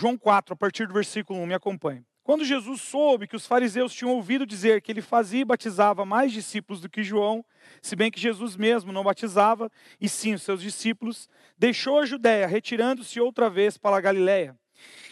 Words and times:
João 0.00 0.16
4, 0.16 0.54
a 0.54 0.56
partir 0.56 0.86
do 0.86 0.94
versículo 0.94 1.38
1, 1.40 1.46
me 1.46 1.52
acompanhe. 1.52 2.02
Quando 2.22 2.42
Jesus 2.42 2.80
soube 2.80 3.26
que 3.26 3.36
os 3.36 3.46
fariseus 3.46 3.92
tinham 3.92 4.14
ouvido 4.14 4.46
dizer 4.46 4.80
que 4.80 4.90
ele 4.90 5.02
fazia 5.02 5.42
e 5.42 5.44
batizava 5.44 6.06
mais 6.06 6.32
discípulos 6.32 6.80
do 6.80 6.88
que 6.88 7.02
João, 7.02 7.44
se 7.82 7.94
bem 7.94 8.10
que 8.10 8.18
Jesus 8.18 8.56
mesmo 8.56 8.92
não 8.92 9.04
batizava, 9.04 9.70
e 10.00 10.08
sim 10.08 10.32
os 10.32 10.42
seus 10.42 10.62
discípulos, 10.62 11.28
deixou 11.58 11.98
a 11.98 12.06
Judéia, 12.06 12.46
retirando-se 12.46 13.20
outra 13.20 13.50
vez 13.50 13.76
para 13.76 13.94
a 13.94 14.00
Galiléia. 14.00 14.58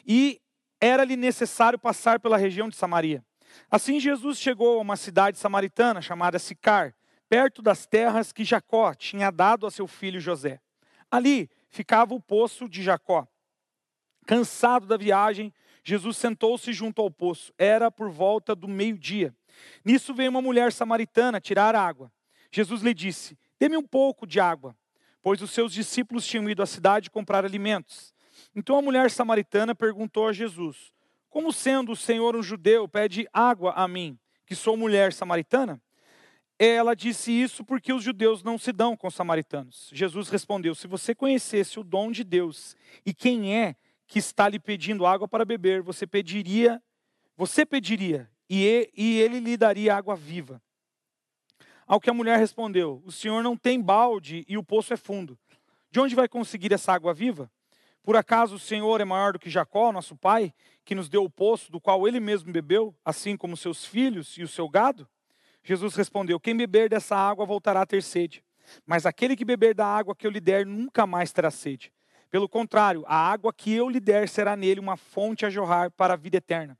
E 0.07 0.41
era-lhe 0.80 1.16
necessário 1.16 1.79
passar 1.79 2.18
pela 2.18 2.39
região 2.39 2.66
de 2.66 2.77
Samaria. 2.77 3.23
Assim 3.70 4.00
Jesus 4.00 4.39
chegou 4.39 4.79
a 4.79 4.80
uma 4.80 4.96
cidade 4.96 5.36
samaritana 5.36 6.00
chamada 6.00 6.39
Sicar, 6.39 6.95
perto 7.29 7.61
das 7.61 7.84
terras 7.84 8.32
que 8.32 8.43
Jacó 8.43 8.95
tinha 8.95 9.30
dado 9.30 9.66
a 9.66 9.70
seu 9.70 9.86
filho 9.86 10.18
José. 10.18 10.62
Ali 11.11 11.50
ficava 11.68 12.14
o 12.14 12.23
poço 12.23 12.66
de 12.66 12.82
Jacó. 12.82 13.29
Cansado 14.29 14.87
da 14.87 14.99
viagem, 14.99 15.51
Jesus 15.82 16.18
sentou-se 16.18 16.71
junto 16.71 17.00
ao 17.00 17.11
poço. 17.11 17.50
Era 17.57 17.91
por 17.91 18.11
volta 18.11 18.55
do 18.55 18.69
meio-dia. 18.69 19.35
Nisso 19.82 20.13
veio 20.13 20.29
uma 20.29 20.43
mulher 20.43 20.71
samaritana 20.71 21.41
tirar 21.41 21.75
água. 21.75 22.13
Jesus 22.53 22.83
lhe 22.83 22.93
disse: 22.93 23.39
Dê-me 23.59 23.79
um 23.79 23.83
pouco 23.83 24.27
de 24.27 24.39
água, 24.39 24.77
pois 25.22 25.41
os 25.41 25.50
seus 25.50 25.72
discípulos 25.72 26.27
tinham 26.27 26.46
ido 26.50 26.63
à 26.63 26.67
cidade 26.67 27.09
comprar 27.09 27.43
alimentos. 27.43 28.13
Então 28.55 28.77
a 28.77 28.83
mulher 28.83 29.11
samaritana 29.11 29.75
perguntou 29.75 30.29
a 30.29 30.33
Jesus: 30.35 30.93
Como 31.31 31.50
sendo 31.50 31.93
o 31.93 31.97
Senhor 31.97 32.36
um 32.36 32.42
judeu, 32.42 32.86
pede 32.86 33.27
água 33.33 33.72
a 33.72 33.89
mim, 33.89 34.19
que 34.45 34.55
sou 34.55 34.77
mulher 34.77 35.11
samaritana? 35.11 35.81
Ela 36.58 36.95
disse 36.95 37.33
isso 37.33 37.64
porque 37.64 37.95
os 37.95 38.03
judeus 38.03 38.42
não 38.42 38.58
se 38.58 38.75
dão 38.75 38.95
com 38.95 39.06
os 39.06 39.14
samaritanos. 39.14 39.89
Jesus 39.91 40.28
respondeu: 40.28 40.75
Se 40.75 40.86
você 40.86 41.14
conhecesse 41.14 41.81
o 41.81 41.83
dom 41.83 42.12
de 42.12 42.22
Deus 42.22 42.77
e 43.06 43.14
quem 43.14 43.56
é 43.56 43.75
que 44.08 44.19
está 44.19 44.48
lhe 44.48 44.58
pedindo 44.58 45.06
água 45.06 45.28
para 45.28 45.44
beber, 45.44 45.83
você 45.83 46.06
pediria, 46.06 46.83
você 47.36 47.64
pediria, 47.64 48.28
e 48.48 48.64
ele 49.20 49.38
lhe 49.38 49.56
daria 49.56 49.94
água 49.94 50.16
viva. 50.16 50.60
Ao 51.86 52.00
que 52.00 52.10
a 52.10 52.14
mulher 52.14 52.38
respondeu: 52.38 53.02
O 53.05 53.12
senhor 53.12 53.42
não 53.42 53.56
tem 53.56 53.80
balde 53.80 54.44
e 54.48 54.58
o 54.58 54.64
poço 54.64 54.92
é 54.92 54.96
fundo. 54.96 55.38
De 55.91 56.00
onde 56.00 56.14
vai 56.14 56.27
conseguir 56.27 56.72
essa 56.72 56.92
água 56.92 57.14
viva? 57.14 57.50
Por 58.02 58.16
acaso 58.16 58.56
o 58.56 58.58
Senhor 58.58 59.00
é 59.00 59.05
maior 59.05 59.34
do 59.34 59.38
que 59.38 59.50
Jacó, 59.50 59.92
nosso 59.92 60.16
pai, 60.16 60.55
que 60.83 60.94
nos 60.94 61.11
deu 61.11 61.24
o 61.24 61.30
poço 61.30 61.70
do 61.70 61.78
qual 61.78 62.08
ele 62.08 62.20
mesmo 62.20 62.50
bebeu, 62.50 62.94
assim 63.05 63.36
como 63.36 63.55
seus 63.55 63.84
filhos 63.84 64.38
e 64.38 64.42
o 64.42 64.48
seu 64.48 64.66
gado? 64.66 65.06
Jesus 65.62 65.94
respondeu: 65.94 66.40
Quem 66.40 66.56
beber 66.56 66.88
dessa 66.88 67.14
água 67.14 67.44
voltará 67.44 67.83
a 67.83 67.86
ter 67.86 68.02
sede, 68.02 68.42
mas 68.86 69.05
aquele 69.05 69.36
que 69.36 69.44
beber 69.44 69.74
da 69.74 69.86
água 69.86 70.16
que 70.16 70.27
eu 70.27 70.30
lhe 70.30 70.40
der 70.40 70.64
nunca 70.64 71.06
mais 71.06 71.33
terá 71.33 71.50
sede. 71.50 71.92
Pelo 72.30 72.48
contrário, 72.48 73.04
a 73.06 73.16
água 73.16 73.52
que 73.52 73.72
eu 73.72 73.88
lhe 73.88 74.00
der 74.00 74.28
será 74.28 74.54
nele 74.54 74.80
uma 74.80 74.96
fonte 74.96 75.46
a 75.46 75.50
jorrar 75.50 75.90
para 75.90 76.14
a 76.14 76.16
vida 76.16 76.36
eterna. 76.36 76.78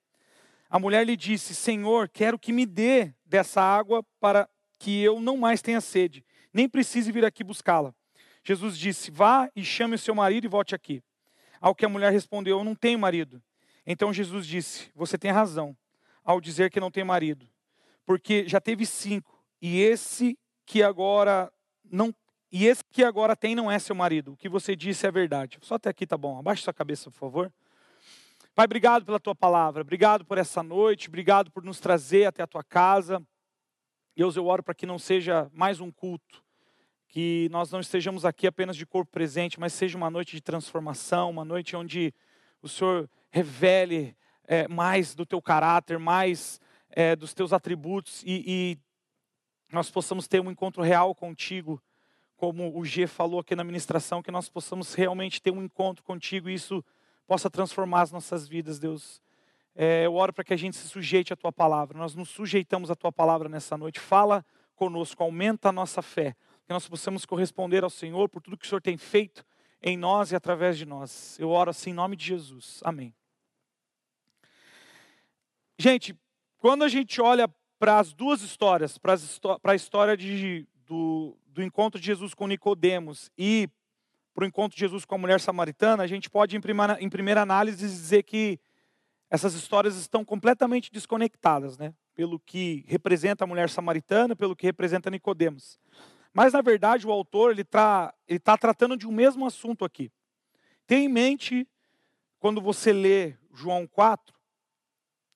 A 0.69 0.79
mulher 0.79 1.07
lhe 1.07 1.17
disse: 1.17 1.55
Senhor, 1.55 2.09
quero 2.09 2.39
que 2.39 2.53
me 2.53 2.67
dê 2.67 3.15
dessa 3.25 3.63
água 3.63 4.05
para 4.21 4.49
que 4.79 5.03
eu 5.03 5.21
não 5.21 5.37
mais 5.37 5.63
tenha 5.63 5.81
sede, 5.81 6.25
nem 6.53 6.69
precise 6.69 7.11
vir 7.11 7.25
aqui 7.25 7.43
buscá-la. 7.43 7.95
Jesus 8.45 8.79
disse: 8.79 9.11
Vá 9.11 9.51
e 9.57 9.65
chame 9.65 9.95
o 9.95 9.99
seu 9.99 10.15
marido 10.15 10.45
e 10.45 10.49
volte 10.49 10.75
aqui. 10.75 11.03
Ao 11.61 11.75
que 11.75 11.87
a 11.87 11.89
mulher 11.89 12.13
respondeu: 12.13 12.59
Eu 12.59 12.65
não 12.65 12.75
tenho 12.75 12.99
marido. 12.99 13.43
Então 13.87 14.13
Jesus 14.13 14.47
disse: 14.47 14.91
Você 14.95 15.17
tem 15.17 15.31
razão 15.31 15.77
ao 16.23 16.41
dizer 16.41 16.71
que 16.71 16.79
não 16.79 16.91
tem 16.91 17.05
marido, 17.05 17.49
porque 18.05 18.47
já 18.47 18.61
teve 18.61 18.85
cinco 18.85 19.43
e 19.63 19.81
esse 19.81 20.39
que 20.67 20.83
agora 20.83 21.51
não 21.91 22.15
e 22.51 22.67
esse 22.67 22.83
que 22.85 23.05
agora 23.05 23.37
tem 23.37 23.55
não 23.55 23.71
é 23.71 23.79
seu 23.79 23.95
marido. 23.95 24.33
O 24.33 24.37
que 24.37 24.49
você 24.49 24.75
disse 24.75 25.07
é 25.07 25.11
verdade. 25.11 25.59
Só 25.61 25.75
até 25.75 25.91
aqui 25.91 26.07
tá 26.07 26.17
bom. 26.17 26.39
Abaixe 26.39 26.63
sua 26.63 26.73
cabeça, 26.73 27.11
por 27.11 27.19
favor. 27.19 27.53
Pai, 28.55 28.65
obrigado 28.65 29.05
pela 29.05 29.21
tua 29.21 29.35
palavra. 29.35 29.83
Obrigado 29.83 30.25
por 30.25 30.39
essa 30.39 30.63
noite. 30.63 31.09
Obrigado 31.09 31.51
por 31.51 31.63
nos 31.63 31.79
trazer 31.79 32.25
até 32.25 32.43
a 32.43 32.47
tua 32.47 32.65
casa. 32.65 33.23
Deus, 34.17 34.35
eu 34.35 34.47
oro 34.47 34.63
para 34.63 34.75
que 34.75 34.85
não 34.85 34.99
seja 34.99 35.49
mais 35.53 35.81
um 35.81 35.93
culto, 35.93 36.43
que 37.07 37.49
nós 37.53 37.71
não 37.71 37.79
estejamos 37.79 38.25
aqui 38.25 38.49
apenas 38.49 38.77
de 38.77 38.85
corpo 38.85 39.13
presente, 39.13 39.61
mas 39.61 39.73
seja 39.73 39.97
uma 39.97 40.11
noite 40.11 40.35
de 40.35 40.43
transformação, 40.43 41.31
uma 41.31 41.45
noite 41.45 41.77
onde 41.77 42.13
o 42.61 42.69
Senhor 42.69 43.09
revele 43.31 44.17
é, 44.45 44.67
mais 44.67 45.15
do 45.15 45.25
teu 45.25 45.41
caráter, 45.41 46.01
mais 46.01 46.61
é, 46.91 47.15
dos 47.15 47.33
teus 47.33 47.53
atributos 47.53 48.25
e, 48.25 48.43
e 48.45 48.79
nós 49.71 49.89
possamos 49.89 50.27
ter 50.27 50.41
um 50.41 50.51
encontro 50.51 50.83
real 50.83 51.15
contigo, 51.15 51.81
como 52.39 52.79
o 52.79 52.85
G 52.85 53.09
falou 53.09 53.41
aqui 53.41 53.57
na 53.57 53.65
ministração, 53.65 54.23
que 54.23 54.31
nós 54.31 54.49
possamos 54.49 54.95
realmente 54.95 55.43
ter 55.43 55.51
um 55.51 55.61
encontro 55.61 56.05
contigo 56.05 56.49
e 56.49 56.55
isso 56.55 56.85
possa 57.27 57.51
transformar 57.51 58.03
as 58.03 58.13
nossas 58.13 58.47
vidas, 58.47 58.79
Deus. 58.79 59.21
É, 59.75 60.07
eu 60.07 60.15
oro 60.15 60.33
para 60.33 60.45
que 60.45 60.55
a 60.55 60.57
gente 60.57 60.77
se 60.77 60.89
sujeite 60.89 61.33
à 61.33 61.37
tua 61.37 61.53
palavra. 61.53 61.99
Nós 61.99 62.15
nos 62.15 62.29
sujeitamos 62.29 62.93
à 62.93 62.95
tua 62.95 63.11
palavra 63.11 63.49
nessa 63.49 63.77
noite. 63.77 63.99
Fala 63.99 64.47
conosco, 64.77 65.21
aumenta 65.21 65.71
a 65.71 65.73
nossa 65.73 66.01
fé 66.01 66.37
que 66.65 66.73
nós 66.73 66.89
possamos 66.89 67.27
corresponder 67.27 67.83
ao 67.83 67.91
Senhor 67.91 68.29
por 68.29 68.41
tudo 68.41 68.57
que 68.57 68.65
o 68.65 68.69
Senhor 68.69 68.81
tem 68.81 68.97
feito 68.97 69.45
em 69.83 69.97
nós 69.97 70.31
e 70.31 70.37
através 70.37 70.79
de 70.79 70.87
nós. 70.87 71.37
Eu 71.41 71.51
oro 71.51 71.71
assim 71.71 71.91
em 71.91 71.95
nome 71.95 72.15
de 72.15 72.25
Jesus. 72.25 72.81
Amém. 72.85 73.13
Gente, 75.77 76.17
quando 76.59 76.85
a 76.85 76.89
gente 76.89 77.21
olha 77.21 77.49
para 77.81 77.99
as 77.99 78.13
duas 78.13 78.43
histórias, 78.43 78.97
para, 78.97 79.15
a 79.65 79.75
história 79.75 80.17
de, 80.17 80.67
do, 80.87 81.37
do 81.59 81.63
encontro 81.65 81.99
de 82.01 82.07
Jesus 82.07 82.35
com 82.35 82.47
Nicodemos 82.47 83.33
e 83.37 83.69
para 84.33 84.45
o 84.45 84.47
encontro 84.47 84.77
de 84.77 84.81
Jesus 84.81 85.05
com 85.05 85.17
a 85.17 85.19
mulher 85.19 85.41
samaritana, 85.41 86.05
a 86.05 86.07
gente 86.07 86.31
pode, 86.31 86.57
em 86.57 86.61
primeira, 86.61 86.97
em 87.01 87.09
primeira 87.09 87.43
análise, 87.43 87.85
dizer 87.85 88.23
que 88.23 88.61
essas 89.29 89.55
histórias 89.55 89.97
estão 89.97 90.25
completamente 90.25 90.93
desconectadas, 90.93 91.77
né? 91.77 91.93
Pelo 92.15 92.39
que 92.39 92.85
representa 92.87 93.43
a 93.43 93.47
mulher 93.47 93.69
samaritana, 93.71 94.37
pelo 94.37 94.55
que 94.55 94.67
representa 94.67 95.11
Nicodemos. 95.11 95.81
Mas, 96.33 96.53
na 96.53 96.63
verdade, 96.63 97.05
o 97.05 97.11
autor 97.11 97.51
ele 97.51 97.63
está 97.63 98.15
ele 98.29 98.39
tá 98.39 98.57
tratando 98.57 98.97
de 98.97 99.09
um 99.09 99.13
mesmo 99.13 99.45
assunto 99.45 99.85
aqui. 99.85 100.13
Tenha 100.87 101.07
em 101.07 101.09
mente, 101.09 101.67
quando 102.39 102.61
você 102.61 102.93
lê 102.93 103.35
João 103.53 103.85
4 103.85 104.33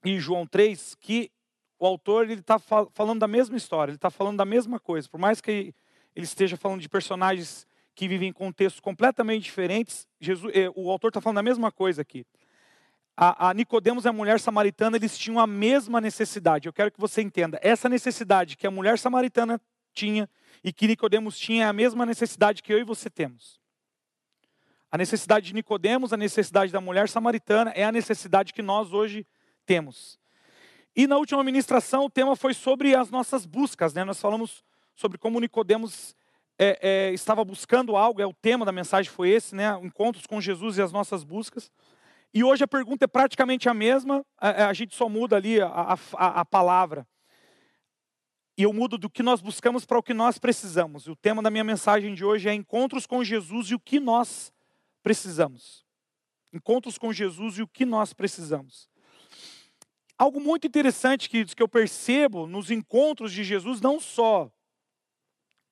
e 0.05 0.21
João 0.21 0.47
3, 0.47 0.95
que 0.95 1.33
o 1.81 1.85
autor 1.85 2.31
está 2.31 2.61
falando 2.61 3.19
da 3.19 3.27
mesma 3.27 3.57
história, 3.57 3.91
ele 3.91 3.97
está 3.97 4.09
falando 4.09 4.37
da 4.37 4.45
mesma 4.45 4.79
coisa. 4.79 5.09
Por 5.09 5.19
mais 5.19 5.41
que 5.41 5.75
ele 6.15 6.25
esteja 6.25 6.57
falando 6.57 6.81
de 6.81 6.89
personagens 6.89 7.67
que 7.95 8.09
vivem 8.09 8.29
em 8.29 8.33
contextos 8.33 8.81
completamente 8.81 9.45
diferentes, 9.45 10.07
Jesus, 10.21 10.53
eh, 10.55 10.71
o 10.75 10.91
autor 10.91 11.09
está 11.09 11.21
falando 11.21 11.37
da 11.37 11.43
mesma 11.43 11.71
coisa 11.71 12.03
aqui. 12.03 12.27
A, 13.17 13.51
a 13.51 13.55
Nicodemos 13.55 14.05
e 14.05 14.09
a 14.09 14.13
mulher 14.13 14.41
samaritana, 14.41 14.97
eles 14.97 15.19
tinham 15.19 15.39
a 15.39 15.47
mesma 15.47 16.01
necessidade. 16.01 16.67
Eu 16.67 16.73
quero 16.73 16.91
que 16.91 16.99
você 16.99 17.21
entenda. 17.21 17.59
Essa 17.63 17.89
necessidade 17.89 18.57
que 18.57 18.67
a 18.67 18.71
mulher 18.71 18.99
samaritana 18.99 19.61
tinha 19.93 20.29
e 20.65 20.73
que 20.73 20.87
Nicodemos 20.87 21.39
tinha 21.39 21.69
a 21.69 21.73
mesma 21.73 22.07
necessidade 22.07 22.63
que 22.63 22.73
eu 22.73 22.79
e 22.79 22.85
você 22.85 23.11
temos. 23.11 23.61
A 24.91 24.97
necessidade 24.97 25.47
de 25.47 25.55
Nicodemos, 25.55 26.13
a 26.13 26.17
necessidade 26.17 26.73
da 26.73 26.81
mulher 26.81 27.09
samaritana 27.09 27.71
é 27.71 27.85
a 27.85 27.93
necessidade 27.93 28.53
que 28.53 28.63
nós 28.63 28.93
hoje 28.93 29.27
temos. 29.67 30.19
E 30.95 31.07
na 31.07 31.17
última 31.17 31.43
ministração 31.43 32.05
o 32.05 32.11
tema 32.11 32.37
foi 32.37 32.53
sobre 32.55 32.95
as 32.95 33.11
nossas 33.11 33.47
buscas, 33.47 33.95
né? 33.95 34.05
Nós 34.05 34.21
falamos 34.21 34.63
sobre 34.95 35.19
como 35.19 35.41
Nicodemos 35.41 36.15
é, 36.59 36.79
é, 36.81 37.13
estava 37.13 37.45
buscando 37.45 37.97
algo, 37.97 38.21
é 38.21 38.27
o 38.27 38.35
tema 38.35 38.65
da 38.65 38.73
mensagem 38.73 39.11
foi 39.11 39.31
esse, 39.31 39.55
né? 39.55 39.79
Encontros 39.83 40.27
com 40.27 40.41
Jesus 40.41 40.79
e 40.79 40.83
as 40.83 40.93
nossas 40.93 41.25
buscas. 41.25 41.71
E 42.33 42.45
hoje 42.45 42.65
a 42.65 42.69
pergunta 42.69 43.05
é 43.05 43.09
praticamente 43.09 43.69
a 43.69 43.75
mesma, 43.75 44.25
a, 44.39 44.67
a 44.69 44.73
gente 44.73 44.95
só 44.95 45.09
muda 45.09 45.37
ali 45.37 45.61
a, 45.61 45.69
a, 46.17 46.41
a 46.41 46.45
palavra 46.45 47.07
e 48.57 48.65
eu 48.65 48.73
mudo 48.73 48.99
do 48.99 49.09
que 49.09 49.23
nós 49.23 49.41
buscamos 49.41 49.87
para 49.87 49.99
o 49.99 50.03
que 50.03 50.13
nós 50.13 50.39
precisamos. 50.39 51.07
O 51.07 51.17
tema 51.17 51.43
da 51.43 51.51
minha 51.51 51.65
mensagem 51.65 52.15
de 52.15 52.25
hoje 52.25 52.49
é 52.49 52.55
encontros 52.55 53.07
com 53.07 53.25
Jesus 53.25 53.69
e 53.69 53.75
o 53.75 53.81
que 53.81 53.99
nós 53.99 54.53
precisamos. 55.03 55.85
Encontros 56.53 56.99
com 56.99 57.13
Jesus 57.13 57.59
e 57.59 57.63
o 57.63 57.69
que 57.69 57.87
nós 57.87 58.13
precisamos. 58.13 58.91
Algo 60.19 60.39
muito 60.39 60.67
interessante 60.67 61.31
que, 61.31 61.45
que 61.47 61.63
eu 61.63 61.69
percebo 61.69 62.47
nos 62.47 62.71
encontros 62.71 63.33
de 63.33 63.43
Jesus, 63.43 63.81
não 63.81 63.99
só 63.99 64.51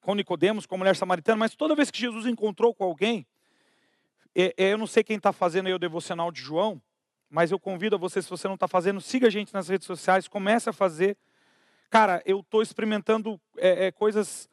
com 0.01 0.15
Nicodemos, 0.15 0.67
com 0.67 0.75
a 0.75 0.79
mulher 0.79 0.97
samaritana, 0.97 1.37
mas 1.37 1.55
toda 1.55 1.75
vez 1.75 1.91
que 1.91 2.01
Jesus 2.01 2.27
encontrou 2.27 2.75
com 2.75 2.85
alguém, 2.85 3.27
é, 4.35 4.55
é, 4.57 4.73
eu 4.73 4.79
não 4.79 4.87
sei 4.87 5.03
quem 5.03 5.17
está 5.17 5.33
fazendo 5.33 5.67
aí 5.67 5.75
o 5.75 5.79
devocional 5.79 6.31
de 6.31 6.41
João, 6.41 6.81
mas 7.29 7.51
eu 7.51 7.59
convido 7.59 7.97
a 7.97 7.99
você, 7.99 8.21
se 8.23 8.31
você 8.31 8.49
não 8.49 8.55
está 8.55 8.67
fazendo, 8.67 9.01
siga 9.01 9.27
a 9.27 9.31
gente 9.31 9.53
nas 9.53 9.69
redes 9.69 9.87
sociais, 9.87 10.27
comece 10.27 10.69
a 10.69 10.73
fazer 10.73 11.17
Cara, 11.91 12.23
eu 12.25 12.39
estou 12.39 12.63
experimentando 12.63 13.41
é, 13.59 13.87
é, 13.87 13.91
coisas 13.91 14.49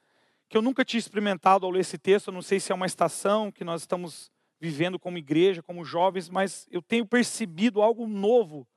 que 0.49 0.57
eu 0.57 0.61
nunca 0.61 0.83
tinha 0.83 0.97
experimentado 0.97 1.67
ao 1.67 1.71
ler 1.71 1.81
esse 1.81 1.95
texto. 1.95 2.27
Eu 2.29 2.33
não 2.33 2.41
sei 2.41 2.59
se 2.59 2.71
é 2.71 2.75
uma 2.75 2.87
estação 2.87 3.51
que 3.51 3.63
nós 3.63 3.81
estamos 3.81 4.31
vivendo 4.59 4.97
como 4.97 5.19
igreja, 5.19 5.61
como 5.61 5.85
jovens, 5.85 6.29
mas 6.29 6.67
eu 6.71 6.81
tenho 6.81 7.05
percebido 7.05 7.79
algo 7.79 8.07
novo 8.07 8.67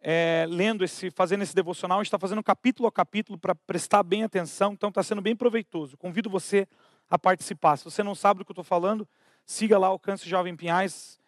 é, 0.00 0.46
lendo 0.48 0.84
esse, 0.84 1.10
fazendo 1.10 1.42
esse 1.42 1.54
devocional. 1.54 1.98
A 1.98 2.02
gente 2.02 2.08
está 2.08 2.18
fazendo 2.18 2.42
capítulo 2.42 2.88
a 2.88 2.92
capítulo 2.92 3.38
para 3.38 3.54
prestar 3.54 4.02
bem 4.02 4.24
atenção, 4.24 4.72
então 4.72 4.88
está 4.88 5.02
sendo 5.02 5.20
bem 5.20 5.36
proveitoso. 5.36 5.96
Convido 5.96 6.30
você 6.30 6.66
a 7.08 7.18
participar. 7.18 7.76
Se 7.76 7.84
você 7.84 8.02
não 8.02 8.14
sabe 8.14 8.38
do 8.38 8.44
que 8.44 8.50
eu 8.50 8.54
estou 8.54 8.64
falando, 8.64 9.08
siga 9.44 9.78
lá 9.78 9.88
Alcance 9.88 10.28
Jovem 10.28 10.54
Pinhais, 10.56 11.18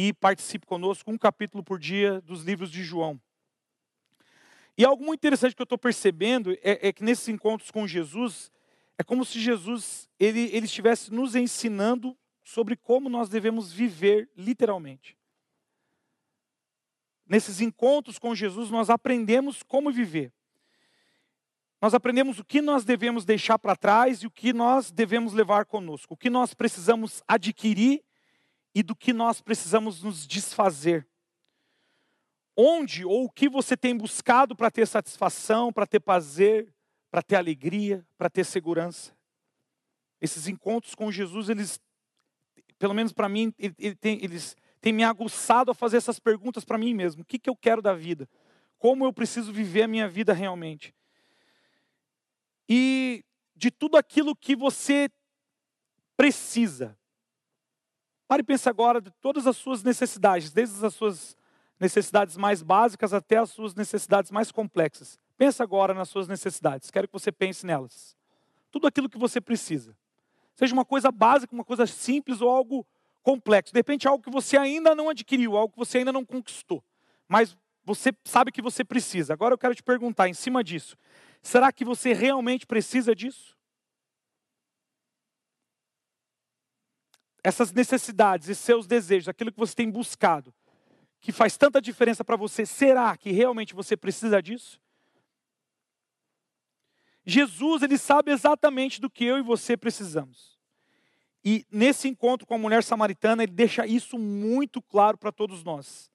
e 0.00 0.12
participe 0.12 0.64
conosco 0.64 1.10
um 1.10 1.18
capítulo 1.18 1.64
por 1.64 1.76
dia 1.76 2.20
dos 2.20 2.44
livros 2.44 2.70
de 2.70 2.84
João. 2.84 3.20
E 4.76 4.84
algo 4.84 5.04
muito 5.04 5.18
interessante 5.18 5.56
que 5.56 5.60
eu 5.60 5.64
estou 5.64 5.76
percebendo 5.76 6.52
é, 6.62 6.86
é, 6.88 6.92
que 6.92 7.02
nesses 7.02 7.26
encontros 7.28 7.68
com 7.72 7.84
Jesus, 7.84 8.52
é 8.96 9.02
como 9.02 9.24
se 9.24 9.40
Jesus 9.40 10.08
ele, 10.20 10.50
ele 10.52 10.66
estivesse 10.66 11.12
nos 11.12 11.34
ensinando 11.34 12.16
sobre 12.44 12.76
como 12.76 13.08
nós 13.08 13.28
devemos 13.28 13.72
viver 13.72 14.30
literalmente. 14.36 15.17
Nesses 17.28 17.60
encontros 17.60 18.18
com 18.18 18.34
Jesus, 18.34 18.70
nós 18.70 18.88
aprendemos 18.88 19.62
como 19.62 19.92
viver. 19.92 20.32
Nós 21.80 21.94
aprendemos 21.94 22.38
o 22.38 22.44
que 22.44 22.60
nós 22.60 22.84
devemos 22.84 23.24
deixar 23.24 23.58
para 23.58 23.76
trás 23.76 24.22
e 24.22 24.26
o 24.26 24.30
que 24.30 24.52
nós 24.52 24.90
devemos 24.90 25.32
levar 25.32 25.66
conosco, 25.66 26.14
o 26.14 26.16
que 26.16 26.30
nós 26.30 26.54
precisamos 26.54 27.22
adquirir 27.28 28.02
e 28.74 28.82
do 28.82 28.96
que 28.96 29.12
nós 29.12 29.40
precisamos 29.40 30.02
nos 30.02 30.26
desfazer. 30.26 31.06
Onde 32.56 33.04
ou 33.04 33.24
o 33.24 33.30
que 33.30 33.48
você 33.48 33.76
tem 33.76 33.96
buscado 33.96 34.56
para 34.56 34.70
ter 34.70 34.86
satisfação, 34.86 35.72
para 35.72 35.86
ter 35.86 36.00
prazer, 36.00 36.74
para 37.10 37.22
ter 37.22 37.36
alegria, 37.36 38.04
para 38.16 38.28
ter 38.28 38.44
segurança. 38.44 39.16
Esses 40.20 40.48
encontros 40.48 40.94
com 40.94 41.12
Jesus, 41.12 41.48
eles, 41.48 41.80
pelo 42.78 42.94
menos 42.94 43.12
para 43.12 43.28
mim, 43.28 43.54
ele, 43.58 43.74
ele 44.02 44.40
tem, 44.80 44.92
me 44.92 45.04
aguçado 45.04 45.70
a 45.70 45.74
fazer 45.74 45.96
essas 45.96 46.18
perguntas 46.18 46.64
para 46.64 46.78
mim 46.78 46.94
mesmo. 46.94 47.22
O 47.22 47.24
que, 47.24 47.38
que 47.38 47.50
eu 47.50 47.56
quero 47.56 47.82
da 47.82 47.94
vida? 47.94 48.28
Como 48.78 49.04
eu 49.04 49.12
preciso 49.12 49.52
viver 49.52 49.82
a 49.82 49.88
minha 49.88 50.08
vida 50.08 50.32
realmente? 50.32 50.94
e 52.68 53.24
de 53.56 53.70
tudo 53.70 53.96
aquilo 53.96 54.36
que 54.36 54.54
você 54.54 55.10
precisa. 56.16 56.96
Pare 58.26 58.42
e 58.42 58.44
pense 58.44 58.68
agora 58.68 59.00
de 59.00 59.10
todas 59.22 59.46
as 59.46 59.56
suas 59.56 59.82
necessidades, 59.82 60.52
desde 60.52 60.84
as 60.84 60.94
suas 60.94 61.36
necessidades 61.80 62.36
mais 62.36 62.62
básicas 62.62 63.14
até 63.14 63.38
as 63.38 63.50
suas 63.50 63.74
necessidades 63.74 64.30
mais 64.30 64.52
complexas. 64.52 65.18
Pensa 65.36 65.62
agora 65.62 65.94
nas 65.94 66.08
suas 66.08 66.28
necessidades. 66.28 66.90
Quero 66.90 67.08
que 67.08 67.12
você 67.12 67.32
pense 67.32 67.64
nelas. 67.64 68.16
Tudo 68.70 68.86
aquilo 68.86 69.08
que 69.08 69.18
você 69.18 69.40
precisa. 69.40 69.96
Seja 70.54 70.74
uma 70.74 70.84
coisa 70.84 71.10
básica, 71.10 71.54
uma 71.54 71.64
coisa 71.64 71.86
simples 71.86 72.40
ou 72.40 72.50
algo 72.50 72.86
complexo. 73.28 73.72
De 73.72 73.78
repente, 73.78 74.08
algo 74.08 74.24
que 74.24 74.30
você 74.30 74.56
ainda 74.56 74.94
não 74.94 75.08
adquiriu, 75.10 75.56
algo 75.56 75.72
que 75.72 75.78
você 75.78 75.98
ainda 75.98 76.12
não 76.12 76.24
conquistou. 76.24 76.82
Mas 77.28 77.56
você 77.84 78.10
sabe 78.24 78.50
que 78.50 78.62
você 78.62 78.82
precisa. 78.82 79.32
Agora 79.32 79.52
eu 79.52 79.58
quero 79.58 79.74
te 79.74 79.82
perguntar, 79.82 80.28
em 80.28 80.34
cima 80.34 80.64
disso, 80.64 80.96
Será 81.42 81.72
que 81.72 81.84
você 81.84 82.12
realmente 82.12 82.66
precisa 82.66 83.14
disso? 83.14 83.56
Essas 87.42 87.72
necessidades 87.72 88.48
e 88.48 88.54
seus 88.54 88.86
desejos, 88.86 89.28
aquilo 89.28 89.52
que 89.52 89.58
você 89.58 89.74
tem 89.74 89.90
buscado, 89.90 90.52
que 91.20 91.32
faz 91.32 91.56
tanta 91.56 91.80
diferença 91.80 92.24
para 92.24 92.36
você, 92.36 92.66
será 92.66 93.16
que 93.16 93.30
realmente 93.30 93.74
você 93.74 93.96
precisa 93.96 94.42
disso? 94.42 94.80
Jesus, 97.24 97.82
ele 97.82 97.98
sabe 97.98 98.32
exatamente 98.32 99.00
do 99.00 99.08
que 99.08 99.24
eu 99.24 99.38
e 99.38 99.42
você 99.42 99.76
precisamos. 99.76 100.57
E 101.44 101.64
nesse 101.70 102.08
encontro 102.08 102.46
com 102.46 102.54
a 102.54 102.58
mulher 102.58 102.82
samaritana, 102.82 103.42
ele 103.42 103.52
deixa 103.52 103.86
isso 103.86 104.18
muito 104.18 104.82
claro 104.82 105.16
para 105.16 105.32
todos 105.32 105.62
nós. 105.62 106.10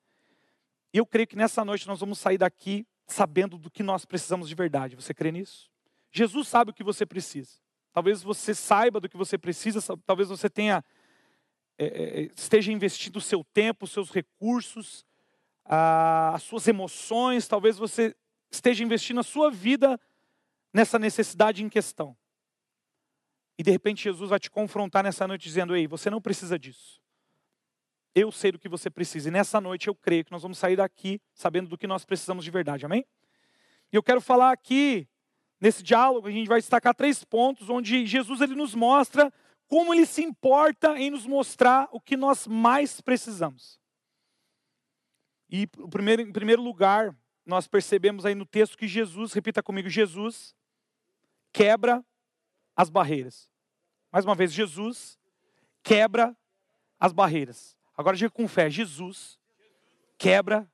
Eu 0.94 1.06
creio 1.06 1.28
que 1.28 1.36
nessa 1.36 1.64
noite 1.66 1.88
nós 1.88 2.00
vamos 2.00 2.20
sair 2.20 2.38
daqui 2.38 2.86
sabendo 3.08 3.58
do 3.58 3.70
que 3.70 3.84
nós 3.84 4.06
precisamos 4.06 4.48
de 4.48 4.56
verdade. 4.56 4.96
Você 4.96 5.14
crê 5.14 5.31
nisso? 5.31 5.72
Jesus 6.12 6.48
sabe 6.48 6.72
o 6.72 6.74
que 6.74 6.84
você 6.84 7.06
precisa. 7.06 7.52
Talvez 7.92 8.22
você 8.22 8.54
saiba 8.54 9.00
do 9.00 9.10
que 9.10 9.18
você 9.18 9.38
precisa, 9.38 9.80
talvez 10.06 10.30
você 10.30 10.50
tenha 10.50 10.84
é, 11.78 11.86
é, 11.86 12.19
é 12.19 12.22
esteja 12.36 12.72
investindo 12.72 13.18
o 13.18 13.22
seu 13.22 13.44
tempo, 13.44 13.86
os 13.86 13.92
seus 13.92 14.12
recursos, 14.12 15.06
a, 15.66 16.36
as 16.36 16.44
suas 16.44 16.68
emoções, 16.68 17.48
talvez 17.48 17.78
você 17.78 18.16
esteja 18.52 18.84
investindo 18.84 19.19
a 19.19 19.24
sua 19.24 19.50
vida 19.50 20.00
nessa 20.74 21.00
necessidade 21.00 21.64
em 21.64 21.69
questão. 21.69 22.16
E 23.58 23.64
de 23.64 23.72
repente 23.72 24.04
Jesus 24.04 24.30
vai 24.30 24.40
te 24.40 24.50
confrontar 24.50 25.04
nessa 25.04 25.28
noite 25.28 25.44
dizendo: 25.44 25.76
Ei, 25.76 25.88
você 25.88 26.10
não 26.10 26.22
precisa 26.22 26.58
disso. 26.58 27.02
Eu 28.16 28.32
sei 28.32 28.52
do 28.52 28.60
que 28.60 28.70
você 28.70 28.90
precisa. 28.90 29.30
E 29.30 29.32
nessa 29.32 29.60
noite 29.60 29.88
eu 29.88 29.96
creio 29.96 30.24
que 30.24 30.32
nós 30.32 30.42
vamos 30.42 30.58
sair 30.58 30.76
daqui 30.76 31.22
sabendo 31.34 31.70
do 31.70 31.78
que 31.78 31.88
nós 31.88 32.06
precisamos 32.06 32.44
de 32.44 32.52
verdade. 32.52 32.86
Amém? 32.86 33.06
E 33.92 33.96
eu 33.96 34.04
quero 34.04 34.22
falar 34.22 34.52
aqui, 34.52 35.08
nesse 35.60 35.82
diálogo, 35.84 36.28
a 36.28 36.32
gente 36.32 36.48
vai 36.48 36.60
destacar 36.60 36.96
três 36.96 37.24
pontos 37.24 37.70
onde 37.70 38.06
Jesus 38.06 38.42
ele 38.42 38.56
nos 38.56 38.76
mostra 38.76 39.32
como 39.68 39.94
ele 39.94 40.06
se 40.06 40.22
importa 40.24 40.98
em 40.98 41.10
nos 41.10 41.26
mostrar 41.26 41.88
o 41.92 42.00
que 42.00 42.16
nós 42.16 42.46
mais 42.46 43.02
precisamos. 43.02 43.80
E 45.50 45.68
primeiro, 45.68 46.22
em 46.22 46.32
primeiro 46.32 46.62
lugar, 46.62 47.16
nós 47.46 47.68
percebemos 47.68 48.26
aí 48.26 48.36
no 48.36 48.46
texto 48.46 48.78
que 48.78 48.88
Jesus, 48.88 49.34
repita 49.34 49.62
comigo, 49.62 49.90
Jesus 49.90 50.56
quebra 51.52 52.04
as 52.75 52.90
barreiras. 52.90 53.50
Mais 54.12 54.25
uma 54.25 54.36
vez, 54.36 54.54
Jesus 54.54 55.18
quebra 55.81 56.36
as 57.00 57.12
barreiras. 57.12 57.78
Agora 57.98 58.18
diga 58.18 58.30
com 58.30 58.48
fé: 58.48 58.70
Jesus 58.70 59.40
quebra 60.18 60.70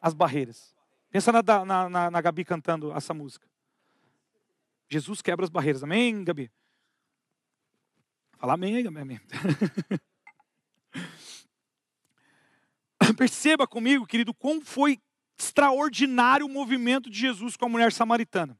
as 0.00 0.14
barreiras. 0.14 0.74
Pensa 1.10 1.32
na, 1.32 1.42
na, 1.64 1.88
na, 1.88 2.10
na 2.10 2.20
Gabi 2.20 2.44
cantando 2.44 2.92
essa 2.92 3.14
música. 3.14 3.48
Jesus 4.88 5.22
quebra 5.22 5.44
as 5.44 5.50
barreiras. 5.50 5.82
Amém, 5.82 6.24
Gabi? 6.24 6.50
Fala 8.38 8.54
amém 8.54 8.82
Gabi. 8.82 8.98
Amém. 8.98 9.20
Perceba 13.16 13.66
comigo, 13.66 14.06
querido, 14.06 14.34
como 14.34 14.64
foi 14.64 14.98
extraordinário 15.38 16.46
o 16.46 16.48
movimento 16.48 17.10
de 17.10 17.18
Jesus 17.18 17.56
com 17.56 17.66
a 17.66 17.68
mulher 17.68 17.92
samaritana. 17.92 18.58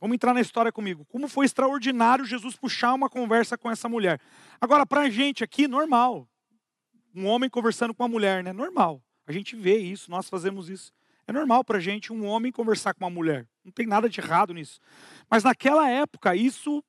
Vamos 0.00 0.14
entrar 0.14 0.34
na 0.34 0.40
história 0.40 0.70
comigo. 0.70 1.04
Como 1.06 1.28
foi 1.28 1.46
extraordinário 1.46 2.24
Jesus 2.24 2.56
puxar 2.56 2.94
uma 2.94 3.08
conversa 3.08 3.56
com 3.56 3.70
essa 3.70 3.88
mulher. 3.88 4.20
Agora, 4.60 4.86
para 4.86 5.02
a 5.02 5.10
gente 5.10 5.42
aqui, 5.42 5.66
normal 5.66 6.28
um 7.16 7.26
homem 7.26 7.48
conversando 7.48 7.94
com 7.94 8.02
uma 8.02 8.08
mulher, 8.08 8.44
né? 8.44 8.52
Normal. 8.52 9.02
A 9.26 9.32
gente 9.32 9.56
vê 9.56 9.78
isso, 9.78 10.10
nós 10.10 10.28
fazemos 10.28 10.68
isso. 10.68 10.92
É 11.26 11.32
normal 11.32 11.64
para 11.64 11.78
a 11.78 11.80
gente 11.80 12.12
um 12.12 12.26
homem 12.26 12.52
conversar 12.52 12.92
com 12.94 13.04
uma 13.04 13.10
mulher. 13.10 13.48
Não 13.64 13.72
tem 13.72 13.86
nada 13.86 14.08
de 14.08 14.20
errado 14.20 14.52
nisso. 14.52 14.78
Mas 15.28 15.42
naquela 15.42 15.88
época, 15.90 16.36
isso 16.36 16.84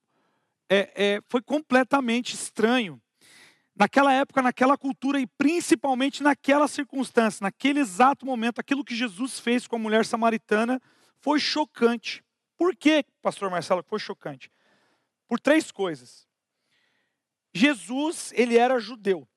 é, 0.70 0.92
é, 0.96 1.22
foi 1.30 1.42
completamente 1.42 2.36
estranho. 2.36 3.02
Naquela 3.76 4.12
época, 4.12 4.42
naquela 4.42 4.78
cultura 4.78 5.20
e 5.20 5.26
principalmente 5.26 6.22
naquela 6.22 6.68
circunstância, 6.68 7.44
naquele 7.44 7.80
exato 7.80 8.26
momento, 8.26 8.60
aquilo 8.60 8.84
que 8.84 8.96
Jesus 8.96 9.40
fez 9.40 9.66
com 9.66 9.78
a 9.78 9.80
mulher 9.80 10.06
samaritana 10.06 10.82
foi 11.20 11.40
chocante. 11.40 12.24
Por 12.58 12.76
que, 12.76 13.06
pastor 13.22 13.50
Marcelo, 13.50 13.84
foi 13.84 14.00
chocante? 14.00 14.52
Por 15.28 15.40
três 15.40 15.72
coisas. 15.72 16.28
Jesus, 17.54 18.32
ele 18.36 18.58
era 18.58 18.80
judeu. 18.80 19.28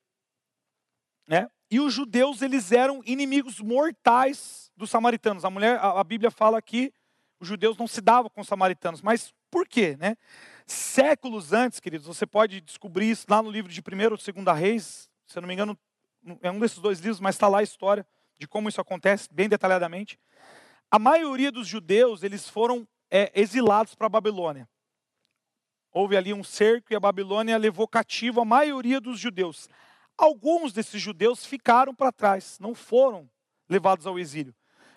Né? 1.27 1.49
E 1.71 1.79
os 1.79 1.93
judeus, 1.93 2.43
eles 2.43 2.73
eram 2.73 3.03
inimigos 3.05 3.61
mortais 3.61 4.73
dos 4.77 4.91
samaritanos. 4.91 5.45
A 5.45 5.51
mulher, 5.51 5.79
a, 5.79 6.01
a 6.01 6.05
Bíblia 6.05 6.31
fala 6.31 6.61
que 6.61 6.93
os 7.39 7.47
judeus 7.47 7.77
não 7.77 7.87
se 7.87 8.01
davam 8.01 8.31
com 8.31 8.41
os 8.41 8.49
samaritanos. 8.49 9.03
Mas 9.03 9.33
por 9.51 9.67
quê, 9.67 9.97
né? 9.99 10.17
Séculos 10.67 11.53
antes, 11.53 11.81
queridos, 11.81 12.07
você 12.07 12.27
pode 12.27 12.61
descobrir 12.61 13.11
isso 13.11 13.27
lá 13.29 13.43
no 13.43 13.51
livro 13.51 13.71
de 13.73 13.81
1 13.81 13.85
ou 14.05 14.45
2 14.45 14.59
Reis, 14.59 15.09
se 15.27 15.37
eu 15.37 15.43
não 15.43 15.49
me 15.49 15.55
engano, 15.55 15.77
é 16.43 16.51
um 16.51 16.59
desses 16.59 16.79
dois 16.79 17.01
livros, 17.01 17.19
mas 17.19 17.35
está 17.35 17.49
lá 17.49 17.59
a 17.59 17.63
história 17.63 18.07
de 18.39 18.47
como 18.47 18.69
isso 18.69 18.81
acontece, 18.81 19.29
bem 19.33 19.49
detalhadamente. 19.49 20.19
A 20.91 20.99
maioria 20.99 21.51
dos 21.51 21.67
judeus, 21.67 22.23
eles 22.23 22.49
foram 22.49 22.87
é, 23.11 23.31
exilados 23.35 23.95
para 23.95 24.07
a 24.07 24.11
Babilônia. 24.11 24.69
Houve 25.93 26.17
ali 26.17 26.33
um 26.33 26.45
cerco 26.45 26.93
e 26.93 26.97
a 26.97 27.01
Babilônia 27.01 27.59
levou 27.59 27.89
cativo 27.89 28.41
a 28.41 28.45
maioria 28.45 29.01
dos 29.01 29.19
judeus. 29.19 29.69
Alguns 30.17 30.73
desses 30.73 31.01
judeus 31.01 31.45
ficaram 31.45 31.95
para 31.95 32.13
trás, 32.13 32.59
não 32.61 32.75
foram 32.75 33.29
levados 33.69 34.07
ao 34.07 34.19
exílio. 34.19 34.55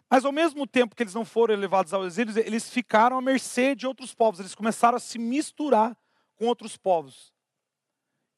Mas 0.10 0.25
ao 0.25 0.32
mesmo 0.32 0.67
tempo 0.67 0.96
que 0.96 1.01
eles 1.01 1.15
não 1.15 1.25
foram 1.25 1.55
levados 1.55 1.93
ao 1.93 2.05
exílio, 2.05 2.38
eles 2.38 2.70
ficaram 2.70 3.17
à 3.17 3.22
mercê 3.22 3.74
de 3.74 3.88
outros 3.88 4.13
povos. 4.13 4.39
Eles 4.39 4.53
começaram 4.53 4.98
a 4.98 5.00
se 5.00 5.17
misturar 5.17 5.98
com 6.36 6.46
outros 6.46 6.77
povos. 6.77 7.34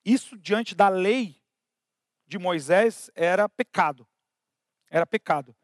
Isso 0.06 0.38
diante 0.38 0.74
da 0.74 0.88
lei 0.88 1.36
de 2.26 2.38
Moisés 2.38 3.10
era 3.14 3.50
pecado. 3.50 4.08
Era 4.90 5.06
pecado. 5.06 5.56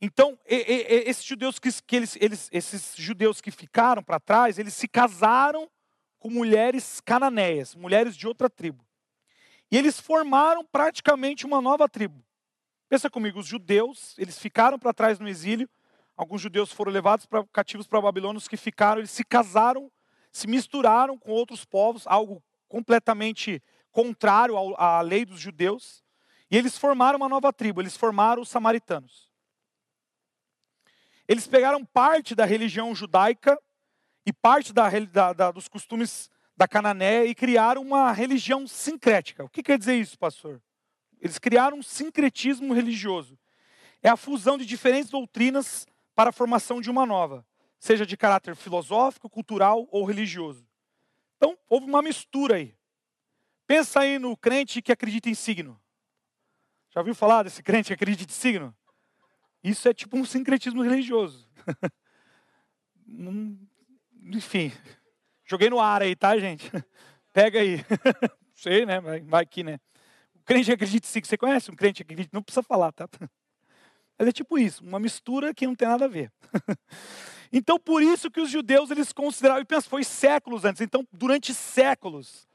Então, 0.00 0.38
esses 0.46 1.24
judeus 1.24 1.58
que, 1.58 1.70
eles, 1.96 2.16
eles, 2.20 2.50
esses 2.52 2.94
judeus 2.96 3.40
que 3.40 3.50
ficaram 3.50 4.02
para 4.02 4.20
trás, 4.20 4.58
eles 4.58 4.74
se 4.74 4.86
casaram 4.86 5.70
com 6.18 6.28
mulheres 6.28 7.00
cananeias, 7.00 7.74
mulheres 7.74 8.16
de 8.16 8.26
outra 8.26 8.50
tribo. 8.50 8.84
E 9.70 9.76
eles 9.76 9.98
formaram 9.98 10.64
praticamente 10.64 11.46
uma 11.46 11.60
nova 11.60 11.88
tribo. 11.88 12.22
Pensa 12.88 13.10
comigo, 13.10 13.40
os 13.40 13.46
judeus, 13.46 14.14
eles 14.18 14.38
ficaram 14.38 14.78
para 14.78 14.92
trás 14.92 15.18
no 15.18 15.28
exílio, 15.28 15.68
alguns 16.16 16.40
judeus 16.40 16.70
foram 16.70 16.92
levados 16.92 17.26
para 17.26 17.44
cativos 17.46 17.86
para 17.86 18.00
Babilônia, 18.00 18.38
os 18.38 18.48
que 18.48 18.56
ficaram, 18.56 19.00
eles 19.00 19.10
se 19.10 19.24
casaram, 19.24 19.90
se 20.30 20.46
misturaram 20.46 21.18
com 21.18 21.32
outros 21.32 21.64
povos, 21.64 22.06
algo 22.06 22.42
completamente 22.68 23.62
contrário 23.90 24.56
à 24.76 25.00
lei 25.00 25.24
dos 25.24 25.40
judeus. 25.40 26.04
E 26.50 26.56
eles 26.56 26.78
formaram 26.78 27.16
uma 27.16 27.28
nova 27.28 27.52
tribo, 27.52 27.80
eles 27.80 27.96
formaram 27.96 28.42
os 28.42 28.48
samaritanos. 28.48 29.25
Eles 31.28 31.46
pegaram 31.46 31.84
parte 31.84 32.34
da 32.34 32.44
religião 32.44 32.94
judaica 32.94 33.60
e 34.24 34.32
parte 34.32 34.72
da, 34.72 34.88
da, 34.90 35.32
da, 35.32 35.50
dos 35.50 35.68
costumes 35.68 36.30
da 36.56 36.66
Canané 36.66 37.24
e 37.26 37.34
criaram 37.34 37.82
uma 37.82 38.12
religião 38.12 38.66
sincrética. 38.66 39.44
O 39.44 39.48
que 39.48 39.62
quer 39.62 39.78
dizer 39.78 39.94
isso, 39.94 40.18
pastor? 40.18 40.62
Eles 41.20 41.38
criaram 41.38 41.78
um 41.78 41.82
sincretismo 41.82 42.72
religioso. 42.72 43.38
É 44.02 44.08
a 44.08 44.16
fusão 44.16 44.56
de 44.56 44.64
diferentes 44.64 45.10
doutrinas 45.10 45.86
para 46.14 46.30
a 46.30 46.32
formação 46.32 46.80
de 46.80 46.90
uma 46.90 47.04
nova, 47.04 47.46
seja 47.78 48.06
de 48.06 48.16
caráter 48.16 48.54
filosófico, 48.54 49.28
cultural 49.28 49.86
ou 49.90 50.04
religioso. 50.04 50.66
Então, 51.36 51.58
houve 51.68 51.86
uma 51.86 52.00
mistura 52.00 52.56
aí. 52.56 52.74
Pensa 53.66 54.00
aí 54.00 54.18
no 54.18 54.36
crente 54.36 54.80
que 54.80 54.92
acredita 54.92 55.28
em 55.28 55.34
signo. 55.34 55.80
Já 56.90 57.00
ouviu 57.00 57.14
falar 57.14 57.42
desse 57.42 57.62
crente 57.62 57.88
que 57.88 57.92
acredita 57.92 58.32
em 58.32 58.34
signo? 58.34 58.74
Isso 59.66 59.88
é 59.88 59.92
tipo 59.92 60.16
um 60.16 60.24
sincretismo 60.24 60.80
religioso. 60.80 61.44
Enfim, 64.22 64.70
joguei 65.44 65.68
no 65.68 65.80
ar 65.80 66.02
aí, 66.02 66.14
tá, 66.14 66.38
gente? 66.38 66.70
Pega 67.32 67.58
aí. 67.58 67.84
Sei, 68.54 68.86
né? 68.86 69.00
Vai, 69.00 69.20
vai 69.22 69.42
aqui, 69.42 69.64
né? 69.64 69.80
O 70.36 70.44
crente 70.44 70.66
que 70.66 70.72
acredita 70.72 71.04
em 71.04 71.10
signo, 71.10 71.26
você 71.26 71.36
conhece 71.36 71.68
um 71.68 71.74
crente 71.74 71.96
que 71.96 72.02
acredita? 72.04 72.30
Não 72.32 72.44
precisa 72.44 72.62
falar, 72.62 72.92
tá? 72.92 73.08
Mas 74.16 74.28
é 74.28 74.32
tipo 74.32 74.56
isso, 74.56 74.84
uma 74.84 75.00
mistura 75.00 75.52
que 75.52 75.66
não 75.66 75.74
tem 75.74 75.88
nada 75.88 76.04
a 76.04 76.08
ver. 76.08 76.32
então, 77.52 77.76
por 77.76 78.00
isso 78.00 78.30
que 78.30 78.40
os 78.40 78.48
judeus 78.48 78.92
eles 78.92 79.12
consideravam, 79.12 79.62
e 79.62 79.64
pensa, 79.64 79.90
foi 79.90 80.04
séculos 80.04 80.64
antes. 80.64 80.80
Então, 80.80 81.04
durante 81.12 81.52
séculos, 81.52 82.46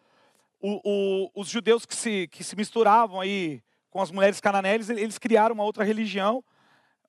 o, 0.61 0.79
o, 0.81 1.41
os 1.41 1.49
judeus 1.49 1.85
que 1.85 1.93
se, 1.93 2.29
que 2.29 2.41
se 2.41 2.55
misturavam 2.55 3.19
aí 3.19 3.61
com 3.89 4.01
as 4.01 4.11
mulheres 4.11 4.39
cananéias, 4.39 4.89
eles 4.89 5.17
criaram 5.17 5.53
uma 5.53 5.65
outra 5.65 5.83
religião, 5.83 6.41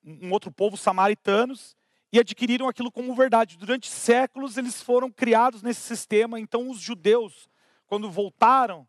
um 0.04 0.30
outro 0.32 0.50
povo, 0.50 0.76
samaritanos, 0.76 1.76
e 2.12 2.18
adquiriram 2.18 2.68
aquilo 2.68 2.92
como 2.92 3.14
verdade. 3.14 3.56
Durante 3.56 3.88
séculos 3.88 4.56
eles 4.56 4.82
foram 4.82 5.10
criados 5.10 5.62
nesse 5.62 5.80
sistema. 5.80 6.38
Então, 6.38 6.68
os 6.68 6.78
judeus, 6.78 7.48
quando 7.86 8.10
voltaram 8.10 8.86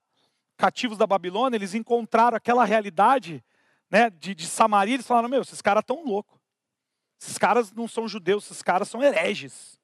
cativos 0.57 0.97
da 0.97 1.07
Babilônia, 1.07 1.57
eles 1.57 1.73
encontraram 1.73 2.37
aquela 2.37 2.65
realidade 2.65 3.43
né, 3.89 4.09
de, 4.09 4.33
de 4.33 4.47
Samaria, 4.47 4.95
eles 4.95 5.07
falaram: 5.07 5.29
Meu, 5.29 5.41
esses 5.41 5.61
caras 5.61 5.81
estão 5.81 6.03
loucos. 6.03 6.39
Esses 7.21 7.37
caras 7.37 7.71
não 7.71 7.87
são 7.87 8.07
judeus, 8.07 8.45
esses 8.45 8.61
caras 8.61 8.89
são 8.89 9.01
hereges. 9.01 9.79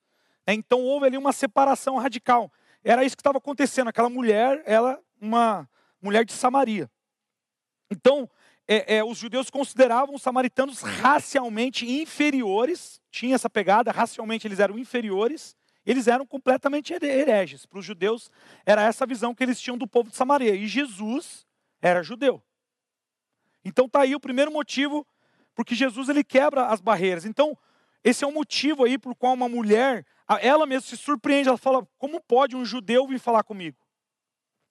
Né, 0.46 0.54
então 0.54 0.82
houve 0.82 1.06
ali 1.06 1.18
uma 1.18 1.32
separação 1.32 1.98
radical. 1.98 2.52
Era 2.84 3.04
isso 3.04 3.16
que 3.16 3.22
estava 3.22 3.38
acontecendo. 3.38 3.88
Aquela 3.90 4.10
mulher, 4.10 4.62
ela, 4.66 5.00
uma 5.22 5.70
mulher 6.02 6.26
de 6.26 6.34
Samaria. 6.34 6.90
Então, 7.92 8.30
é, 8.72 8.98
é, 8.98 9.04
os 9.04 9.18
judeus 9.18 9.50
consideravam 9.50 10.14
os 10.14 10.22
samaritanos 10.22 10.82
racialmente 10.82 11.90
inferiores, 11.90 13.02
tinha 13.10 13.34
essa 13.34 13.50
pegada, 13.50 13.92
racialmente 13.92 14.46
eles 14.46 14.60
eram 14.60 14.78
inferiores, 14.78 15.58
eles 15.84 16.08
eram 16.08 16.24
completamente 16.24 16.94
hereges. 16.94 17.66
Para 17.66 17.80
os 17.80 17.86
judeus, 17.86 18.30
era 18.64 18.84
essa 18.84 19.08
visão 19.08 19.34
que 19.34 19.42
eles 19.42 19.60
tinham 19.60 19.76
do 19.76 19.88
povo 19.88 20.12
de 20.12 20.16
Samaria. 20.16 20.54
E 20.54 20.68
Jesus 20.68 21.48
era 21.82 22.04
judeu. 22.04 22.44
Então 23.66 23.88
está 23.88 24.02
aí 24.02 24.14
o 24.14 24.20
primeiro 24.20 24.52
motivo 24.52 25.06
porque 25.56 25.74
Jesus 25.74 26.08
ele 26.08 26.24
quebra 26.24 26.68
as 26.68 26.80
barreiras. 26.80 27.26
Então, 27.26 27.58
esse 28.04 28.24
é 28.24 28.28
um 28.28 28.32
motivo 28.32 28.86
aí 28.86 29.00
por 29.00 29.16
qual 29.16 29.34
uma 29.34 29.50
mulher, 29.50 30.06
ela 30.42 30.68
mesma 30.68 30.88
se 30.88 30.96
surpreende, 30.96 31.50
ela 31.50 31.58
fala: 31.58 31.88
"Como 31.98 32.22
pode 32.22 32.56
um 32.56 32.64
judeu 32.64 33.08
vir 33.08 33.20
falar 33.20 33.42
comigo?" 33.42 33.78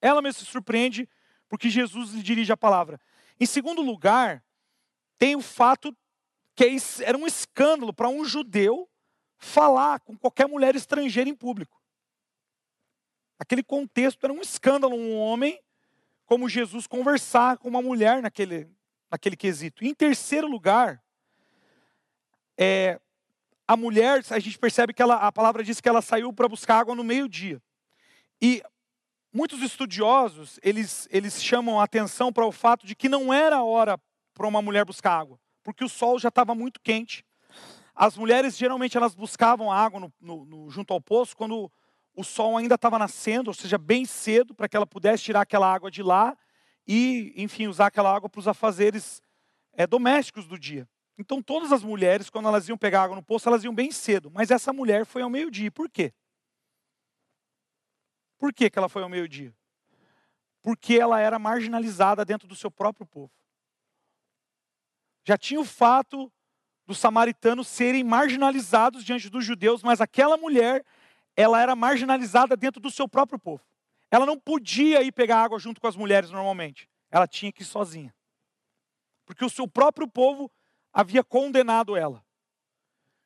Ela 0.01 0.23
mesma 0.23 0.39
se 0.39 0.47
surpreende 0.47 1.09
porque 1.49 1.69
Jesus 1.69 2.13
lhe 2.13 2.23
dirige 2.23 2.53
a 2.53 2.57
palavra. 2.57 3.01
Em 3.41 3.47
segundo 3.47 3.83
lugar, 3.83 4.45
tem 5.17 5.37
o 5.37 5.43
fato 5.43 5.97
que 6.55 6.65
é 6.65 6.77
era 7.05 7.17
um 7.17 7.27
escândalo 7.27 7.93
para 7.93 8.09
um 8.09 8.25
judeu 8.25 8.89
falar 9.37 10.01
com 10.01 10.17
qualquer 10.17 10.49
mulher 10.49 10.75
estrangeira 10.75 11.31
em 11.31 11.35
público. 11.35 11.81
Aquele 13.39 13.63
contexto 13.63 14.25
era 14.25 14.33
um 14.33 14.41
escândalo, 14.41 14.97
um 14.97 15.17
homem 15.17 15.63
como 16.27 16.49
Jesus 16.49 16.87
conversar 16.87 17.57
com 17.59 17.69
uma 17.69 17.81
mulher 17.81 18.21
naquele, 18.21 18.69
naquele 19.11 19.37
quesito. 19.37 19.85
Em 19.85 19.95
terceiro 19.95 20.49
lugar, 20.49 21.03
é, 22.59 23.01
a 23.67 23.77
mulher, 23.77 24.25
a 24.31 24.39
gente 24.39 24.59
percebe 24.59 24.93
que 24.93 25.01
ela, 25.01 25.15
a 25.17 25.31
palavra 25.31 25.63
diz 25.63 25.81
que 25.81 25.89
ela 25.89 26.03
saiu 26.03 26.33
para 26.33 26.49
buscar 26.49 26.81
água 26.81 26.95
no 26.95 27.05
meio-dia. 27.05 27.63
E 28.43 28.63
muitos 29.33 29.63
estudiosos, 29.63 30.59
eles, 30.63 31.09
eles 31.11 31.43
chamam 31.43 31.81
a 31.81 31.85
atenção 31.85 32.33
para 32.33 32.47
o 32.47 32.53
fato 32.53 32.87
de 32.87 32.95
que 32.95 33.09
não 33.09 33.33
era 33.33 33.63
hora 33.63 33.99
para 34.35 34.47
uma 34.47 34.63
mulher 34.63 34.85
buscar 34.85 35.19
água, 35.19 35.39
porque 35.63 35.85
o 35.85 35.89
sol 35.89 36.19
já 36.19 36.29
estava 36.29 36.55
muito 36.55 36.81
quente. 36.81 37.25
As 37.95 38.17
mulheres, 38.17 38.57
geralmente, 38.57 38.97
elas 38.97 39.15
buscavam 39.15 39.73
água 39.73 40.01
no, 40.01 40.13
no, 40.21 40.45
no, 40.45 40.71
junto 40.71 40.93
ao 40.93 41.01
poço 41.01 41.37
quando 41.37 41.71
o 42.15 42.25
sol 42.25 42.57
ainda 42.57 42.77
estava 42.77 42.99
nascendo, 42.99 43.51
ou 43.51 43.55
seja, 43.55 43.77
bem 43.77 44.05
cedo, 44.05 44.55
para 44.55 44.69
que 44.69 44.77
ela 44.77 44.87
pudesse 44.87 45.25
tirar 45.25 45.41
aquela 45.41 45.73
água 45.73 45.91
de 45.91 46.03
lá 46.03 46.37
e, 46.87 47.33
enfim, 47.37 47.67
usar 47.67 47.87
aquela 47.87 48.15
água 48.15 48.29
para 48.29 48.39
os 48.39 48.49
afazeres 48.49 49.21
é, 49.73 49.87
domésticos 49.87 50.47
do 50.47 50.59
dia. 50.59 50.89
Então, 51.19 51.43
todas 51.43 51.73
as 51.73 51.83
mulheres, 51.83 52.31
quando 52.31 52.47
elas 52.47 52.69
iam 52.69 52.79
pegar 52.79 53.03
água 53.03 53.17
no 53.17 53.23
poço, 53.23 53.49
elas 53.49 53.65
iam 53.65 53.75
bem 53.75 53.91
cedo. 53.91 54.31
Mas 54.33 54.53
essa 54.53 54.73
mulher 54.73 55.05
foi 55.05 55.23
ao 55.23 55.29
meio-dia. 55.29 55.71
Por 55.71 55.91
quê? 55.91 56.13
Por 58.39 58.53
que, 58.53 58.71
que 58.71 58.79
ela 58.79 58.89
foi 58.89 59.03
ao 59.03 59.09
meio-dia? 59.09 59.55
Porque 60.63 60.95
ela 60.95 61.21
era 61.21 61.39
marginalizada 61.39 62.25
dentro 62.25 62.47
do 62.47 62.55
seu 62.55 62.71
próprio 62.71 63.07
povo. 63.07 63.33
Já 65.25 65.37
tinha 65.37 65.61
o 65.61 65.65
fato 65.65 66.33
dos 66.87 66.99
samaritanos 66.99 67.69
serem 67.69 68.03
marginalizados 68.03 69.05
diante 69.05 69.29
dos 69.29 69.45
judeus, 69.45 69.83
mas 69.83 70.01
aquela 70.01 70.39
mulher, 70.39 70.85
ela 71.37 71.61
era 71.61 71.77
marginalizada 71.77 72.57
dentro 72.57 72.81
do 72.81 72.91
seu 72.91 73.07
próprio 73.07 73.39
povo. 73.39 73.63
Ela 74.11 74.25
não 74.25 74.39
podia 74.39 75.03
ir 75.03 75.13
pegar 75.13 75.43
água 75.43 75.59
junto 75.59 75.81
com 75.81 75.87
as 75.87 75.97
mulheres 75.97 76.31
normalmente. 76.31 76.89
Ela 77.11 77.27
tinha 77.27 77.53
que 77.53 77.63
ir 77.63 77.67
sozinha. 77.67 78.15
Porque 79.27 79.45
o 79.45 79.51
seu 79.51 79.69
próprio 79.69 80.09
povo 80.09 80.51
havia 80.93 81.23
condenado 81.23 81.95
ela. 81.95 82.25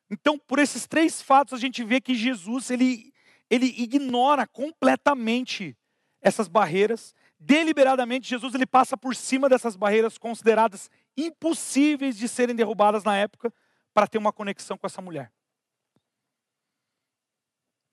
Então, 0.09 0.37
por 0.37 0.59
esses 0.59 0.85
três 0.85 1.21
fatos, 1.21 1.53
a 1.53 1.57
gente 1.57 1.83
vê 1.83 2.01
que 2.01 2.13
Jesus, 2.13 2.69
ele, 2.69 3.12
ele 3.49 3.67
ignora 3.77 4.47
completamente 4.47 5.77
essas 6.21 6.47
barreiras. 6.47 7.13
Deliberadamente, 7.39 8.29
Jesus 8.29 8.53
ele 8.55 8.65
passa 8.65 8.97
por 8.97 9.15
cima 9.15 9.49
dessas 9.49 9.75
barreiras 9.75 10.17
consideradas 10.17 10.89
impossíveis 11.15 12.17
de 12.17 12.27
serem 12.27 12.55
derrubadas 12.55 13.03
na 13.03 13.15
época 13.17 13.53
para 13.93 14.07
ter 14.07 14.17
uma 14.17 14.33
conexão 14.33 14.77
com 14.77 14.87
essa 14.87 15.01
mulher. 15.01 15.31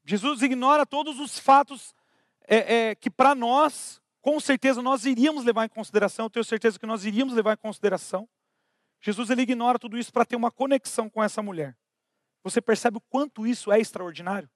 Jesus 0.04 0.42
ignora 0.42 0.86
todos 0.86 1.20
os 1.20 1.38
fatos 1.38 1.94
é, 2.48 2.90
é, 2.90 2.94
que 2.94 3.10
para 3.10 3.34
nós, 3.34 4.00
com 4.20 4.40
certeza, 4.40 4.80
nós 4.80 5.04
iríamos 5.04 5.44
levar 5.44 5.66
em 5.66 5.68
consideração, 5.68 6.26
eu 6.26 6.30
tenho 6.30 6.44
certeza 6.44 6.78
que 6.78 6.86
nós 6.86 7.04
iríamos 7.04 7.34
levar 7.34 7.54
em 7.54 7.60
consideração. 7.60 8.28
Jesus 9.00 9.30
ele 9.30 9.42
ignora 9.42 9.78
tudo 9.78 9.98
isso 9.98 10.12
para 10.12 10.24
ter 10.24 10.36
uma 10.36 10.50
conexão 10.50 11.08
com 11.08 11.22
essa 11.22 11.42
mulher. 11.42 11.76
Você 12.42 12.60
percebe 12.60 12.96
o 12.96 13.00
quanto 13.00 13.46
isso 13.46 13.70
é 13.70 13.78
extraordinário? 13.78 14.48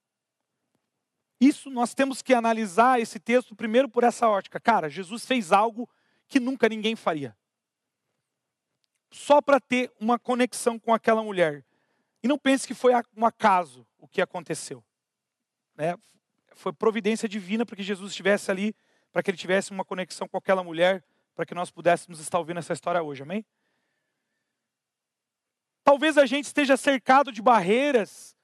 Isso 1.40 1.70
nós 1.70 1.94
temos 1.94 2.22
que 2.22 2.32
analisar 2.32 3.00
esse 3.00 3.18
texto 3.18 3.54
primeiro 3.54 3.88
por 3.88 4.04
essa 4.04 4.28
ótica. 4.28 4.60
Cara, 4.60 4.88
Jesus 4.88 5.26
fez 5.26 5.52
algo 5.52 5.88
que 6.28 6.40
nunca 6.40 6.68
ninguém 6.68 6.96
faria. 6.96 7.36
Só 9.10 9.40
para 9.40 9.60
ter 9.60 9.92
uma 10.00 10.18
conexão 10.18 10.78
com 10.78 10.92
aquela 10.92 11.22
mulher. 11.22 11.64
E 12.22 12.28
não 12.28 12.38
pense 12.38 12.66
que 12.66 12.74
foi 12.74 12.92
um 13.16 13.26
acaso 13.26 13.86
o 13.98 14.08
que 14.08 14.20
aconteceu. 14.20 14.82
Né? 15.76 15.96
foi 16.54 16.72
providência 16.72 17.28
divina 17.28 17.66
para 17.66 17.76
que 17.76 17.82
Jesus 17.82 18.12
estivesse 18.12 18.50
ali, 18.50 18.74
para 19.12 19.22
que 19.22 19.30
ele 19.30 19.38
tivesse 19.38 19.70
uma 19.70 19.84
conexão 19.84 20.26
com 20.26 20.36
aquela 20.36 20.62
mulher, 20.62 21.04
para 21.34 21.44
que 21.44 21.54
nós 21.54 21.70
pudéssemos 21.70 22.20
estar 22.20 22.38
ouvindo 22.38 22.58
essa 22.58 22.72
história 22.72 23.02
hoje, 23.02 23.22
amém? 23.22 23.44
Talvez 25.82 26.16
a 26.16 26.24
gente 26.24 26.46
esteja 26.46 26.76
cercado 26.76 27.30
de 27.30 27.42
barreiras, 27.42 28.36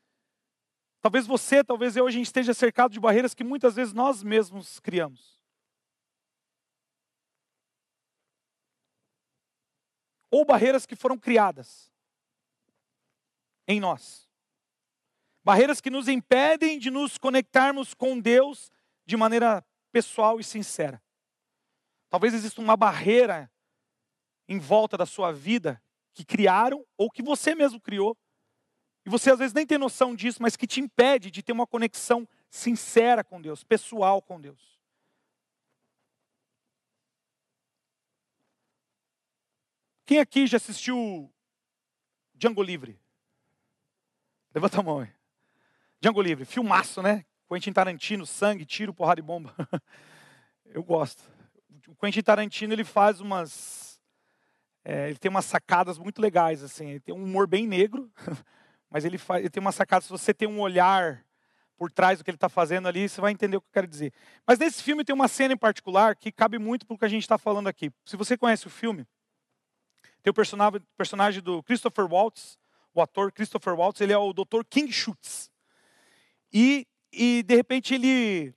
talvez 1.01 1.27
você, 1.27 1.65
talvez 1.65 1.97
eu, 1.97 2.07
a 2.07 2.11
gente 2.11 2.27
esteja 2.27 2.55
cercado 2.55 2.93
de 2.93 3.01
barreiras 3.01 3.35
que 3.35 3.45
muitas 3.45 3.75
vezes 3.75 3.93
nós 3.93 4.23
mesmos 4.23 4.79
criamos. 4.81 5.41
Ou 10.31 10.45
barreiras 10.45 10.87
que 10.87 10.95
foram 10.95 11.19
criadas 11.19 11.91
em 13.67 13.81
nós. 13.81 14.29
Barreiras 15.43 15.81
que 15.81 15.91
nos 15.91 16.07
impedem 16.07 16.79
de 16.79 16.91
nos 16.91 17.19
conectarmos 17.19 17.95
com 17.95 18.21
Deus 18.21 18.71
de 19.05 19.17
maneira 19.17 19.65
pessoal 19.91 20.39
e 20.39 20.45
sincera. 20.45 21.03
Talvez 22.09 22.35
exista 22.35 22.61
uma 22.61 22.77
barreira 22.77 23.51
em 24.49 24.59
volta 24.59 24.97
da 24.97 25.07
sua 25.07 25.33
vida 25.33 25.83
que 26.13 26.25
criaram 26.25 26.85
ou 26.97 27.11
que 27.11 27.23
você 27.23 27.55
mesmo 27.55 27.81
criou. 27.81 28.19
E 29.05 29.11
você 29.11 29.31
às 29.31 29.39
vezes 29.39 29.55
nem 29.55 29.67
tem 29.67 29.79
noção 29.79 30.15
disso, 30.15 30.43
mas 30.43 30.57
que 30.57 30.67
te 30.67 30.81
impede 30.81 31.31
de 31.31 31.43
ter 31.43 31.53
uma 31.53 31.67
conexão 31.67 32.29
sincera 32.49 33.25
com 33.25 33.41
Deus, 33.41 33.65
pessoal 33.65 34.21
com 34.21 34.41
Deus. 34.41 34.79
Quem 40.05 40.19
aqui 40.19 40.47
já 40.47 40.57
assistiu 40.57 41.33
Django 42.35 42.63
Livre? 42.63 42.99
Levanta 44.53 44.81
a 44.81 44.83
mão 44.83 45.01
aí. 45.01 45.09
Django 46.01 46.21
Livre, 46.21 46.45
filmaço, 46.45 47.01
né? 47.01 47.25
Quentin 47.49 47.73
Tarantino, 47.73 48.27
sangue, 48.27 48.65
tiro, 48.65 48.93
porrada 48.95 49.21
e 49.21 49.23
bomba. 49.23 49.55
Eu 50.67 50.83
gosto. 50.83 51.23
O 51.87 51.95
Quentin 51.95 52.23
Tarantino, 52.23 52.73
ele 52.73 52.85
faz 52.85 53.21
umas... 53.21 54.01
É, 54.85 55.09
ele 55.11 55.19
tem 55.19 55.29
umas 55.29 55.45
sacadas 55.45 55.99
muito 55.99 56.21
legais, 56.21 56.63
assim. 56.63 56.91
Ele 56.91 57.01
tem 57.01 57.15
um 57.15 57.23
humor 57.23 57.47
bem 57.47 57.67
negro, 57.67 58.11
mas 58.91 59.05
ele, 59.05 59.17
faz, 59.19 59.41
ele 59.41 59.51
tem 59.51 59.61
uma 59.61 59.73
sacada. 59.73 60.03
Se 60.03 60.11
você 60.11 60.35
tem 60.35 60.49
um 60.49 60.61
olhar 60.61 61.25
por 61.77 61.91
trás 61.91 62.19
do 62.19 62.25
que 62.25 62.31
ele 62.31 62.37
está 62.37 62.49
fazendo 62.49 62.89
ali, 62.89 63.09
você 63.09 63.21
vai 63.21 63.33
entender 63.33 63.57
o 63.57 63.61
que 63.61 63.69
eu 63.69 63.73
quero 63.73 63.87
dizer. 63.87 64.13
Mas 64.47 64.59
nesse 64.59 64.83
filme 64.83 65.05
tem 65.05 65.15
uma 65.15 65.29
cena 65.29 65.55
em 65.55 65.57
particular 65.57 66.15
que 66.17 66.31
cabe 66.31 66.59
muito 66.59 66.87
para 66.87 66.95
o 66.95 66.99
que 66.99 67.05
a 67.05 67.09
gente 67.09 67.23
está 67.23 67.39
falando 67.39 67.69
aqui. 67.69 67.91
Se 68.05 68.17
você 68.17 68.37
conhece 68.37 68.67
o 68.67 68.71
filme, 68.71 69.07
tem 70.23 70.31
o 70.31 70.35
personagem, 70.35 70.83
personagem 70.97 71.43
do 71.43 71.63
Christopher 71.63 72.07
Waltz, 72.07 72.59
o 72.93 73.01
ator 73.01 73.33
Christopher 73.33 73.75
Waltz, 73.75 74.01
ele 74.01 74.13
é 74.13 74.19
o 74.19 74.33
Dr. 74.33 74.63
King 74.69 74.93
Schutz. 74.93 75.51
E, 76.53 76.87
e 77.13 77.43
de 77.45 77.55
repente 77.55 77.95
ele 77.95 78.53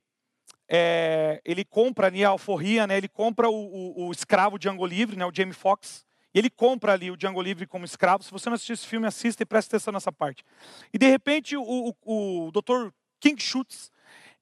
é, 0.68 1.40
ele 1.44 1.64
compra 1.64 2.08
ali 2.08 2.24
a 2.24 2.30
alforria, 2.30 2.86
né? 2.86 2.96
Ele 2.96 3.08
compra 3.08 3.48
o, 3.48 3.54
o, 3.54 4.08
o 4.08 4.12
escravo 4.12 4.58
Django 4.58 4.84
Livre, 4.84 5.16
né? 5.16 5.24
O 5.24 5.32
Jamie 5.32 5.54
Foxx. 5.54 6.04
Ele 6.34 6.50
compra 6.50 6.92
ali 6.92 7.10
o 7.10 7.16
Django 7.16 7.40
Livre 7.40 7.66
como 7.66 7.84
escravo. 7.84 8.24
Se 8.24 8.32
você 8.32 8.48
não 8.48 8.54
assistiu 8.54 8.74
esse 8.74 8.86
filme, 8.86 9.06
assista 9.06 9.42
e 9.42 9.46
preste 9.46 9.68
atenção 9.68 9.92
nessa 9.92 10.10
parte. 10.10 10.44
E 10.92 10.98
de 10.98 11.08
repente 11.08 11.56
o, 11.56 11.94
o, 12.02 12.48
o 12.48 12.50
Dr. 12.50 12.90
King 13.20 13.40
Schutz, 13.40 13.92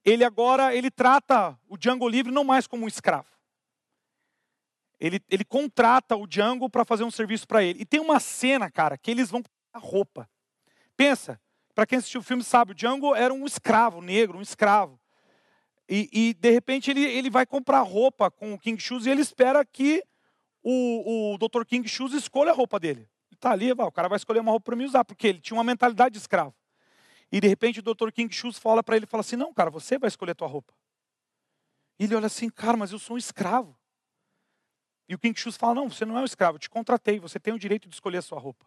ele 0.05 0.25
agora 0.25 0.75
ele 0.75 0.91
trata 0.91 1.59
o 1.69 1.77
Django 1.77 2.09
Livre 2.09 2.33
não 2.33 2.45
mais 2.45 2.67
como 2.67 2.85
um 2.85 2.89
escravo. 2.89 3.29
Ele, 4.99 5.21
ele 5.29 5.45
contrata 5.45 6.17
o 6.17 6.27
Django 6.27 6.71
para 6.71 6.85
fazer 6.85 7.05
um 7.05 7.11
serviço 7.11 7.47
para 7.47 7.63
ele. 7.63 7.83
E 7.83 7.85
tem 7.85 8.01
uma 8.01 8.21
cena, 8.21 8.71
cara, 8.71 8.97
que 8.97 9.11
eles 9.11 9.31
vão 9.31 9.43
a 9.73 9.79
roupa. 9.79 10.29
Pensa, 10.97 11.41
para 11.75 11.87
quem 11.87 11.99
assistiu 11.99 12.21
o 12.21 12.25
filme 12.25 12.45
sabe, 12.45 12.73
o 12.73 12.75
Django 12.75 13.15
era 13.15 13.35
um 13.35 13.45
escravo 13.45 14.01
negro, 14.01 14.39
um 14.39 14.43
escravo. 14.43 15.01
E, 15.89 16.09
e, 16.13 16.35
de 16.35 16.51
repente 16.51 16.91
ele, 16.91 17.05
ele 17.05 17.29
vai 17.29 17.45
comprar 17.45 17.81
roupa 17.81 18.31
com 18.31 18.55
o 18.55 18.59
King 18.59 18.81
Shoes 18.81 19.05
e 19.05 19.11
ele 19.11 19.21
espera 19.21 19.65
que 19.65 20.03
o, 20.63 21.35
o 21.35 21.39
Dr. 21.39 21.65
King 21.65 21.89
Shoes 21.89 22.13
escolha 22.13 22.53
a 22.53 22.55
roupa 22.55 22.79
dele. 22.79 23.01
Ele 23.01 23.35
está 23.35 23.51
ali, 23.51 23.73
o 23.73 23.93
cara 23.93 24.09
vai 24.09 24.17
escolher 24.17 24.41
uma 24.41 24.51
roupa 24.51 24.67
para 24.67 24.77
mim 24.77 24.85
usar, 24.85 25.05
porque 25.05 25.27
ele 25.27 25.41
tinha 25.41 25.57
uma 25.57 25.65
mentalidade 25.65 26.13
de 26.13 26.19
escravo. 26.19 26.55
E 27.31 27.41
de 27.41 27.49
repente 27.49 27.81
o 27.81 27.83
Dr. 27.83 28.11
King 28.13 28.33
Shoes 28.33 28.59
fala 28.59 28.83
para 28.83 28.97
ele, 28.97 29.07
fala 29.07 29.23
assim, 29.23 29.37
não, 29.37 29.53
cara, 29.53 29.71
você 29.71 29.99
vai 29.99 30.09
escolher 30.09 30.33
a 30.33 30.35
tua 30.35 30.49
roupa. 30.49 30.73
E 31.99 32.05
ele 32.05 32.15
olha 32.15 32.27
assim, 32.27 32.49
cara, 32.49 32.77
mas 32.77 32.93
eu 32.93 32.99
sou 32.99 33.17
um 33.17 33.19
escravo. 33.19 33.77
E 35.09 35.15
o 35.15 35.19
King 35.19 35.39
Shoes 35.39 35.57
fala, 35.57 35.75
não, 35.75 35.91
você 35.91 36.05
não 36.05 36.17
é 36.19 36.21
um 36.21 36.25
escravo, 36.27 36.57
eu 36.57 36.61
te 36.61 36.71
contratei, 36.71 37.19
você 37.19 37.41
tem 37.41 37.53
o 37.53 37.59
direito 37.59 37.89
de 37.89 37.95
escolher 37.95 38.19
a 38.19 38.23
sua 38.23 38.39
roupa. 38.39 38.67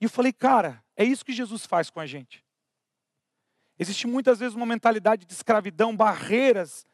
E 0.00 0.04
eu 0.04 0.10
falei, 0.10 0.32
cara, 0.32 0.82
é 0.96 1.04
isso 1.04 1.24
que 1.24 1.32
Jesus 1.32 1.66
faz 1.66 1.90
com 1.90 2.00
a 2.00 2.06
gente. 2.06 2.44
Existe 3.78 4.06
muitas 4.06 4.38
vezes 4.38 4.54
uma 4.54 4.66
mentalidade 4.66 5.26
de 5.26 5.32
escravidão, 5.32 5.96
barreiras 5.96 6.86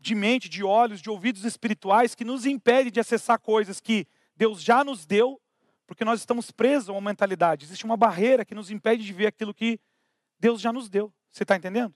de 0.00 0.14
mente, 0.14 0.48
de 0.48 0.64
olhos, 0.64 1.02
de 1.02 1.10
ouvidos 1.10 1.44
espirituais 1.44 2.14
que 2.14 2.24
nos 2.24 2.46
impedem 2.46 2.90
de 2.90 2.98
acessar 2.98 3.38
coisas 3.38 3.80
que 3.80 4.06
Deus 4.34 4.62
já 4.62 4.82
nos 4.82 5.04
deu, 5.04 5.40
porque 5.86 6.04
nós 6.04 6.20
estamos 6.20 6.50
presos 6.50 6.88
a 6.88 6.92
uma 6.92 7.10
mentalidade. 7.10 7.66
Existe 7.66 7.84
uma 7.84 7.96
barreira 7.96 8.44
que 8.44 8.54
nos 8.54 8.70
impede 8.70 9.04
de 9.04 9.12
ver 9.12 9.26
aquilo 9.26 9.52
que 9.52 9.78
Deus 10.38 10.60
já 10.60 10.72
nos 10.72 10.88
deu. 10.88 11.12
Você 11.30 11.42
está 11.42 11.54
entendendo? 11.54 11.94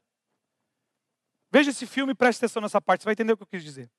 Veja 1.50 1.70
esse 1.70 1.86
filme 1.86 2.12
e 2.12 2.14
preste 2.14 2.40
atenção 2.40 2.60
nessa 2.60 2.80
parte, 2.80 3.02
você 3.02 3.06
vai 3.06 3.12
entender 3.12 3.32
o 3.32 3.36
que 3.36 3.44
eu 3.44 3.46
quis 3.46 3.64
dizer. 3.64 3.90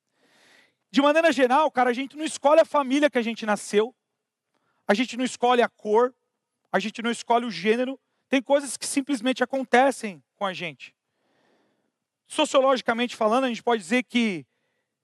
De 0.91 1.01
maneira 1.01 1.31
geral, 1.31 1.71
cara, 1.71 1.89
a 1.89 1.93
gente 1.93 2.15
não 2.15 2.24
escolhe 2.24 2.62
a 2.62 2.65
família 2.65 3.09
que 3.09 3.17
a 3.17 3.21
gente 3.21 3.45
nasceu, 3.45 3.93
a 4.88 4.93
gente 4.93 5.17
não 5.17 5.25
escolhe 5.25 5.62
a 5.62 5.67
cor, 5.67 6.13
a 6.71 6.80
gente 6.80 7.01
não 7.01 7.10
escolhe 7.10 7.45
o 7.45 7.51
gênero, 7.51 7.99
tem 8.30 8.41
coisas 8.41 8.77
que 8.77 8.86
simplesmente 8.86 9.43
acontecem 9.43 10.23
com 10.36 10.45
a 10.45 10.53
gente. 10.53 10.94
Sociologicamente 12.27 13.15
falando, 13.15 13.45
a 13.45 13.47
gente 13.47 13.63
pode 13.63 13.81
dizer 13.81 14.03
que 14.03 14.45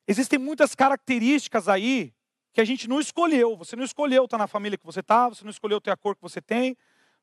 existem 0.07 0.39
muitas 0.39 0.75
características 0.75 1.67
aí 1.67 2.13
que 2.53 2.61
a 2.61 2.65
gente 2.65 2.87
não 2.87 2.99
escolheu. 2.99 3.55
Você 3.57 3.75
não 3.75 3.83
escolheu 3.83 4.25
estar 4.25 4.37
na 4.37 4.47
família 4.47 4.77
que 4.77 4.85
você 4.85 4.99
está, 4.99 5.29
você 5.29 5.43
não 5.43 5.51
escolheu 5.51 5.79
ter 5.79 5.91
a 5.91 5.97
cor 5.97 6.15
que 6.15 6.21
você 6.21 6.41
tem, 6.41 6.75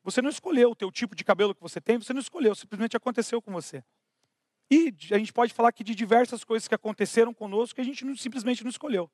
você 0.03 0.23
não 0.23 0.31
escolheu 0.31 0.75
ter 0.75 0.85
o 0.85 0.93
tipo 0.93 1.15
de 1.15 1.25
cabelo 1.25 1.55
que 1.55 1.61
você 1.61 1.81
tem, 1.81 1.99
você 1.99 2.13
não 2.13 2.21
escolheu, 2.21 2.55
simplesmente 2.55 2.97
aconteceu 2.97 3.43
com 3.43 3.53
você. 3.53 3.85
E 4.71 4.95
a 5.11 5.19
gente 5.19 5.33
pode 5.33 5.53
falar 5.53 5.71
aqui 5.71 5.83
de 5.83 5.95
diversas 5.95 6.45
coisas 6.45 6.69
que 6.69 6.75
aconteceram 6.75 7.33
conosco 7.33 7.75
que 7.75 7.81
a 7.81 7.85
gente 7.85 8.05
não, 8.05 8.17
simplesmente 8.17 8.63
não 8.63 8.71
escolheu. 8.71 9.11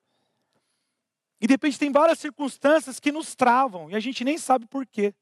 E 1.39 1.47
de 1.47 1.53
repente 1.53 1.79
tem 1.79 1.91
várias 1.91 2.19
circunstâncias 2.19 2.99
que 2.99 3.11
nos 3.11 3.35
travam 3.35 3.89
e 3.89 3.95
a 3.95 3.99
gente 3.99 4.23
nem 4.23 4.37
sabe 4.37 4.65
por 4.65 4.85
quê. 4.85 5.13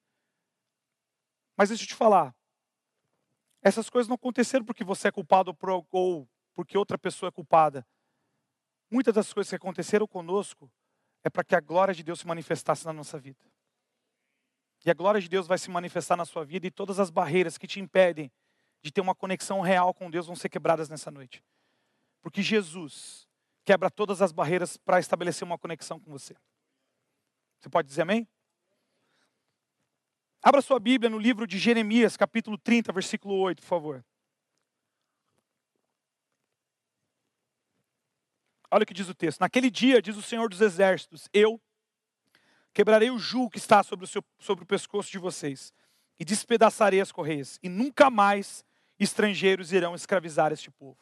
Mas 1.56 1.70
deixa 1.70 1.84
eu 1.84 1.88
te 1.88 1.96
falar. 1.96 2.36
Essas 3.64 3.90
coisas 3.90 4.10
não 4.10 4.16
aconteceram 4.16 4.66
porque 4.66 4.84
você 4.84 5.08
é 5.08 5.12
culpado 5.12 5.58
ou 5.92 6.30
porque 6.54 6.78
outra 6.78 6.98
pessoa 6.98 7.30
é 7.30 7.32
culpada. 7.32 7.88
Muitas 8.92 9.14
das 9.14 9.32
coisas 9.32 9.50
que 9.50 9.56
aconteceram 9.56 10.06
conosco 10.06 10.70
é 11.24 11.30
para 11.30 11.44
que 11.44 11.56
a 11.56 11.62
glória 11.62 11.94
de 11.94 12.04
Deus 12.04 12.20
se 12.20 12.28
manifestasse 12.28 12.86
na 12.86 12.92
nossa 12.92 13.18
vida. 13.18 13.40
E 14.86 14.92
a 14.92 14.94
glória 14.94 15.22
de 15.22 15.30
Deus 15.30 15.48
vai 15.48 15.58
se 15.58 15.72
manifestar 15.72 16.18
na 16.18 16.26
sua 16.26 16.44
vida 16.44 16.68
e 16.68 16.72
todas 16.72 17.00
as 17.00 17.10
barreiras 17.10 17.58
que 17.58 17.66
te 17.66 17.80
impedem 17.80 18.30
de 18.82 18.92
ter 18.92 19.00
uma 19.00 19.16
conexão 19.16 19.62
real 19.62 19.94
com 19.94 20.12
Deus 20.12 20.28
vão 20.28 20.36
ser 20.36 20.50
quebradas 20.50 20.90
nessa 20.90 21.10
noite. 21.10 21.42
Porque 22.22 22.42
Jesus 22.42 23.26
quebra 23.64 23.90
todas 23.90 24.22
as 24.22 24.34
barreiras 24.34 24.76
para 24.76 25.00
estabelecer 25.00 25.46
uma 25.46 25.58
conexão 25.58 25.98
com 25.98 26.12
você. 26.12 26.36
Você 27.60 27.70
pode 27.70 27.88
dizer 27.88 28.02
amém? 28.02 28.28
Abra 30.46 30.62
sua 30.62 30.78
Bíblia 30.78 31.10
no 31.10 31.18
livro 31.18 31.48
de 31.48 31.58
Jeremias, 31.58 32.18
capítulo 32.18 32.58
30, 32.58 32.92
versículo 32.92 33.36
8, 33.36 33.62
por 33.62 33.68
favor. 33.68 34.06
Olha 38.70 38.84
o 38.84 38.86
que 38.86 38.94
diz 38.94 39.08
o 39.08 39.16
texto. 39.16 39.40
Naquele 39.40 39.72
dia, 39.72 40.02
diz 40.02 40.18
o 40.18 40.22
Senhor 40.22 40.50
dos 40.50 40.60
Exércitos, 40.60 41.30
eu 41.32 41.62
quebrarei 42.74 43.10
o 43.10 43.18
jugo 43.18 43.52
que 43.52 43.58
está 43.58 43.82
sobre 43.84 44.04
o, 44.04 44.08
seu, 44.08 44.22
sobre 44.38 44.66
o 44.66 44.68
pescoço 44.68 45.10
de 45.10 45.18
vocês 45.18 45.72
e 46.20 46.26
despedaçarei 46.26 47.00
as 47.00 47.12
correias, 47.12 47.58
e 47.64 47.70
nunca 47.70 48.10
mais 48.10 48.66
estrangeiros 49.00 49.72
irão 49.72 49.96
escravizar 49.96 50.52
este 50.52 50.70
povo. 50.70 50.98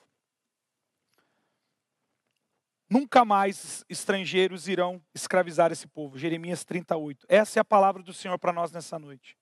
Nunca 2.92 3.24
mais 3.24 3.86
estrangeiros 3.88 4.68
irão 4.68 5.02
escravizar 5.16 5.72
esse 5.72 5.88
povo. 5.88 6.18
Jeremias 6.18 6.66
38. 6.66 7.26
Essa 7.30 7.58
é 7.58 7.62
a 7.62 7.64
palavra 7.64 8.04
do 8.04 8.12
Senhor 8.12 8.38
para 8.38 8.52
nós 8.52 8.70
nessa 8.70 9.00
noite. 9.00 9.38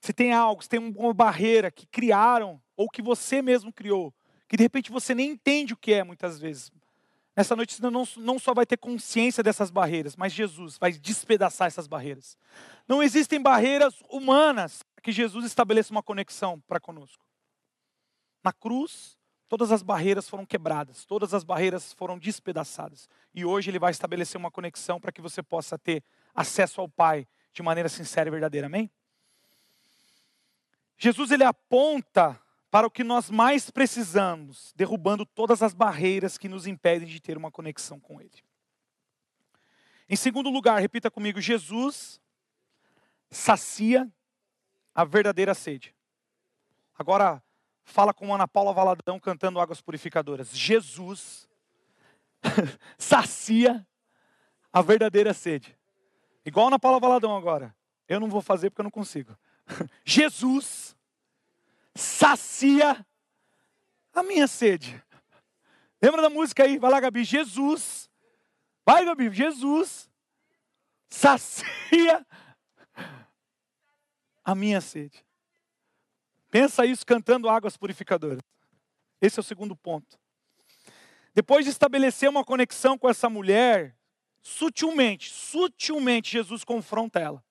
Se 0.00 0.12
tem 0.12 0.32
algo, 0.32 0.60
se 0.60 0.68
tem 0.68 0.80
uma 0.80 1.14
barreira 1.14 1.70
que 1.70 1.86
criaram, 1.86 2.60
ou 2.76 2.90
que 2.90 3.00
você 3.00 3.40
mesmo 3.40 3.72
criou, 3.72 4.12
que 4.48 4.56
de 4.56 4.64
repente 4.64 4.90
você 4.90 5.14
nem 5.14 5.30
entende 5.30 5.72
o 5.72 5.76
que 5.76 5.92
é 5.92 6.02
muitas 6.02 6.40
vezes. 6.40 6.72
Nessa 7.36 7.54
noite 7.54 7.74
você 7.74 7.90
não, 7.90 8.04
não 8.16 8.40
só 8.40 8.52
vai 8.52 8.66
ter 8.66 8.76
consciência 8.76 9.40
dessas 9.40 9.70
barreiras, 9.70 10.16
mas 10.16 10.32
Jesus 10.32 10.78
vai 10.78 10.90
despedaçar 10.90 11.68
essas 11.68 11.86
barreiras. 11.86 12.36
Não 12.88 13.04
existem 13.04 13.40
barreiras 13.40 13.94
humanas 14.10 14.82
que 15.00 15.12
Jesus 15.12 15.46
estabeleça 15.46 15.92
uma 15.92 16.02
conexão 16.02 16.58
para 16.66 16.80
conosco. 16.80 17.24
Na 18.42 18.52
cruz, 18.52 19.15
Todas 19.48 19.70
as 19.70 19.82
barreiras 19.82 20.28
foram 20.28 20.44
quebradas, 20.44 21.04
todas 21.04 21.32
as 21.32 21.44
barreiras 21.44 21.92
foram 21.92 22.18
despedaçadas. 22.18 23.08
E 23.32 23.44
hoje 23.44 23.70
ele 23.70 23.78
vai 23.78 23.92
estabelecer 23.92 24.36
uma 24.36 24.50
conexão 24.50 25.00
para 25.00 25.12
que 25.12 25.20
você 25.20 25.42
possa 25.42 25.78
ter 25.78 26.02
acesso 26.34 26.80
ao 26.80 26.88
Pai 26.88 27.28
de 27.52 27.62
maneira 27.62 27.88
sincera 27.88 28.28
e 28.28 28.30
verdadeira. 28.30 28.66
Amém? 28.66 28.90
Jesus 30.98 31.30
ele 31.30 31.44
aponta 31.44 32.40
para 32.70 32.86
o 32.86 32.90
que 32.90 33.04
nós 33.04 33.30
mais 33.30 33.70
precisamos, 33.70 34.72
derrubando 34.74 35.24
todas 35.24 35.62
as 35.62 35.72
barreiras 35.72 36.36
que 36.36 36.48
nos 36.48 36.66
impedem 36.66 37.06
de 37.06 37.20
ter 37.20 37.36
uma 37.36 37.50
conexão 37.50 38.00
com 38.00 38.20
ele. 38.20 38.44
Em 40.08 40.16
segundo 40.16 40.50
lugar, 40.50 40.80
repita 40.80 41.10
comigo, 41.10 41.40
Jesus 41.40 42.20
sacia 43.30 44.10
a 44.94 45.04
verdadeira 45.04 45.54
sede. 45.54 45.94
Agora, 46.98 47.42
fala 47.86 48.12
com 48.12 48.34
Ana 48.34 48.46
Paula 48.46 48.72
Valadão 48.74 49.18
cantando 49.18 49.60
Águas 49.60 49.80
Purificadoras. 49.80 50.50
Jesus 50.50 51.48
sacia 52.98 53.86
a 54.72 54.82
verdadeira 54.82 55.32
sede. 55.32 55.78
Igual 56.44 56.66
Ana 56.66 56.78
Paula 56.78 57.00
Valadão 57.00 57.34
agora. 57.34 57.74
Eu 58.08 58.20
não 58.20 58.28
vou 58.28 58.42
fazer 58.42 58.70
porque 58.70 58.80
eu 58.80 58.84
não 58.84 58.90
consigo. 58.90 59.36
Jesus 60.04 60.96
sacia 61.94 63.06
a 64.12 64.22
minha 64.22 64.46
sede. 64.46 65.02
Lembra 66.02 66.22
da 66.22 66.28
música 66.28 66.64
aí? 66.64 66.78
Vai 66.78 66.90
lá, 66.90 67.00
Gabi. 67.00 67.24
Jesus. 67.24 68.10
Vai, 68.84 69.04
Gabi. 69.04 69.30
Jesus 69.30 70.10
sacia 71.08 72.26
a 74.44 74.54
minha 74.54 74.80
sede. 74.80 75.25
Pensa 76.56 76.86
isso 76.86 77.04
cantando 77.04 77.50
águas 77.50 77.76
purificadoras. 77.76 78.40
Esse 79.20 79.38
é 79.38 79.42
o 79.42 79.44
segundo 79.44 79.76
ponto. 79.76 80.18
Depois 81.34 81.66
de 81.66 81.70
estabelecer 81.70 82.30
uma 82.30 82.42
conexão 82.42 82.96
com 82.96 83.10
essa 83.10 83.28
mulher 83.28 83.94
sutilmente, 84.40 85.28
sutilmente, 85.28 86.32
Jesus 86.32 86.64
confronta 86.64 87.20
ela. 87.20 87.44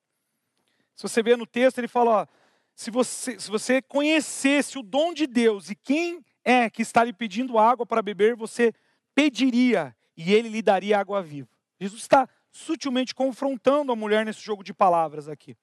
Se 0.96 1.04
você 1.04 1.22
vê 1.22 1.36
no 1.36 1.46
texto, 1.46 1.78
ele 1.78 1.88
fala: 1.88 2.24
ó, 2.24 2.28
se, 2.74 2.90
você, 2.90 3.40
se 3.40 3.48
você 3.48 3.80
conhecesse 3.80 4.80
o 4.80 4.82
dom 4.82 5.14
de 5.14 5.28
Deus 5.28 5.70
e 5.70 5.76
quem 5.76 6.26
é 6.44 6.68
que 6.68 6.82
está 6.82 7.04
lhe 7.04 7.14
pedindo 7.14 7.60
água 7.60 7.86
para 7.86 8.02
beber, 8.02 8.36
você 8.36 8.74
pediria 9.14 9.96
e 10.18 10.34
ele 10.34 10.50
lhe 10.50 10.64
daria 10.64 11.00
água 11.00 11.22
viva. 11.22 11.50
Jesus 11.80 12.02
está 12.02 12.28
sutilmente 12.52 13.14
confrontando 13.14 13.92
a 13.92 13.96
mulher 13.96 14.26
nesse 14.26 14.42
jogo 14.42 14.64
de 14.64 14.74
palavras 14.74 15.30
aqui. 15.30 15.56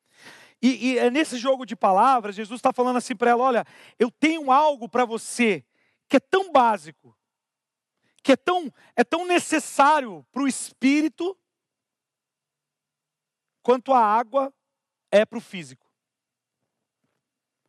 E, 0.62 0.92
e 0.92 0.98
é 0.98 1.10
nesse 1.10 1.36
jogo 1.36 1.66
de 1.66 1.74
palavras, 1.74 2.36
Jesus 2.36 2.58
está 2.58 2.72
falando 2.72 2.96
assim 2.96 3.16
para 3.16 3.30
ela: 3.30 3.42
olha, 3.42 3.66
eu 3.98 4.10
tenho 4.10 4.52
algo 4.52 4.88
para 4.88 5.04
você 5.04 5.64
que 6.08 6.16
é 6.16 6.20
tão 6.20 6.52
básico, 6.52 7.16
que 8.22 8.32
é 8.32 8.36
tão, 8.36 8.72
é 8.94 9.02
tão 9.02 9.26
necessário 9.26 10.24
para 10.30 10.42
o 10.42 10.46
espírito, 10.46 11.36
quanto 13.62 13.92
a 13.92 13.98
água 13.98 14.54
é 15.10 15.24
para 15.24 15.38
o 15.38 15.40
físico. 15.40 15.90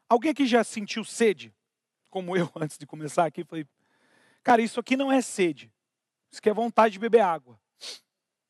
Alguém 0.08 0.32
aqui 0.32 0.46
já 0.46 0.64
sentiu 0.64 1.04
sede? 1.04 1.52
Como 2.10 2.38
eu, 2.38 2.48
antes 2.56 2.78
de 2.78 2.86
começar 2.86 3.26
aqui, 3.26 3.44
falei, 3.44 3.66
cara, 4.44 4.62
isso 4.62 4.80
aqui 4.80 4.96
não 4.96 5.12
é 5.12 5.22
sede. 5.22 5.74
Isso 6.32 6.40
aqui 6.40 6.50
é 6.50 6.54
vontade 6.54 6.94
de 6.94 7.00
beber 7.00 7.22
água. 7.22 7.60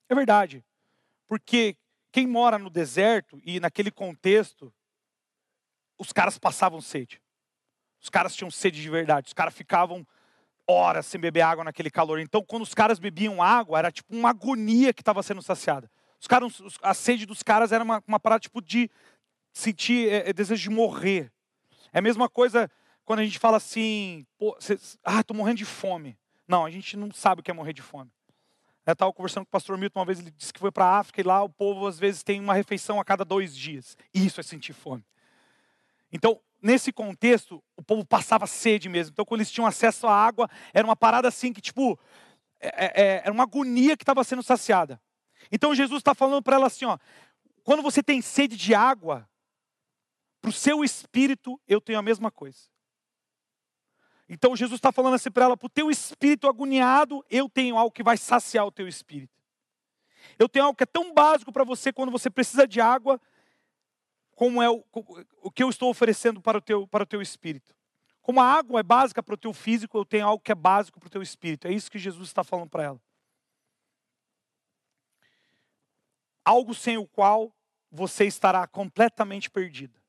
É 0.10 0.16
verdade. 0.16 0.64
Porque 1.28 1.78
quem 2.13 2.28
mora 2.28 2.60
no 2.60 2.69
deserto 2.69 3.41
e 3.43 3.60
naquele 3.60 3.89
contexto, 3.89 4.71
os 5.97 6.13
caras 6.13 6.38
passavam 6.38 6.80
sede. 6.80 7.19
Os 7.99 8.08
caras 8.08 8.36
tinham 8.36 8.52
sede 8.52 8.80
de 8.80 8.89
verdade. 8.89 9.28
Os 9.28 9.34
caras 9.34 9.56
ficavam 9.56 10.06
horas 10.67 11.08
sem 11.08 11.19
beber 11.19 11.41
água 11.41 11.63
naquele 11.63 11.89
calor. 11.89 12.19
Então, 12.19 12.45
quando 12.45 12.62
os 12.62 12.73
caras 12.76 12.99
bebiam 12.99 13.41
água, 13.41 13.80
era 13.80 13.91
tipo 13.91 14.15
uma 14.15 14.30
agonia 14.30 14.93
que 14.93 15.02
estava 15.02 15.23
sendo 15.23 15.41
saciada. 15.41 15.89
Os 16.21 16.28
caras, 16.28 16.62
a 16.84 16.93
sede 16.93 17.26
dos 17.26 17.41
caras 17.41 17.71
era 17.71 17.84
uma, 17.84 18.02
uma 18.08 18.19
parada 18.19 18.41
tipo 18.41 18.62
de 18.62 18.91
sentir 19.52 20.08
é, 20.08 20.30
é, 20.30 20.34
desejo 20.34 20.62
de 20.62 20.69
morrer. 20.69 21.32
É 21.91 21.97
a 21.97 22.02
mesma 22.02 22.30
coisa 22.30 22.69
quando 23.04 23.21
a 23.21 23.26
gente 23.26 23.39
fala 23.39 23.58
assim, 23.58 24.23
ah, 25.04 25.23
tô 25.23 25.34
morrendo 25.34 25.58
de 25.58 25.65
fome. 25.65 26.15
Não, 26.47 26.63
a 26.63 26.69
gente 26.69 26.95
não 26.95 27.12
sabe 27.12 27.41
o 27.41 27.43
que 27.43 27.49
é 27.49 27.54
morrer 27.54 27.73
de 27.73 27.82
fome. 27.82 28.12
Eu 28.86 28.93
estava 28.93 29.13
conversando 29.13 29.46
com 29.46 29.50
o 29.50 29.52
pastor 29.52 29.78
Milton 29.78 30.00
uma 30.00 30.06
vez, 30.06 30.19
ele 30.19 30.32
disse 30.32 30.52
que 30.52 30.60
foi 30.60 30.72
para 30.72 30.86
a 30.86 31.00
África 31.00 31.22
e 31.22 31.24
lá 31.24 31.41
o 31.41 31.50
povo 31.50 31.88
às 31.88 31.98
vezes 31.98 32.22
tem 32.22 32.39
uma 32.39 32.54
refeição 32.54 33.00
a 33.00 33.06
cada 33.06 33.24
dois 33.24 33.56
dias. 33.56 33.98
Isso 34.13 34.39
é 34.39 34.43
sentir 34.43 34.74
fome. 34.74 35.06
Então, 36.12 36.39
nesse 36.62 36.91
contexto, 36.91 37.63
o 37.78 37.82
povo 37.82 38.06
passava 38.06 38.46
sede 38.46 38.89
mesmo. 38.89 39.13
Então, 39.13 39.26
quando 39.26 39.39
eles 39.39 39.52
tinham 39.52 39.65
acesso 39.65 40.06
à 40.06 40.13
água, 40.13 40.50
era 40.74 40.86
uma 40.86 40.96
parada 40.96 41.28
assim 41.28 41.54
que, 41.54 41.62
tipo, 41.62 41.98
é, 42.60 42.86
é, 42.86 43.02
é 43.02 43.22
era 43.24 43.32
uma 43.32 43.43
agonia 43.43 43.96
que 43.96 44.04
estava 44.04 44.24
sendo 44.24 44.43
saciada. 44.43 45.02
Então, 45.52 45.74
Jesus 45.74 46.00
está 46.00 46.13
falando 46.13 46.43
para 46.43 46.58
ela 46.58 46.67
assim: 46.67 46.86
ó, 46.86 46.98
quando 47.63 47.82
você 47.82 48.04
tem 48.04 48.22
sede 48.22 48.58
de 48.58 48.76
água, 48.76 49.28
para 50.41 50.50
o 50.50 50.54
seu 50.54 50.84
espírito, 50.84 51.60
eu 51.65 51.80
tenho 51.80 51.98
a 51.98 52.02
mesma 52.02 52.30
coisa. 52.30 52.73
Então 54.28 54.56
Jesus 54.56 54.78
está 54.78 54.92
falando 54.92 55.16
assim 55.16 55.32
para 55.32 55.46
ela: 55.46 55.58
para 55.58 55.66
o 55.66 55.70
teu 55.70 55.90
espírito 55.90 56.48
agoniado, 56.48 57.24
eu 57.30 57.50
tenho 57.50 57.78
algo 57.78 57.92
que 57.92 58.04
vai 58.04 58.18
saciar 58.18 58.66
o 58.66 58.72
teu 58.72 58.88
espírito. 58.88 59.34
Eu 60.40 60.48
tenho 60.48 60.66
algo 60.66 60.78
que 60.78 60.84
é 60.84 60.88
tão 60.88 61.14
básico 61.14 61.52
para 61.52 61.64
você 61.64 61.92
quando 61.92 62.12
você 62.12 62.30
precisa 62.30 62.68
de 62.68 62.80
água, 62.80 63.20
como 64.36 64.62
é 64.62 64.70
o, 64.70 64.84
o 65.42 65.52
que 65.52 65.62
eu 65.62 65.70
estou 65.70 65.90
oferecendo 65.90 66.42
para 66.42 66.58
o, 66.58 66.62
teu, 66.62 66.88
para 66.88 67.04
o 67.04 67.08
teu 67.08 67.22
espírito. 67.22 67.76
Como 68.22 68.40
a 68.40 68.46
água 68.46 68.80
é 68.80 68.84
básica 68.84 69.22
para 69.22 69.36
o 69.36 69.38
teu 69.38 69.54
físico, 69.54 69.98
eu 69.98 70.06
tenho 70.06 70.26
algo 70.26 70.42
que 70.42 70.52
é 70.52 70.56
básico 70.56 71.00
para 71.00 71.08
o 71.08 71.10
teu 71.10 71.22
espírito. 71.22 71.68
É 71.68 71.74
isso 71.74 71.92
que 71.92 72.00
Jesus 72.00 72.30
está 72.30 72.44
falando 72.44 72.70
para 72.70 72.84
ela. 72.84 73.02
Algo 76.46 76.74
sem 76.74 76.98
o 76.98 77.06
qual 77.06 77.54
você 77.92 78.26
estará 78.26 78.66
completamente 78.66 79.50
perdida. 79.50 80.03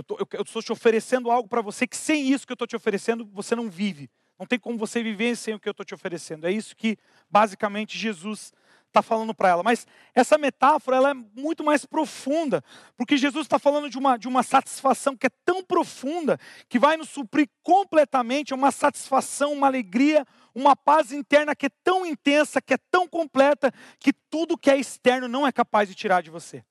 Eu, 0.00 0.04
tô, 0.26 0.42
estou 0.42 0.62
te 0.62 0.72
oferecendo 0.72 1.30
algo 1.30 1.48
para 1.48 1.60
você 1.60 1.86
que 1.86 1.96
sem 1.96 2.30
isso 2.30 2.46
que 2.46 2.52
eu 2.52 2.54
estou 2.54 2.66
te 2.66 2.76
oferecendo, 2.76 3.28
você 3.32 3.54
não 3.54 3.68
vive. 3.68 4.10
Não 4.38 4.46
tem 4.46 4.58
como 4.58 4.78
você 4.78 5.02
viver 5.02 5.36
sem 5.36 5.54
o 5.54 5.60
que 5.60 5.68
eu 5.68 5.72
estou 5.72 5.84
te 5.84 5.94
oferecendo. 5.94 6.46
É 6.46 6.50
isso 6.50 6.74
que, 6.74 6.96
basicamente, 7.30 7.98
Jesus 7.98 8.52
está 8.86 9.02
falando 9.02 9.34
para 9.34 9.50
ela. 9.50 9.62
Mas 9.62 9.86
essa 10.14 10.38
metáfora 10.38 10.96
ela 10.96 11.10
é 11.10 11.14
muito 11.14 11.62
mais 11.62 11.84
profunda, 11.84 12.64
porque 12.96 13.16
Jesus 13.16 13.44
está 13.44 13.58
falando 13.58 13.88
de 13.88 13.98
uma, 13.98 14.16
de 14.16 14.26
uma 14.26 14.42
satisfação 14.42 15.16
que 15.16 15.26
é 15.26 15.30
tão 15.44 15.62
profunda, 15.62 16.38
que 16.68 16.78
vai 16.78 16.96
nos 16.96 17.10
suprir 17.10 17.48
completamente, 17.62 18.54
uma 18.54 18.70
satisfação, 18.70 19.52
uma 19.52 19.66
alegria, 19.66 20.26
uma 20.54 20.74
paz 20.74 21.12
interna 21.12 21.54
que 21.54 21.66
é 21.66 21.70
tão 21.84 22.04
intensa, 22.06 22.60
que 22.60 22.74
é 22.74 22.78
tão 22.90 23.06
completa, 23.06 23.72
que 23.98 24.12
tudo 24.12 24.58
que 24.58 24.70
é 24.70 24.76
externo 24.76 25.28
não 25.28 25.46
é 25.46 25.52
capaz 25.52 25.88
de 25.88 25.94
tirar 25.94 26.22
de 26.22 26.30
você. 26.30 26.64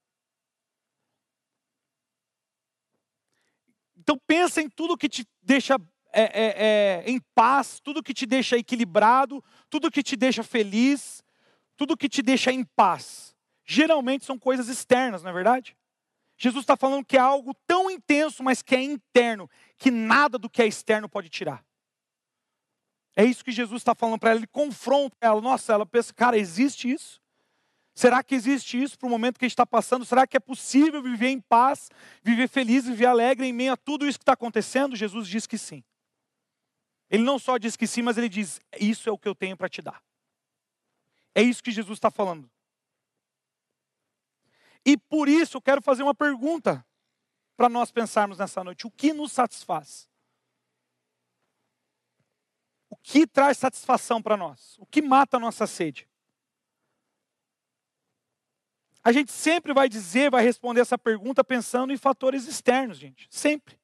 Então 4.10 4.20
pensa 4.26 4.60
em 4.60 4.68
tudo 4.68 4.98
que 4.98 5.08
te 5.08 5.24
deixa 5.40 5.80
é, 6.12 6.24
é, 6.24 6.56
é, 6.58 7.04
em 7.06 7.20
paz, 7.36 7.80
tudo 7.80 8.02
que 8.02 8.12
te 8.12 8.26
deixa 8.26 8.58
equilibrado, 8.58 9.44
tudo 9.70 9.92
que 9.92 10.02
te 10.02 10.16
deixa 10.16 10.42
feliz, 10.42 11.24
tudo 11.78 11.96
que 11.96 12.10
te 12.10 12.24
deixa 12.24 12.52
em 12.52 12.64
paz. 12.64 13.36
Geralmente 13.64 14.26
são 14.26 14.40
coisas 14.40 14.68
externas, 14.68 15.22
não 15.22 15.30
é 15.30 15.34
verdade? 15.34 15.78
Jesus 16.40 16.64
está 16.64 16.76
falando 16.76 17.06
que 17.06 17.18
é 17.18 17.20
algo 17.20 17.54
tão 17.68 17.88
intenso, 17.92 18.42
mas 18.42 18.64
que 18.64 18.74
é 18.74 18.82
interno, 18.82 19.48
que 19.78 19.92
nada 19.92 20.40
do 20.40 20.50
que 20.50 20.64
é 20.64 20.66
externo 20.66 21.08
pode 21.08 21.30
tirar. 21.30 21.64
É 23.16 23.24
isso 23.24 23.46
que 23.46 23.52
Jesus 23.52 23.80
está 23.80 23.94
falando 23.94 24.18
para 24.18 24.32
ela. 24.32 24.40
Ele 24.40 24.48
confronta 24.48 25.16
ela. 25.22 25.40
Nossa, 25.40 25.72
ela 25.72 25.86
pensa, 25.86 26.12
cara, 26.16 26.36
existe 26.36 26.90
isso? 26.92 27.22
Será 27.94 28.24
que 28.24 28.34
existe 28.34 28.82
isso 28.82 28.98
para 28.98 29.08
o 29.08 29.10
momento 29.10 29.38
que 29.38 29.46
a 29.46 29.48
gente 29.48 29.54
está 29.54 29.66
passando? 29.66 30.06
Será 30.06 30.26
que 30.26 30.38
é 30.38 30.40
possível 30.40 31.02
viver 31.02 31.28
em 31.28 31.42
paz, 31.42 31.90
viver 32.24 32.48
feliz, 32.48 32.86
viver 32.86 33.08
alegre 33.08 33.46
em 33.46 33.54
meio 33.54 33.74
a 33.74 33.78
tudo 33.78 34.08
isso 34.08 34.18
que 34.18 34.24
está 34.24 34.34
acontecendo? 34.34 34.96
Jesus 34.96 35.28
diz 35.28 35.46
que 35.46 35.58
sim. 35.58 35.84
Ele 37.10 37.24
não 37.24 37.40
só 37.40 37.58
diz 37.58 37.76
que 37.76 37.88
sim, 37.88 38.02
mas 38.02 38.18
ele 38.18 38.30
diz: 38.30 38.62
Isso 38.80 39.10
é 39.10 39.12
o 39.12 39.18
que 39.18 39.28
eu 39.28 39.36
tenho 39.36 39.58
para 39.58 39.68
te 39.68 39.82
dar. 39.82 40.02
É 41.34 41.42
isso 41.42 41.64
que 41.64 41.72
Jesus 41.72 41.98
está 41.98 42.10
falando. 42.10 42.50
E 44.86 44.98
por 44.98 45.28
isso 45.28 45.58
eu 45.58 45.62
quero 45.62 45.82
fazer 45.82 46.04
uma 46.04 46.16
pergunta 46.16 46.86
para 47.56 47.70
nós 47.70 47.92
pensarmos 47.92 48.38
nessa 48.38 48.64
noite: 48.64 48.88
o 48.88 48.92
que 48.92 49.14
nos 49.14 49.32
satisfaz? 49.32 50.10
O 52.90 52.96
que 52.96 53.28
traz 53.28 53.58
satisfação 53.58 54.22
para 54.22 54.36
nós? 54.36 54.78
O 54.80 54.86
que 54.86 55.02
mata 55.02 55.38
a 55.38 55.40
nossa 55.40 55.68
sede? 55.68 56.09
A 59.10 59.12
gente 59.12 59.32
sempre 59.32 59.74
vai 59.74 59.90
dizer, 59.90 60.30
vai 60.30 60.44
responder 60.44 60.82
essa 60.82 60.96
pergunta 60.96 61.44
pensando 61.44 61.92
em 61.92 61.98
fatores 61.98 62.46
externos, 62.46 62.96
gente. 62.96 63.28
Sempre. 63.32 63.76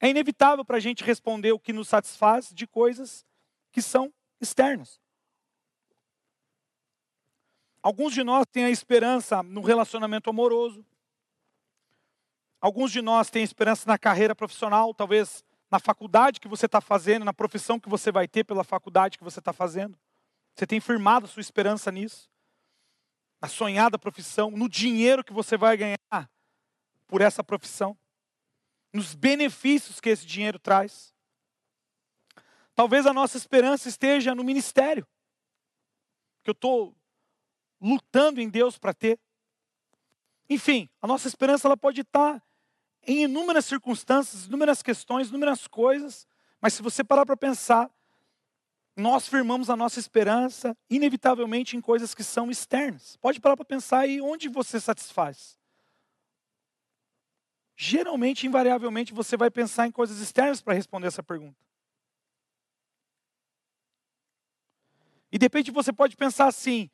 É 0.00 0.08
inevitável 0.08 0.64
para 0.64 0.78
a 0.78 0.80
gente 0.80 1.04
responder 1.04 1.52
o 1.52 1.60
que 1.60 1.72
nos 1.72 1.86
satisfaz 1.86 2.50
de 2.52 2.66
coisas 2.66 3.24
que 3.70 3.80
são 3.80 4.12
externas. 4.40 5.00
Alguns 7.80 8.14
de 8.14 8.24
nós 8.24 8.46
têm 8.50 8.64
a 8.64 8.70
esperança 8.70 9.44
no 9.44 9.60
relacionamento 9.60 10.28
amoroso. 10.28 10.84
Alguns 12.60 12.90
de 12.90 13.00
nós 13.00 13.30
têm 13.30 13.44
esperança 13.44 13.86
na 13.86 13.96
carreira 13.96 14.34
profissional, 14.34 14.92
talvez 14.92 15.44
na 15.70 15.78
faculdade 15.78 16.40
que 16.40 16.48
você 16.48 16.66
está 16.66 16.80
fazendo, 16.80 17.24
na 17.24 17.32
profissão 17.32 17.78
que 17.78 17.88
você 17.88 18.10
vai 18.10 18.26
ter 18.26 18.42
pela 18.42 18.64
faculdade 18.64 19.18
que 19.18 19.22
você 19.22 19.38
está 19.38 19.52
fazendo. 19.52 19.96
Você 20.52 20.66
tem 20.66 20.80
firmado 20.80 21.28
sua 21.28 21.40
esperança 21.42 21.92
nisso 21.92 22.28
a 23.44 23.48
sonhada 23.48 23.98
profissão, 23.98 24.50
no 24.50 24.70
dinheiro 24.70 25.22
que 25.22 25.32
você 25.32 25.54
vai 25.54 25.76
ganhar 25.76 26.30
por 27.06 27.20
essa 27.20 27.44
profissão, 27.44 27.94
nos 28.90 29.14
benefícios 29.14 30.00
que 30.00 30.08
esse 30.08 30.24
dinheiro 30.24 30.58
traz. 30.58 31.14
Talvez 32.74 33.04
a 33.04 33.12
nossa 33.12 33.36
esperança 33.36 33.86
esteja 33.86 34.34
no 34.34 34.42
ministério, 34.42 35.06
que 36.42 36.48
eu 36.48 36.52
estou 36.52 36.96
lutando 37.78 38.40
em 38.40 38.48
Deus 38.48 38.78
para 38.78 38.94
ter. 38.94 39.20
Enfim, 40.48 40.88
a 41.02 41.06
nossa 41.06 41.28
esperança 41.28 41.68
ela 41.68 41.76
pode 41.76 42.00
estar 42.00 42.42
em 43.02 43.24
inúmeras 43.24 43.66
circunstâncias, 43.66 44.46
inúmeras 44.46 44.82
questões, 44.82 45.28
inúmeras 45.28 45.66
coisas, 45.66 46.26
mas 46.62 46.72
se 46.72 46.80
você 46.80 47.04
parar 47.04 47.26
para 47.26 47.36
pensar, 47.36 47.90
nós 48.96 49.26
firmamos 49.28 49.68
a 49.68 49.76
nossa 49.76 49.98
esperança, 49.98 50.76
inevitavelmente, 50.88 51.76
em 51.76 51.80
coisas 51.80 52.14
que 52.14 52.22
são 52.22 52.50
externas. 52.50 53.16
Pode 53.16 53.40
parar 53.40 53.56
para 53.56 53.64
pensar 53.64 54.00
aí 54.00 54.20
onde 54.20 54.48
você 54.48 54.78
satisfaz. 54.78 55.58
Geralmente, 57.76 58.46
invariavelmente, 58.46 59.12
você 59.12 59.36
vai 59.36 59.50
pensar 59.50 59.86
em 59.86 59.90
coisas 59.90 60.20
externas 60.20 60.62
para 60.62 60.74
responder 60.74 61.08
essa 61.08 61.22
pergunta. 61.22 61.58
E 65.32 65.38
de 65.38 65.44
repente 65.44 65.72
você 65.72 65.92
pode 65.92 66.16
pensar 66.16 66.46
assim: 66.46 66.88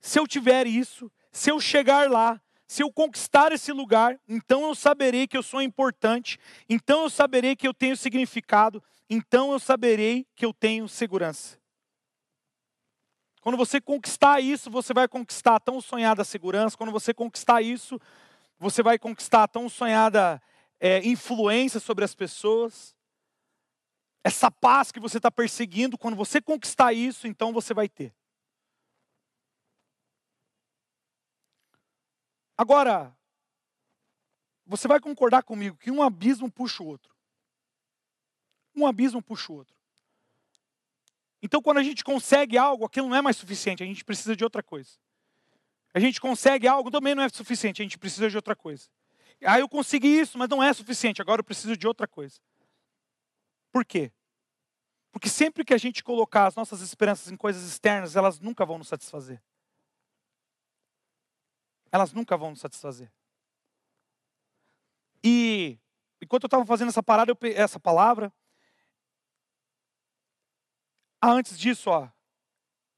se 0.00 0.18
eu 0.18 0.26
tiver 0.26 0.66
isso, 0.66 1.12
se 1.30 1.50
eu 1.50 1.60
chegar 1.60 2.10
lá, 2.10 2.40
se 2.66 2.82
eu 2.82 2.92
conquistar 2.92 3.52
esse 3.52 3.72
lugar, 3.72 4.18
então 4.28 4.66
eu 4.66 4.74
saberei 4.74 5.26
que 5.26 5.36
eu 5.36 5.42
sou 5.42 5.62
importante, 5.62 6.38
então 6.68 7.04
eu 7.04 7.10
saberei 7.10 7.54
que 7.54 7.66
eu 7.66 7.72
tenho 7.72 7.96
significado, 7.96 8.82
então 9.08 9.52
eu 9.52 9.58
saberei 9.58 10.26
que 10.34 10.44
eu 10.44 10.52
tenho 10.52 10.88
segurança. 10.88 11.58
Quando 13.40 13.56
você 13.56 13.80
conquistar 13.80 14.40
isso, 14.40 14.68
você 14.68 14.92
vai 14.92 15.06
conquistar 15.06 15.54
a 15.54 15.60
tão 15.60 15.80
sonhada 15.80 16.24
segurança. 16.24 16.76
Quando 16.76 16.90
você 16.90 17.14
conquistar 17.14 17.62
isso, 17.62 18.00
você 18.58 18.82
vai 18.82 18.98
conquistar 18.98 19.44
a 19.44 19.48
tão 19.48 19.68
sonhada 19.68 20.42
é, 20.80 20.98
influência 21.06 21.78
sobre 21.78 22.04
as 22.04 22.12
pessoas. 22.12 22.96
Essa 24.24 24.50
paz 24.50 24.90
que 24.90 24.98
você 24.98 25.18
está 25.18 25.30
perseguindo, 25.30 25.96
quando 25.96 26.16
você 26.16 26.40
conquistar 26.40 26.92
isso, 26.92 27.28
então 27.28 27.52
você 27.52 27.72
vai 27.72 27.88
ter. 27.88 28.12
Agora, 32.56 33.14
você 34.66 34.88
vai 34.88 34.98
concordar 34.98 35.42
comigo 35.42 35.76
que 35.76 35.90
um 35.90 36.02
abismo 36.02 36.50
puxa 36.50 36.82
o 36.82 36.86
outro. 36.86 37.14
Um 38.74 38.86
abismo 38.86 39.22
puxa 39.22 39.52
o 39.52 39.56
outro. 39.56 39.76
Então, 41.42 41.62
quando 41.62 41.78
a 41.78 41.82
gente 41.82 42.02
consegue 42.02 42.58
algo, 42.58 42.84
aquilo 42.84 43.08
não 43.08 43.16
é 43.16 43.22
mais 43.22 43.36
suficiente, 43.36 43.82
a 43.82 43.86
gente 43.86 44.04
precisa 44.04 44.34
de 44.34 44.42
outra 44.42 44.62
coisa. 44.62 44.90
A 45.94 46.00
gente 46.00 46.20
consegue 46.20 46.66
algo, 46.66 46.90
também 46.90 47.14
não 47.14 47.22
é 47.22 47.28
suficiente, 47.28 47.80
a 47.80 47.84
gente 47.84 47.98
precisa 47.98 48.28
de 48.28 48.36
outra 48.36 48.56
coisa. 48.56 48.88
Ah, 49.44 49.58
eu 49.58 49.68
consegui 49.68 50.08
isso, 50.08 50.38
mas 50.38 50.48
não 50.48 50.62
é 50.62 50.72
suficiente, 50.72 51.20
agora 51.22 51.40
eu 51.40 51.44
preciso 51.44 51.76
de 51.76 51.86
outra 51.86 52.08
coisa. 52.08 52.40
Por 53.70 53.84
quê? 53.84 54.10
Porque 55.12 55.28
sempre 55.28 55.64
que 55.64 55.72
a 55.72 55.78
gente 55.78 56.02
colocar 56.02 56.46
as 56.46 56.54
nossas 56.54 56.80
esperanças 56.80 57.30
em 57.30 57.36
coisas 57.36 57.62
externas, 57.62 58.16
elas 58.16 58.40
nunca 58.40 58.64
vão 58.66 58.78
nos 58.78 58.88
satisfazer. 58.88 59.40
Elas 61.96 62.12
nunca 62.12 62.36
vão 62.36 62.50
nos 62.50 62.60
satisfazer. 62.60 63.10
E 65.24 65.78
enquanto 66.20 66.44
eu 66.44 66.46
estava 66.46 66.66
fazendo 66.66 66.88
essa 66.88 67.02
parada, 67.02 67.32
eu, 67.32 67.38
essa 67.54 67.80
palavra, 67.80 68.30
ah, 71.22 71.30
antes 71.30 71.58
disso, 71.58 71.88
ó, 71.88 72.02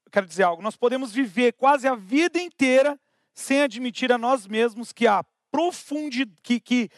eu 0.05 0.11
quero 0.11 0.25
dizer 0.25 0.43
algo. 0.43 0.61
Nós 0.61 0.75
podemos 0.75 1.13
viver 1.13 1.53
quase 1.53 1.87
a 1.87 1.95
vida 1.95 2.41
inteira 2.41 2.99
sem 3.33 3.61
admitir 3.61 4.11
a 4.11 4.17
nós 4.17 4.45
mesmos 4.45 4.91
que 4.91 5.07
a, 5.07 5.23
profundi, 5.49 6.25
que, 6.43 6.59
que, 6.59 6.89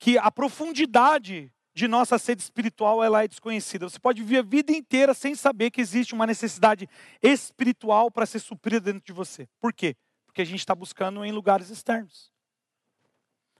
que 0.00 0.18
a 0.18 0.32
profundidade 0.32 1.52
de 1.72 1.86
nossa 1.86 2.18
sede 2.18 2.42
espiritual 2.42 3.04
ela 3.04 3.22
é 3.22 3.28
desconhecida. 3.28 3.88
Você 3.88 4.00
pode 4.00 4.20
viver 4.20 4.38
a 4.38 4.42
vida 4.42 4.72
inteira 4.72 5.14
sem 5.14 5.36
saber 5.36 5.70
que 5.70 5.80
existe 5.80 6.12
uma 6.12 6.26
necessidade 6.26 6.88
espiritual 7.22 8.10
para 8.10 8.26
ser 8.26 8.40
suprida 8.40 8.80
dentro 8.80 9.06
de 9.06 9.12
você. 9.12 9.48
Por 9.60 9.72
quê? 9.72 9.94
Porque 10.36 10.42
a 10.42 10.44
gente 10.44 10.60
está 10.60 10.74
buscando 10.74 11.24
em 11.24 11.32
lugares 11.32 11.70
externos. 11.70 12.30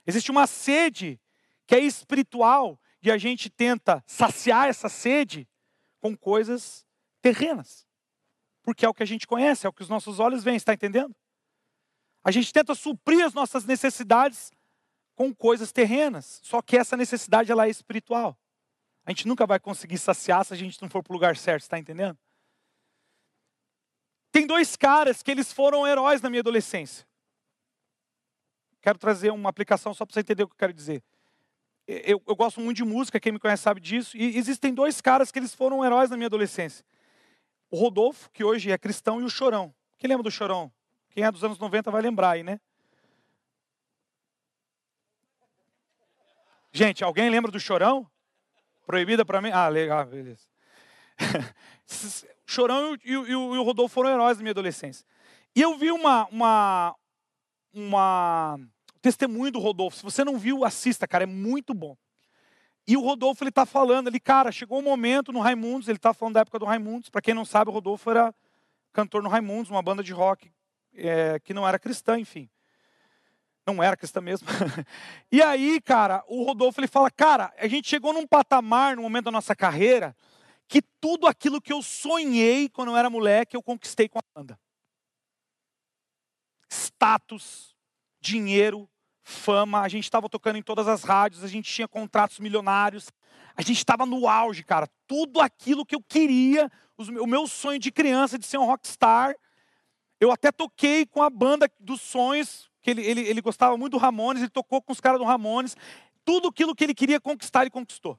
Existe 0.06 0.30
uma 0.30 0.46
sede 0.46 1.18
que 1.66 1.74
é 1.74 1.78
espiritual 1.78 2.78
e 3.00 3.10
a 3.10 3.16
gente 3.16 3.48
tenta 3.48 4.04
saciar 4.06 4.68
essa 4.68 4.90
sede 4.90 5.48
com 6.02 6.14
coisas 6.14 6.86
terrenas. 7.22 7.86
Porque 8.62 8.84
é 8.84 8.88
o 8.90 8.92
que 8.92 9.02
a 9.02 9.06
gente 9.06 9.26
conhece, 9.26 9.64
é 9.64 9.70
o 9.70 9.72
que 9.72 9.80
os 9.80 9.88
nossos 9.88 10.20
olhos 10.20 10.44
veem, 10.44 10.58
está 10.58 10.74
entendendo? 10.74 11.16
A 12.22 12.30
gente 12.30 12.52
tenta 12.52 12.74
suprir 12.74 13.24
as 13.24 13.32
nossas 13.32 13.64
necessidades 13.64 14.52
com 15.14 15.34
coisas 15.34 15.72
terrenas, 15.72 16.42
só 16.44 16.60
que 16.60 16.76
essa 16.76 16.94
necessidade 16.94 17.50
ela 17.50 17.66
é 17.66 17.70
espiritual. 17.70 18.38
A 19.06 19.12
gente 19.12 19.26
nunca 19.26 19.46
vai 19.46 19.58
conseguir 19.58 19.96
saciar 19.96 20.44
se 20.44 20.52
a 20.52 20.56
gente 20.58 20.82
não 20.82 20.90
for 20.90 21.02
para 21.02 21.12
o 21.12 21.16
lugar 21.16 21.38
certo, 21.38 21.62
está 21.62 21.78
entendendo? 21.78 22.18
Tem 24.36 24.46
dois 24.46 24.76
caras 24.76 25.22
que 25.22 25.30
eles 25.30 25.50
foram 25.50 25.86
heróis 25.86 26.20
na 26.20 26.28
minha 26.28 26.40
adolescência. 26.40 27.06
Quero 28.82 28.98
trazer 28.98 29.30
uma 29.30 29.48
aplicação 29.48 29.94
só 29.94 30.04
para 30.04 30.12
você 30.12 30.20
entender 30.20 30.42
o 30.42 30.46
que 30.46 30.52
eu 30.52 30.58
quero 30.58 30.74
dizer. 30.74 31.02
Eu, 31.86 32.22
eu, 32.26 32.36
gosto 32.36 32.60
muito 32.60 32.76
de 32.76 32.84
música, 32.84 33.18
quem 33.18 33.32
me 33.32 33.38
conhece 33.38 33.62
sabe 33.62 33.80
disso. 33.80 34.14
E 34.14 34.36
existem 34.36 34.74
dois 34.74 35.00
caras 35.00 35.32
que 35.32 35.38
eles 35.38 35.54
foram 35.54 35.82
heróis 35.82 36.10
na 36.10 36.18
minha 36.18 36.26
adolescência. 36.26 36.84
O 37.70 37.78
Rodolfo, 37.78 38.28
que 38.30 38.44
hoje 38.44 38.70
é 38.70 38.76
cristão, 38.76 39.22
e 39.22 39.24
o 39.24 39.30
Chorão. 39.30 39.74
Quem 39.96 40.06
lembra 40.06 40.24
do 40.24 40.30
Chorão? 40.30 40.70
Quem 41.08 41.24
é 41.24 41.32
dos 41.32 41.42
anos 41.42 41.58
90 41.58 41.90
vai 41.90 42.02
lembrar 42.02 42.32
aí, 42.32 42.42
né? 42.42 42.60
Gente, 46.72 47.02
alguém 47.02 47.30
lembra 47.30 47.50
do 47.50 47.58
Chorão? 47.58 48.06
Proibida 48.84 49.24
para 49.24 49.40
mim? 49.40 49.50
Ah, 49.50 49.68
legal, 49.68 50.04
beleza. 50.04 50.55
Chorão 52.46 52.94
e, 53.04 53.10
e, 53.10 53.12
e, 53.12 53.34
o 53.34 53.62
Rodolfo 53.62 53.94
foram 53.94 54.10
heróis 54.10 54.36
da 54.36 54.42
minha 54.42 54.52
adolescência. 54.52 55.06
E 55.54 55.60
eu 55.60 55.76
vi 55.76 55.90
uma, 55.90 56.26
uma, 56.26 56.94
uma 57.72 58.58
testemunho 59.00 59.50
do 59.50 59.58
Rodolfo. 59.58 59.96
Se 59.96 60.02
você 60.02 60.24
não 60.24 60.38
viu, 60.38 60.64
assista, 60.64 61.06
cara, 61.08 61.24
é 61.24 61.26
muito 61.26 61.72
bom. 61.72 61.96
E 62.86 62.96
o 62.96 63.00
Rodolfo, 63.00 63.42
ele 63.42 63.48
está 63.48 63.66
falando 63.66 64.08
ali, 64.08 64.20
cara, 64.20 64.52
chegou 64.52 64.78
um 64.78 64.82
momento 64.82 65.32
no 65.32 65.40
Raimundos, 65.40 65.88
ele 65.88 65.96
está 65.96 66.14
falando 66.14 66.34
da 66.34 66.40
época 66.40 66.58
do 66.58 66.64
Raimundos. 66.64 67.08
Para 67.08 67.20
quem 67.20 67.34
não 67.34 67.44
sabe, 67.44 67.70
o 67.70 67.74
Rodolfo 67.74 68.08
era 68.10 68.34
cantor 68.92 69.22
no 69.22 69.28
Raimundos, 69.28 69.70
uma 69.70 69.82
banda 69.82 70.02
de 70.02 70.12
rock 70.12 70.52
é, 70.94 71.38
que 71.40 71.52
não 71.52 71.66
era 71.66 71.78
cristã, 71.78 72.18
enfim. 72.18 72.48
Não 73.66 73.82
era 73.82 73.96
cristã 73.96 74.20
mesmo. 74.20 74.46
e 75.30 75.42
aí, 75.42 75.80
cara, 75.80 76.22
o 76.28 76.44
Rodolfo 76.44 76.80
ele 76.80 76.86
fala: 76.86 77.10
Cara, 77.10 77.52
a 77.58 77.66
gente 77.66 77.88
chegou 77.88 78.12
num 78.12 78.26
patamar 78.26 78.94
no 78.94 79.02
momento 79.02 79.24
da 79.24 79.32
nossa 79.32 79.56
carreira 79.56 80.14
que 80.68 80.82
tudo 81.00 81.26
aquilo 81.26 81.60
que 81.60 81.72
eu 81.72 81.82
sonhei 81.82 82.68
quando 82.68 82.88
eu 82.88 82.96
era 82.96 83.10
moleque 83.10 83.56
eu 83.56 83.62
conquistei 83.62 84.08
com 84.08 84.18
a 84.18 84.22
banda. 84.34 84.58
Status, 86.68 87.76
dinheiro, 88.20 88.88
fama, 89.22 89.80
a 89.80 89.88
gente 89.88 90.04
estava 90.04 90.28
tocando 90.28 90.56
em 90.56 90.62
todas 90.62 90.88
as 90.88 91.02
rádios, 91.02 91.44
a 91.44 91.48
gente 91.48 91.72
tinha 91.72 91.88
contratos 91.88 92.38
milionários, 92.38 93.10
a 93.56 93.62
gente 93.62 93.78
estava 93.78 94.04
no 94.04 94.28
auge, 94.28 94.62
cara. 94.62 94.88
Tudo 95.06 95.40
aquilo 95.40 95.86
que 95.86 95.94
eu 95.94 96.02
queria, 96.02 96.70
o 96.96 97.26
meu 97.26 97.46
sonho 97.46 97.78
de 97.78 97.90
criança 97.90 98.38
de 98.38 98.46
ser 98.46 98.58
um 98.58 98.66
rockstar. 98.66 99.34
Eu 100.20 100.30
até 100.30 100.50
toquei 100.50 101.06
com 101.06 101.22
a 101.22 101.30
banda 101.30 101.70
dos 101.78 102.00
sonhos 102.00 102.70
que 102.80 102.90
ele, 102.90 103.02
ele, 103.02 103.20
ele 103.22 103.40
gostava 103.40 103.76
muito 103.76 103.92
do 103.92 103.98
Ramones, 103.98 104.42
ele 104.42 104.50
tocou 104.50 104.80
com 104.80 104.92
os 104.92 105.00
caras 105.00 105.18
do 105.18 105.24
Ramones. 105.24 105.76
Tudo 106.24 106.48
aquilo 106.48 106.74
que 106.74 106.84
ele 106.84 106.94
queria 106.94 107.20
conquistar, 107.20 107.62
ele 107.62 107.70
conquistou. 107.70 108.18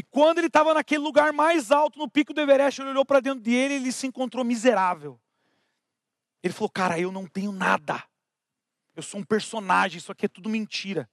E 0.00 0.02
quando 0.02 0.38
ele 0.38 0.46
estava 0.46 0.72
naquele 0.72 1.02
lugar 1.02 1.30
mais 1.30 1.70
alto, 1.70 1.98
no 1.98 2.08
pico 2.08 2.32
do 2.32 2.40
Everest, 2.40 2.80
ele 2.80 2.88
olhou 2.88 3.04
para 3.04 3.20
dentro 3.20 3.40
dele 3.40 3.74
e 3.74 3.76
ele 3.76 3.92
se 3.92 4.06
encontrou 4.06 4.42
miserável. 4.42 5.20
Ele 6.42 6.54
falou: 6.54 6.70
Cara, 6.70 6.98
eu 6.98 7.12
não 7.12 7.26
tenho 7.26 7.52
nada. 7.52 8.02
Eu 8.96 9.02
sou 9.02 9.20
um 9.20 9.22
personagem, 9.22 9.98
isso 9.98 10.10
aqui 10.10 10.24
é 10.24 10.28
tudo 10.28 10.48
mentira. 10.48 11.06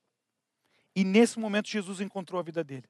E 0.95 1.03
nesse 1.03 1.37
momento, 1.37 1.67
Jesus 1.67 1.99
encontrou 1.99 2.39
a 2.39 2.43
vida 2.43 2.63
dele. 2.63 2.87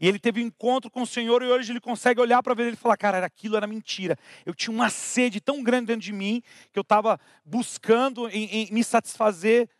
E 0.00 0.08
ele 0.08 0.18
teve 0.18 0.42
um 0.42 0.46
encontro 0.48 0.90
com 0.90 1.02
o 1.02 1.06
Senhor 1.06 1.40
e 1.40 1.46
hoje 1.46 1.70
ele 1.70 1.80
consegue 1.80 2.20
olhar 2.20 2.42
para 2.42 2.52
ver 2.52 2.64
ele 2.64 2.72
e 2.72 2.76
falar: 2.76 2.96
cara, 2.96 3.24
aquilo 3.24 3.56
era 3.56 3.68
mentira. 3.68 4.18
Eu 4.44 4.54
tinha 4.54 4.74
uma 4.74 4.90
sede 4.90 5.40
tão 5.40 5.62
grande 5.62 5.86
dentro 5.86 6.02
de 6.02 6.12
mim 6.12 6.42
que 6.72 6.78
eu 6.80 6.82
estava 6.82 7.16
buscando 7.44 8.28
em, 8.28 8.44
em, 8.46 8.72
me 8.72 8.82
satisfazer 8.82 9.70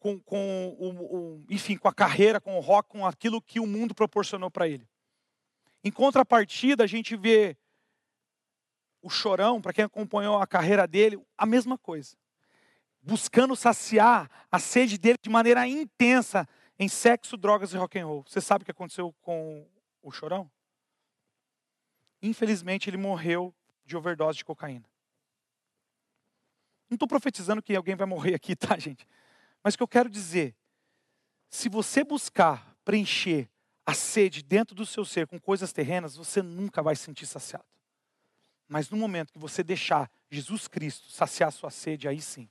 com, 0.00 0.18
com 0.18 0.76
o, 0.80 0.88
o, 0.88 1.44
enfim, 1.48 1.76
com 1.76 1.86
a 1.86 1.94
carreira, 1.94 2.40
com 2.40 2.56
o 2.56 2.60
rock, 2.60 2.88
com 2.88 3.06
aquilo 3.06 3.40
que 3.40 3.60
o 3.60 3.66
mundo 3.66 3.94
proporcionou 3.94 4.50
para 4.50 4.66
ele. 4.66 4.88
Em 5.84 5.92
contrapartida, 5.92 6.82
a 6.82 6.86
gente 6.86 7.14
vê 7.14 7.56
o 9.02 9.10
chorão, 9.10 9.60
para 9.60 9.72
quem 9.72 9.84
acompanhou 9.84 10.38
a 10.38 10.46
carreira 10.46 10.86
dele, 10.86 11.22
a 11.36 11.46
mesma 11.46 11.78
coisa. 11.78 12.16
Buscando 13.02 13.54
saciar 13.54 14.28
a 14.50 14.58
sede 14.58 14.98
dele 14.98 15.18
de 15.22 15.30
maneira 15.30 15.66
intensa 15.68 16.48
em 16.78 16.88
sexo, 16.88 17.36
drogas 17.36 17.72
e 17.72 17.76
rock 17.76 17.98
and 17.98 18.06
roll. 18.06 18.24
Você 18.26 18.40
sabe 18.40 18.62
o 18.62 18.64
que 18.64 18.70
aconteceu 18.70 19.14
com 19.20 19.66
o 20.02 20.10
Chorão? 20.10 20.50
Infelizmente, 22.22 22.88
ele 22.88 22.96
morreu 22.96 23.54
de 23.84 23.96
overdose 23.96 24.38
de 24.38 24.44
cocaína. 24.44 24.88
Não 26.88 26.96
estou 26.96 27.08
profetizando 27.08 27.62
que 27.62 27.76
alguém 27.76 27.94
vai 27.94 28.06
morrer 28.06 28.34
aqui, 28.34 28.56
tá, 28.56 28.78
gente? 28.78 29.06
Mas 29.62 29.74
o 29.74 29.76
que 29.76 29.82
eu 29.82 29.88
quero 29.88 30.08
dizer, 30.08 30.56
se 31.48 31.68
você 31.68 32.02
buscar 32.02 32.74
preencher 32.84 33.50
a 33.84 33.94
sede 33.94 34.42
dentro 34.42 34.74
do 34.74 34.86
seu 34.86 35.04
ser 35.04 35.26
com 35.26 35.38
coisas 35.38 35.72
terrenas, 35.72 36.16
você 36.16 36.42
nunca 36.42 36.82
vai 36.82 36.94
se 36.94 37.02
sentir 37.02 37.26
saciado. 37.26 37.64
Mas 38.68 38.88
no 38.88 38.96
momento 38.96 39.32
que 39.32 39.38
você 39.38 39.64
deixar 39.64 40.08
Jesus 40.30 40.68
Cristo 40.68 41.10
saciar 41.10 41.50
sua 41.50 41.70
sede, 41.70 42.06
aí 42.06 42.22
sim, 42.22 42.48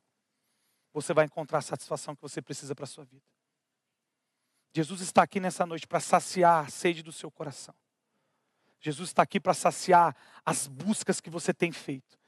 você 0.91 1.13
vai 1.13 1.25
encontrar 1.25 1.59
a 1.59 1.61
satisfação 1.61 2.13
que 2.13 2.21
você 2.21 2.41
precisa 2.41 2.75
para 2.75 2.83
a 2.83 2.87
sua 2.87 3.05
vida. 3.05 3.23
Jesus 4.75 4.99
está 4.99 5.23
aqui 5.23 5.39
nessa 5.39 5.65
noite 5.65 5.87
para 5.87 6.01
saciar 6.01 6.65
a 6.65 6.69
sede 6.69 7.01
do 7.01 7.11
seu 7.11 7.31
coração. 7.31 7.73
Jesus 8.81 9.09
está 9.09 9.23
aqui 9.23 9.39
para 9.39 9.53
saciar 9.53 10.15
as 10.45 10.67
buscas 10.67 11.21
que 11.21 11.29
você 11.29 11.53
tem 11.53 11.71
feito. 11.71 12.18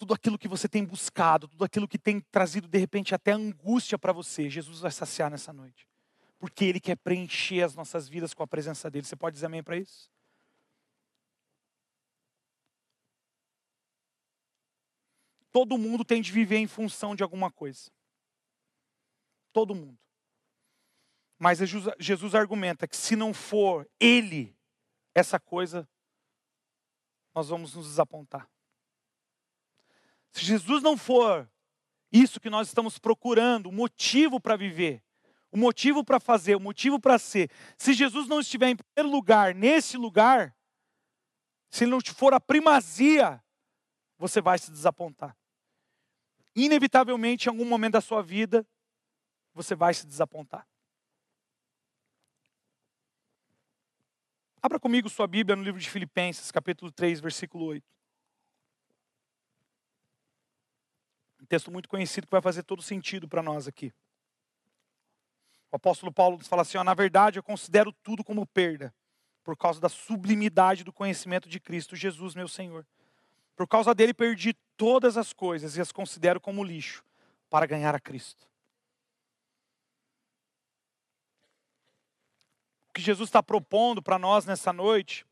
Tudo 0.00 0.14
aquilo 0.14 0.38
que 0.38 0.48
você 0.48 0.66
tem 0.66 0.82
buscado, 0.82 1.46
tudo 1.46 1.62
aquilo 1.62 1.86
que 1.86 1.98
tem 1.98 2.22
trazido 2.22 2.66
de 2.66 2.78
repente 2.78 3.14
até 3.14 3.32
angústia 3.32 3.98
para 3.98 4.14
você, 4.14 4.48
Jesus 4.48 4.80
vai 4.80 4.90
saciar 4.90 5.30
nessa 5.30 5.52
noite. 5.52 5.86
Porque 6.38 6.64
Ele 6.64 6.80
quer 6.80 6.96
preencher 6.96 7.62
as 7.62 7.74
nossas 7.74 8.08
vidas 8.08 8.32
com 8.32 8.42
a 8.42 8.46
presença 8.46 8.90
dEle. 8.90 9.04
Você 9.04 9.14
pode 9.14 9.34
dizer 9.34 9.44
amém 9.44 9.62
para 9.62 9.76
isso? 9.76 10.10
Todo 15.52 15.76
mundo 15.76 16.02
tem 16.02 16.22
de 16.22 16.32
viver 16.32 16.56
em 16.56 16.66
função 16.66 17.14
de 17.14 17.22
alguma 17.22 17.50
coisa. 17.50 17.90
Todo 19.52 19.74
mundo. 19.74 19.98
Mas 21.38 21.58
Jesus 21.98 22.34
argumenta 22.34 22.88
que 22.88 22.96
se 22.96 23.14
não 23.14 23.34
for 23.34 23.86
Ele, 24.00 24.56
essa 25.14 25.38
coisa 25.38 25.86
nós 27.34 27.50
vamos 27.50 27.74
nos 27.74 27.86
desapontar. 27.86 28.48
Se 30.32 30.44
Jesus 30.44 30.82
não 30.82 30.96
for 30.96 31.50
isso 32.12 32.40
que 32.40 32.50
nós 32.50 32.68
estamos 32.68 32.98
procurando, 32.98 33.68
o 33.68 33.72
motivo 33.72 34.40
para 34.40 34.56
viver, 34.56 35.02
o 35.50 35.56
motivo 35.56 36.04
para 36.04 36.20
fazer, 36.20 36.56
o 36.56 36.60
motivo 36.60 36.98
para 36.98 37.18
ser, 37.18 37.50
se 37.76 37.92
Jesus 37.92 38.28
não 38.28 38.40
estiver 38.40 38.68
em 38.68 38.76
primeiro 38.76 39.14
lugar, 39.14 39.54
nesse 39.54 39.96
lugar, 39.96 40.54
se 41.68 41.84
ele 41.84 41.90
não 41.90 42.00
for 42.00 42.34
a 42.34 42.40
primazia, 42.40 43.42
você 44.18 44.40
vai 44.40 44.58
se 44.58 44.70
desapontar. 44.70 45.36
Inevitavelmente, 46.54 47.46
em 47.46 47.50
algum 47.50 47.64
momento 47.64 47.92
da 47.92 48.00
sua 48.00 48.22
vida, 48.22 48.66
você 49.54 49.74
vai 49.74 49.94
se 49.94 50.06
desapontar. 50.06 50.66
Abra 54.62 54.78
comigo 54.78 55.08
sua 55.08 55.26
Bíblia 55.26 55.56
no 55.56 55.62
livro 55.62 55.80
de 55.80 55.88
Filipenses, 55.88 56.50
capítulo 56.50 56.92
3, 56.92 57.20
versículo 57.20 57.64
8. 57.66 57.99
Texto 61.50 61.68
muito 61.68 61.88
conhecido 61.88 62.28
que 62.28 62.30
vai 62.30 62.40
fazer 62.40 62.62
todo 62.62 62.80
sentido 62.80 63.26
para 63.26 63.42
nós 63.42 63.66
aqui. 63.66 63.92
O 65.72 65.76
apóstolo 65.76 66.12
Paulo 66.12 66.38
fala 66.38 66.62
assim: 66.62 66.78
ó, 66.78 66.84
na 66.84 66.94
verdade, 66.94 67.40
eu 67.40 67.42
considero 67.42 67.92
tudo 67.92 68.22
como 68.22 68.46
perda, 68.46 68.94
por 69.42 69.56
causa 69.56 69.80
da 69.80 69.88
sublimidade 69.88 70.84
do 70.84 70.92
conhecimento 70.92 71.48
de 71.48 71.58
Cristo 71.58 71.96
Jesus, 71.96 72.36
meu 72.36 72.46
Senhor. 72.46 72.86
Por 73.56 73.66
causa 73.66 73.92
dele, 73.92 74.14
perdi 74.14 74.54
todas 74.76 75.16
as 75.16 75.32
coisas 75.32 75.76
e 75.76 75.80
as 75.80 75.90
considero 75.90 76.40
como 76.40 76.62
lixo 76.62 77.04
para 77.50 77.66
ganhar 77.66 77.96
a 77.96 78.00
Cristo. 78.00 78.48
O 82.88 82.92
que 82.92 83.02
Jesus 83.02 83.28
está 83.28 83.42
propondo 83.42 84.00
para 84.00 84.20
nós 84.20 84.46
nessa 84.46 84.72
noite 84.72 85.26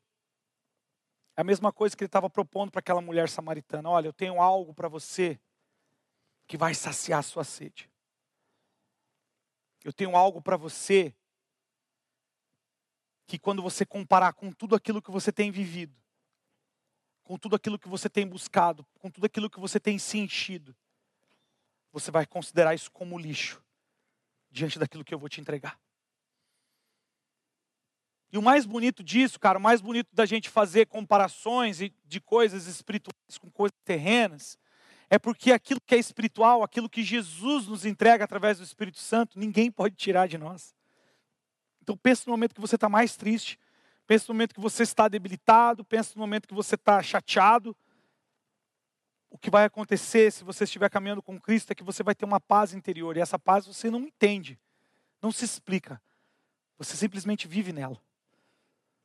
é 1.37 1.41
a 1.41 1.45
mesma 1.45 1.71
coisa 1.71 1.95
que 1.95 2.03
ele 2.03 2.09
estava 2.09 2.29
propondo 2.29 2.71
para 2.71 2.79
aquela 2.79 2.99
mulher 2.99 3.29
samaritana: 3.29 3.89
olha, 3.89 4.07
eu 4.09 4.13
tenho 4.13 4.41
algo 4.41 4.73
para 4.73 4.89
você 4.89 5.39
que 6.49 6.57
vai 6.57 6.73
saciar 6.73 7.19
a 7.19 7.23
sua 7.23 7.43
sede. 7.43 7.87
Eu 9.83 9.93
tenho 9.93 10.15
algo 10.15 10.41
para 10.41 10.57
você 10.57 11.15
que 13.27 13.37
quando 13.37 13.61
você 13.61 13.85
comparar 13.85 14.33
com 14.33 14.51
tudo 14.51 14.75
aquilo 14.75 14.99
que 14.99 15.11
você 15.11 15.31
tem 15.31 15.51
vivido, 15.51 15.95
com 17.23 17.37
tudo 17.37 17.55
aquilo 17.55 17.77
que 17.77 17.87
você 17.87 18.09
tem 18.09 18.27
buscado, 18.27 18.83
com 18.97 19.11
tudo 19.11 19.25
aquilo 19.25 19.47
que 19.47 19.59
você 19.59 19.79
tem 19.79 19.99
se 19.99 20.17
enchido, 20.17 20.75
você 21.91 22.09
vai 22.09 22.25
considerar 22.25 22.73
isso 22.73 22.89
como 22.89 23.19
lixo 23.19 23.63
diante 24.49 24.79
daquilo 24.79 25.05
que 25.05 25.13
eu 25.13 25.19
vou 25.19 25.29
te 25.29 25.39
entregar. 25.39 25.79
E 28.31 28.39
o 28.39 28.41
mais 28.41 28.65
bonito 28.65 29.03
disso, 29.03 29.39
cara, 29.39 29.59
o 29.59 29.61
mais 29.61 29.81
bonito 29.81 30.15
da 30.15 30.25
gente 30.25 30.49
fazer 30.49 30.87
comparações 30.87 31.77
de 31.77 32.19
coisas 32.19 32.65
espirituais 32.65 33.37
com 33.37 33.51
coisas 33.51 33.77
terrenas, 33.85 34.57
é 35.09 35.17
porque 35.17 35.51
aquilo 35.51 35.81
que 35.81 35.95
é 35.95 35.97
espiritual, 35.97 36.61
aquilo 36.61 36.87
que 36.87 37.03
Jesus 37.03 37.67
nos 37.67 37.83
entrega 37.83 38.23
através 38.23 38.59
do 38.59 38.63
Espírito 38.63 38.99
Santo, 38.99 39.39
ninguém 39.39 39.71
pode 39.71 39.95
tirar 39.95 40.27
de 40.27 40.37
nós. 40.37 40.75
Então 41.81 41.97
pense 41.97 42.27
no 42.27 42.31
momento 42.31 42.53
que 42.53 42.61
você 42.61 42.75
está 42.75 42.87
mais 42.87 43.15
triste, 43.15 43.59
pense 44.05 44.29
no 44.29 44.35
momento 44.35 44.53
que 44.53 44.61
você 44.61 44.83
está 44.83 45.07
debilitado, 45.07 45.83
pense 45.83 46.15
no 46.15 46.21
momento 46.21 46.47
que 46.47 46.53
você 46.53 46.75
está 46.75 47.01
chateado. 47.01 47.75
O 49.31 49.37
que 49.37 49.49
vai 49.49 49.65
acontecer 49.65 50.31
se 50.31 50.43
você 50.43 50.63
estiver 50.63 50.89
caminhando 50.89 51.23
com 51.23 51.39
Cristo 51.39 51.71
é 51.71 51.75
que 51.75 51.83
você 51.83 52.03
vai 52.03 52.13
ter 52.13 52.25
uma 52.25 52.39
paz 52.39 52.73
interior, 52.73 53.17
e 53.17 53.19
essa 53.19 53.39
paz 53.39 53.65
você 53.65 53.89
não 53.89 54.01
entende, 54.01 54.59
não 55.21 55.31
se 55.31 55.43
explica, 55.43 55.99
você 56.77 56.95
simplesmente 56.95 57.47
vive 57.47 57.73
nela. 57.73 57.99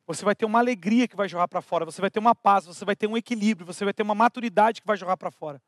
Você 0.05 0.23
vai 0.23 0.35
ter 0.35 0.45
uma 0.45 0.59
alegria 0.59 1.07
que 1.07 1.15
vai 1.15 1.27
jogar 1.27 1.47
para 1.47 1.63
fora, 1.63 1.83
você 1.83 1.99
vai 1.99 2.11
ter 2.11 2.19
uma 2.19 2.35
paz, 2.35 2.65
você 2.65 2.85
vai 2.85 2.95
ter 2.95 3.07
um 3.07 3.17
equilíbrio, 3.17 3.65
você 3.65 3.83
vai 3.83 3.93
ter 3.93 4.03
uma 4.03 4.13
maturidade 4.13 4.81
que 4.81 4.87
vai 4.87 4.97
jogar 4.97 5.17
para 5.17 5.31
fora 5.31 5.59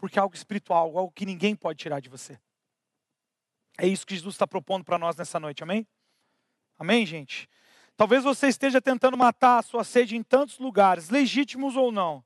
porque 0.00 0.18
é 0.18 0.22
algo 0.22 0.34
espiritual, 0.34 0.96
algo 0.96 1.12
que 1.12 1.26
ninguém 1.26 1.54
pode 1.54 1.78
tirar 1.78 2.00
de 2.00 2.08
você. 2.08 2.40
É 3.76 3.86
isso 3.86 4.06
que 4.06 4.14
Jesus 4.14 4.34
está 4.34 4.46
propondo 4.46 4.82
para 4.82 4.98
nós 4.98 5.14
nessa 5.14 5.38
noite, 5.38 5.62
amém? 5.62 5.86
Amém, 6.78 7.04
gente? 7.04 7.46
Talvez 7.98 8.24
você 8.24 8.48
esteja 8.48 8.80
tentando 8.80 9.14
matar 9.14 9.58
a 9.58 9.62
sua 9.62 9.84
sede 9.84 10.16
em 10.16 10.22
tantos 10.22 10.58
lugares, 10.58 11.10
legítimos 11.10 11.76
ou 11.76 11.92
não, 11.92 12.24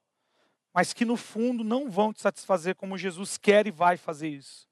mas 0.73 0.93
que 0.93 1.05
no 1.05 1.17
fundo 1.17 1.65
não 1.65 1.91
vão 1.91 2.13
te 2.13 2.21
satisfazer 2.21 2.77
como 2.77 2.97
Jesus 2.97 3.37
quer 3.37 3.67
e 3.67 3.73
vai 3.73 3.97
fazer 3.97 4.29
isso. 4.29 4.69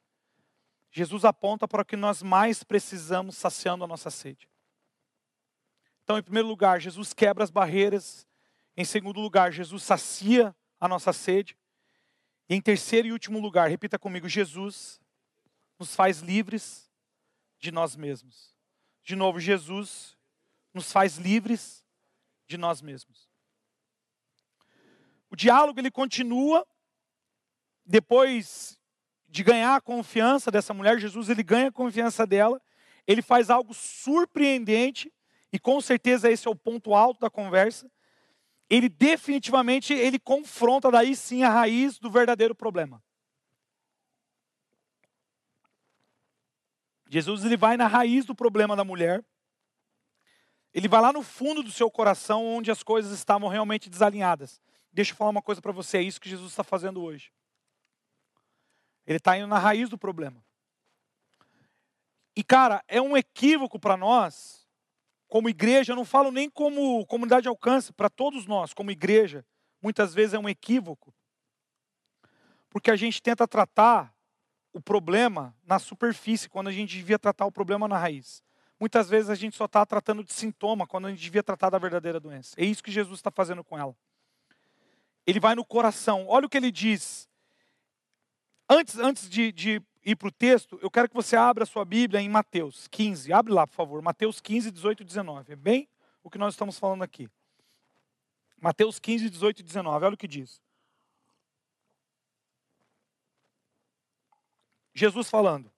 Jesus 0.92 1.24
aponta 1.24 1.66
para 1.66 1.82
o 1.82 1.84
que 1.84 1.96
nós 1.96 2.22
mais 2.22 2.62
precisamos 2.62 3.36
saciando 3.36 3.82
a 3.82 3.88
nossa 3.88 4.10
sede. 4.10 4.48
Então, 6.04 6.16
em 6.18 6.22
primeiro 6.22 6.46
lugar, 6.46 6.80
Jesus 6.80 7.12
quebra 7.12 7.42
as 7.42 7.50
barreiras. 7.50 8.28
Em 8.76 8.84
segundo 8.84 9.18
lugar, 9.18 9.50
Jesus 9.50 9.82
sacia 9.82 10.54
a 10.78 10.86
nossa 10.86 11.12
sede. 11.12 11.56
E 12.52 12.54
em 12.54 12.60
terceiro 12.60 13.08
e 13.08 13.12
último 13.12 13.40
lugar, 13.40 13.70
repita 13.70 13.98
comigo: 13.98 14.28
Jesus 14.28 15.00
nos 15.78 15.96
faz 15.96 16.18
livres 16.18 16.86
de 17.58 17.72
nós 17.72 17.96
mesmos. 17.96 18.54
De 19.02 19.16
novo, 19.16 19.40
Jesus 19.40 20.18
nos 20.74 20.92
faz 20.92 21.16
livres 21.16 21.82
de 22.46 22.58
nós 22.58 22.82
mesmos. 22.82 23.26
O 25.30 25.34
diálogo 25.34 25.80
ele 25.80 25.90
continua 25.90 26.66
depois 27.86 28.78
de 29.26 29.42
ganhar 29.42 29.74
a 29.74 29.80
confiança 29.80 30.50
dessa 30.50 30.74
mulher, 30.74 31.00
Jesus 31.00 31.30
ele 31.30 31.42
ganha 31.42 31.68
a 31.68 31.72
confiança 31.72 32.26
dela, 32.26 32.60
ele 33.06 33.22
faz 33.22 33.48
algo 33.48 33.72
surpreendente 33.72 35.10
e 35.50 35.58
com 35.58 35.80
certeza 35.80 36.30
esse 36.30 36.46
é 36.46 36.50
o 36.50 36.54
ponto 36.54 36.94
alto 36.94 37.18
da 37.18 37.30
conversa 37.30 37.90
ele 38.72 38.88
definitivamente 38.88 39.92
ele 39.92 40.18
confronta 40.18 40.90
daí 40.90 41.14
sim 41.14 41.42
a 41.42 41.50
raiz 41.50 41.98
do 41.98 42.10
verdadeiro 42.10 42.54
problema. 42.54 43.04
Jesus 47.06 47.44
ele 47.44 47.58
vai 47.58 47.76
na 47.76 47.86
raiz 47.86 48.24
do 48.24 48.34
problema 48.34 48.74
da 48.74 48.82
mulher. 48.82 49.22
Ele 50.72 50.88
vai 50.88 51.02
lá 51.02 51.12
no 51.12 51.22
fundo 51.22 51.62
do 51.62 51.70
seu 51.70 51.90
coração 51.90 52.46
onde 52.46 52.70
as 52.70 52.82
coisas 52.82 53.12
estavam 53.12 53.46
realmente 53.46 53.90
desalinhadas. 53.90 54.58
Deixa 54.90 55.12
eu 55.12 55.16
falar 55.16 55.28
uma 55.28 55.42
coisa 55.42 55.60
para 55.60 55.70
você, 55.70 55.98
é 55.98 56.02
isso 56.02 56.18
que 56.18 56.30
Jesus 56.30 56.50
está 56.50 56.64
fazendo 56.64 57.02
hoje. 57.02 57.30
Ele 59.06 59.18
está 59.18 59.36
indo 59.36 59.48
na 59.48 59.58
raiz 59.58 59.90
do 59.90 59.98
problema. 59.98 60.42
E 62.34 62.42
cara, 62.42 62.82
é 62.88 63.02
um 63.02 63.18
equívoco 63.18 63.78
para 63.78 63.98
nós 63.98 64.61
como 65.32 65.48
igreja, 65.48 65.92
eu 65.92 65.96
não 65.96 66.04
falo 66.04 66.30
nem 66.30 66.50
como 66.50 67.06
comunidade 67.06 67.44
de 67.44 67.48
alcance, 67.48 67.90
para 67.90 68.10
todos 68.10 68.44
nós, 68.44 68.74
como 68.74 68.90
igreja, 68.90 69.42
muitas 69.80 70.12
vezes 70.12 70.34
é 70.34 70.38
um 70.38 70.46
equívoco. 70.46 71.10
Porque 72.68 72.90
a 72.90 72.96
gente 72.96 73.22
tenta 73.22 73.48
tratar 73.48 74.14
o 74.74 74.80
problema 74.80 75.56
na 75.64 75.78
superfície, 75.78 76.50
quando 76.50 76.68
a 76.68 76.70
gente 76.70 76.94
devia 76.94 77.18
tratar 77.18 77.46
o 77.46 77.50
problema 77.50 77.88
na 77.88 77.96
raiz. 77.96 78.42
Muitas 78.78 79.08
vezes 79.08 79.30
a 79.30 79.34
gente 79.34 79.56
só 79.56 79.64
está 79.64 79.86
tratando 79.86 80.22
de 80.22 80.34
sintoma, 80.34 80.86
quando 80.86 81.06
a 81.06 81.10
gente 81.10 81.22
devia 81.22 81.42
tratar 81.42 81.70
da 81.70 81.78
verdadeira 81.78 82.20
doença. 82.20 82.54
É 82.58 82.64
isso 82.66 82.82
que 82.82 82.92
Jesus 82.92 83.18
está 83.18 83.30
fazendo 83.30 83.64
com 83.64 83.78
ela. 83.78 83.96
Ele 85.26 85.40
vai 85.40 85.54
no 85.54 85.64
coração. 85.64 86.26
Olha 86.28 86.44
o 86.44 86.48
que 86.50 86.58
ele 86.58 86.70
diz. 86.70 87.26
Antes, 88.68 88.98
antes 88.98 89.30
de, 89.30 89.50
de 89.50 89.82
ir 90.04 90.16
para 90.16 90.28
o 90.28 90.32
texto, 90.32 90.78
eu 90.82 90.90
quero 90.90 91.08
que 91.08 91.14
você 91.14 91.36
abra 91.36 91.64
a 91.64 91.66
sua 91.66 91.84
Bíblia 91.84 92.20
em 92.20 92.28
Mateus 92.28 92.88
15. 92.88 93.32
Abre 93.32 93.52
lá, 93.52 93.66
por 93.66 93.74
favor. 93.74 94.02
Mateus 94.02 94.40
15, 94.40 94.70
18 94.70 95.02
e 95.02 95.04
19. 95.04 95.52
É 95.52 95.56
bem 95.56 95.88
o 96.22 96.30
que 96.30 96.38
nós 96.38 96.54
estamos 96.54 96.78
falando 96.78 97.02
aqui. 97.02 97.28
Mateus 98.60 98.98
15, 98.98 99.30
18 99.30 99.60
e 99.60 99.62
19. 99.62 100.04
Olha 100.04 100.14
o 100.14 100.18
que 100.18 100.28
diz. 100.28 100.60
Jesus 104.94 105.30
falando. 105.30 105.70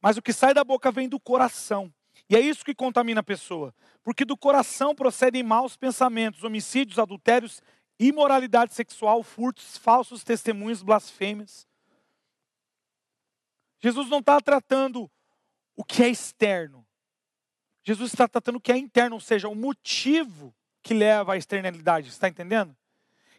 Mas 0.00 0.16
o 0.16 0.22
que 0.22 0.32
sai 0.32 0.52
da 0.52 0.64
boca 0.64 0.90
vem 0.90 1.08
do 1.08 1.20
coração. 1.20 1.92
E 2.28 2.36
é 2.36 2.40
isso 2.40 2.64
que 2.64 2.74
contamina 2.74 3.20
a 3.20 3.24
pessoa. 3.24 3.74
Porque 4.02 4.24
do 4.24 4.36
coração 4.36 4.94
procedem 4.94 5.42
maus 5.42 5.76
pensamentos, 5.76 6.42
homicídios, 6.42 6.98
adultérios, 6.98 7.62
imoralidade 7.98 8.74
sexual, 8.74 9.22
furtos, 9.22 9.76
falsos 9.76 10.24
testemunhos, 10.24 10.82
blasfêmias. 10.82 11.68
Jesus 13.80 14.08
não 14.08 14.18
está 14.18 14.40
tratando 14.40 15.10
o 15.76 15.84
que 15.84 16.02
é 16.02 16.08
externo. 16.08 16.86
Jesus 17.82 18.12
está 18.12 18.28
tratando 18.28 18.56
o 18.56 18.60
que 18.60 18.70
é 18.70 18.76
interno, 18.76 19.16
ou 19.16 19.20
seja, 19.20 19.48
o 19.48 19.54
motivo 19.54 20.54
que 20.82 20.92
leva 20.92 21.32
à 21.32 21.36
externalidade. 21.36 22.08
Está 22.08 22.28
entendendo? 22.28 22.76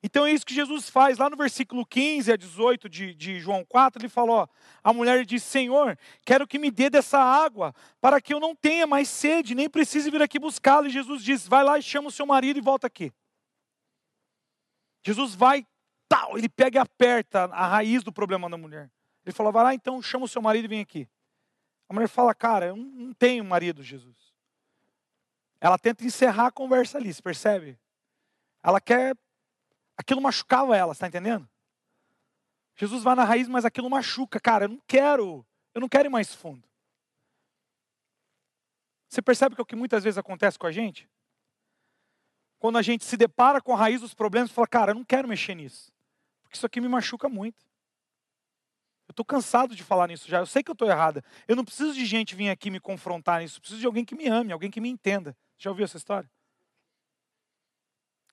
Então 0.03 0.25
é 0.25 0.31
isso 0.31 0.45
que 0.45 0.53
Jesus 0.53 0.89
faz. 0.89 1.19
Lá 1.19 1.29
no 1.29 1.37
versículo 1.37 1.85
15 1.85 2.31
a 2.31 2.35
18 2.35 2.89
de, 2.89 3.13
de 3.13 3.39
João 3.39 3.63
4, 3.63 4.01
ele 4.01 4.09
falou: 4.09 4.49
a 4.83 4.91
mulher 4.91 5.23
disse: 5.25 5.45
Senhor, 5.45 5.97
quero 6.25 6.47
que 6.47 6.57
me 6.57 6.71
dê 6.71 6.89
dessa 6.89 7.19
água, 7.19 7.73
para 7.99 8.19
que 8.19 8.33
eu 8.33 8.39
não 8.39 8.55
tenha 8.55 8.87
mais 8.87 9.07
sede, 9.07 9.53
nem 9.53 9.69
precise 9.69 10.09
vir 10.09 10.21
aqui 10.21 10.39
buscá-la. 10.39 10.87
E 10.87 10.91
Jesus 10.91 11.23
diz: 11.23 11.47
Vai 11.47 11.63
lá 11.63 11.77
e 11.77 11.83
chama 11.83 12.07
o 12.07 12.11
seu 12.11 12.25
marido 12.25 12.57
e 12.57 12.61
volta 12.61 12.87
aqui. 12.87 13.13
Jesus 15.05 15.35
vai, 15.35 15.65
tal, 16.07 16.37
ele 16.37 16.49
pega 16.49 16.79
e 16.79 16.81
aperta 16.81 17.45
a 17.45 17.67
raiz 17.67 18.03
do 18.03 18.11
problema 18.11 18.49
da 18.49 18.57
mulher. 18.57 18.89
Ele 19.25 19.33
falou: 19.33 19.51
vai 19.51 19.63
lá 19.63 19.73
então, 19.73 20.01
chama 20.01 20.25
o 20.25 20.27
seu 20.27 20.41
marido 20.41 20.65
e 20.65 20.67
vem 20.67 20.81
aqui. 20.81 21.07
A 21.87 21.93
mulher 21.93 22.07
fala: 22.07 22.33
cara, 22.33 22.67
eu 22.67 22.75
não 22.75 23.13
tenho 23.13 23.43
marido, 23.43 23.83
Jesus. 23.83 24.17
Ela 25.59 25.77
tenta 25.77 26.03
encerrar 26.03 26.47
a 26.47 26.51
conversa 26.51 26.97
ali, 26.97 27.13
você 27.13 27.21
percebe? 27.21 27.79
Ela 28.63 28.81
quer. 28.81 29.15
Aquilo 29.95 30.21
machucava 30.21 30.75
ela, 30.75 30.93
está 30.93 31.07
entendendo? 31.07 31.47
Jesus 32.75 33.03
vai 33.03 33.13
na 33.13 33.23
raiz, 33.23 33.47
mas 33.47 33.65
aquilo 33.65 33.89
machuca. 33.89 34.39
Cara, 34.39 34.65
eu 34.65 34.69
não 34.69 34.81
quero. 34.87 35.45
Eu 35.73 35.81
não 35.81 35.87
quero 35.87 36.07
ir 36.07 36.09
mais 36.09 36.33
fundo. 36.33 36.67
Você 39.07 39.21
percebe 39.21 39.55
que 39.55 39.61
é 39.61 39.63
o 39.63 39.65
que 39.65 39.75
muitas 39.75 40.03
vezes 40.03 40.17
acontece 40.17 40.57
com 40.57 40.65
a 40.65 40.71
gente? 40.71 41.07
Quando 42.57 42.77
a 42.77 42.81
gente 42.81 43.03
se 43.03 43.17
depara 43.17 43.61
com 43.61 43.73
a 43.73 43.77
raiz 43.77 44.01
dos 44.01 44.13
problemas, 44.13 44.51
fala, 44.51 44.67
cara, 44.67 44.91
eu 44.91 44.95
não 44.95 45.03
quero 45.03 45.27
mexer 45.27 45.53
nisso. 45.53 45.91
Porque 46.41 46.55
isso 46.55 46.65
aqui 46.65 46.79
me 46.79 46.87
machuca 46.87 47.27
muito. 47.27 47.63
Eu 49.11 49.13
estou 49.13 49.25
cansado 49.25 49.75
de 49.75 49.83
falar 49.83 50.07
nisso 50.07 50.29
já. 50.29 50.39
Eu 50.39 50.45
sei 50.45 50.63
que 50.63 50.71
eu 50.71 50.73
estou 50.73 50.87
errada. 50.87 51.21
Eu 51.45 51.53
não 51.53 51.65
preciso 51.65 51.93
de 51.93 52.05
gente 52.05 52.33
vir 52.33 52.49
aqui 52.49 52.71
me 52.71 52.79
confrontar 52.79 53.41
nisso. 53.41 53.57
Eu 53.57 53.59
preciso 53.59 53.81
de 53.81 53.85
alguém 53.85 54.05
que 54.05 54.15
me 54.15 54.25
ame, 54.25 54.53
alguém 54.53 54.71
que 54.71 54.79
me 54.79 54.87
entenda. 54.87 55.35
Já 55.57 55.69
ouviu 55.69 55.83
essa 55.83 55.97
história? 55.97 56.31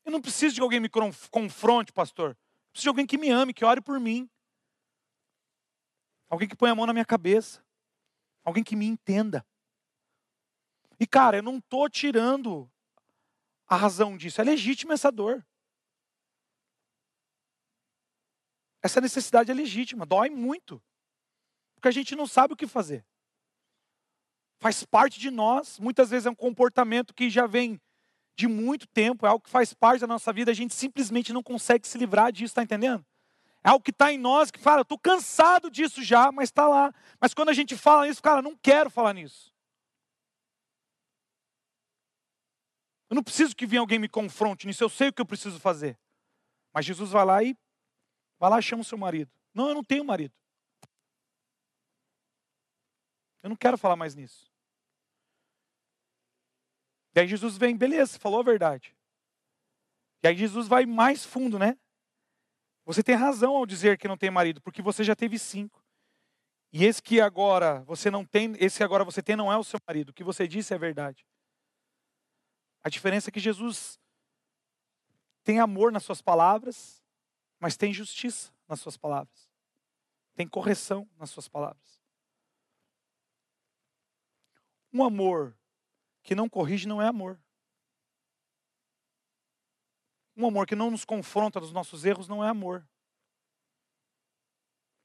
Eu 0.05 0.13
não 0.13 0.21
preciso 0.21 0.55
de 0.55 0.61
alguém 0.61 0.79
me 0.79 0.89
confronte, 1.33 1.93
pastor. 1.93 2.31
Eu 2.31 2.71
preciso 2.71 2.85
de 2.85 2.89
alguém 2.91 3.07
que 3.07 3.19
me 3.19 3.29
ame, 3.29 3.53
que 3.53 3.65
ore 3.65 3.81
por 3.81 3.99
mim. 3.99 4.31
Alguém 6.31 6.47
que 6.47 6.55
põe 6.55 6.71
a 6.71 6.77
mão 6.77 6.87
na 6.87 6.93
minha 6.93 7.05
cabeça. 7.05 7.61
Alguém 8.45 8.63
que 8.63 8.77
me 8.77 8.87
entenda. 8.87 9.45
E 11.01 11.09
cara, 11.09 11.39
eu 11.39 11.43
não 11.43 11.59
estou 11.59 11.91
tirando 11.91 12.71
a 13.67 13.75
razão 13.75 14.17
disso. 14.17 14.41
É 14.41 14.45
legítima 14.45 14.95
essa 14.95 15.11
dor. 15.11 15.45
Essa 18.83 19.01
necessidade 19.01 19.51
é 19.51 19.55
legítima, 19.55 20.07
dói 20.07 20.31
muito. 20.31 20.83
Porque 21.75 21.89
a 21.89 21.93
gente 21.93 22.15
não 22.15 22.27
sabe 22.27 22.55
o 22.55 22.57
que 22.57 22.67
fazer. 22.67 23.05
Faz 24.61 24.85
parte 24.85 25.21
de 25.21 25.31
nós, 25.31 25.79
muitas 25.79 26.11
vezes 26.11 26.27
é 26.27 26.31
um 26.31 26.35
comportamento 26.35 27.15
que 27.15 27.31
já 27.31 27.47
vem 27.47 27.81
de 28.37 28.47
muito 28.47 28.87
tempo, 28.87 29.27
é 29.27 29.29
algo 29.29 29.45
que 29.45 29.51
faz 29.51 29.73
parte 29.75 30.01
da 30.01 30.07
nossa 30.07 30.33
vida, 30.33 30.51
a 30.51 30.55
gente 30.55 30.75
simplesmente 30.75 31.33
não 31.33 31.43
consegue 31.43 31.87
se 31.87 31.99
livrar 31.99 32.31
disso, 32.31 32.53
está 32.53 32.63
entendendo? 32.63 33.05
É 33.65 33.71
algo 33.71 33.83
que 33.83 33.91
está 33.91 34.13
em 34.13 34.19
nós 34.19 34.51
que 34.51 34.59
fala, 34.59 34.83
estou 34.83 34.99
cansado 34.99 35.71
disso 35.71 36.03
já, 36.03 36.31
mas 36.31 36.49
está 36.49 36.69
lá. 36.69 36.93
Mas 37.21 37.35
quando 37.35 37.49
a 37.49 37.53
gente 37.53 37.77
fala 37.77 38.09
isso, 38.09 38.23
cara, 38.23 38.41
não 38.41 38.57
quero 38.57 38.91
falar 38.91 39.13
nisso. 39.13 39.53
Eu 43.11 43.15
não 43.17 43.23
preciso 43.23 43.57
que 43.57 43.67
venha 43.67 43.81
alguém 43.81 43.99
me 43.99 44.09
confronte 44.09 44.67
nisso, 44.67 44.85
eu 44.85 44.89
sei 44.89 45.09
o 45.09 45.13
que 45.13 45.21
eu 45.21 45.27
preciso 45.27 45.59
fazer. 45.59 45.99
Mas 46.73 46.85
Jesus 46.85 47.11
vai 47.11 47.25
lá 47.25 47.43
e 47.43 47.57
vai 48.39 48.51
lá 48.51 48.59
e 48.59 48.63
chama 48.63 48.83
o 48.83 48.85
seu 48.85 48.99
marido. 48.99 49.31
Não, 49.53 49.69
eu 49.69 49.75
não 49.75 49.85
tenho 49.85 50.05
marido. 50.05 50.35
Eu 53.43 53.49
não 53.51 53.57
quero 53.57 53.79
falar 53.79 53.97
mais 53.97 54.15
nisso. 54.15 54.51
E 57.15 57.21
aí 57.21 57.27
Jesus 57.27 57.57
vem, 57.57 57.77
beleza, 57.77 58.19
falou 58.19 58.41
a 58.41 58.45
verdade. 58.45 58.97
E 60.23 60.29
aí 60.29 60.37
Jesus 60.37 60.69
vai 60.69 60.87
mais 60.87 61.25
fundo, 61.25 61.59
né? 61.59 61.77
Você 62.85 63.03
tem 63.03 63.15
razão 63.15 63.57
ao 63.57 63.67
dizer 63.67 63.99
que 63.99 64.09
não 64.09 64.17
tem 64.17 64.31
marido, 64.31 64.61
porque 64.61 64.83
você 64.83 65.05
já 65.05 65.15
teve 65.15 65.39
cinco. 65.39 65.85
E 66.73 66.85
esse 66.85 67.03
que 67.03 67.21
agora 67.21 67.83
você 67.85 68.11
não 68.11 68.25
tem, 68.25 68.55
esse 68.59 68.79
que 68.79 68.85
agora 68.85 69.05
você 69.05 69.23
tem 69.23 69.37
não 69.37 69.53
é 69.53 69.57
o 69.57 69.65
seu 69.65 69.79
marido. 69.87 70.11
O 70.11 70.13
que 70.13 70.25
você 70.25 70.47
disse 70.47 70.75
é 70.75 70.79
verdade. 70.79 71.27
A 72.83 72.89
diferença 72.89 73.31
é 73.31 73.33
que 73.33 73.41
Jesus 73.41 73.99
tem 75.45 75.61
amor 75.61 75.91
nas 75.91 76.05
suas 76.05 76.21
palavras, 76.21 76.98
mas 77.59 77.77
tem 77.77 77.93
justiça 77.93 78.53
nas 78.67 78.81
suas 78.81 78.97
palavras. 78.97 79.49
Tem 80.35 80.47
correção 80.47 81.09
nas 81.17 81.31
suas 81.31 81.49
palavras. 81.49 82.01
Um 84.93 85.05
amor 85.05 85.57
que 86.23 86.35
não 86.35 86.49
corrige 86.49 86.87
não 86.87 87.03
é 87.03 87.07
amor. 87.07 87.41
Um 90.37 90.47
amor 90.47 90.67
que 90.67 90.77
não 90.77 90.91
nos 90.91 91.05
confronta 91.05 91.61
dos 91.61 91.73
nossos 91.73 92.05
erros 92.05 92.29
não 92.29 92.45
é 92.45 92.49
amor. 92.49 92.89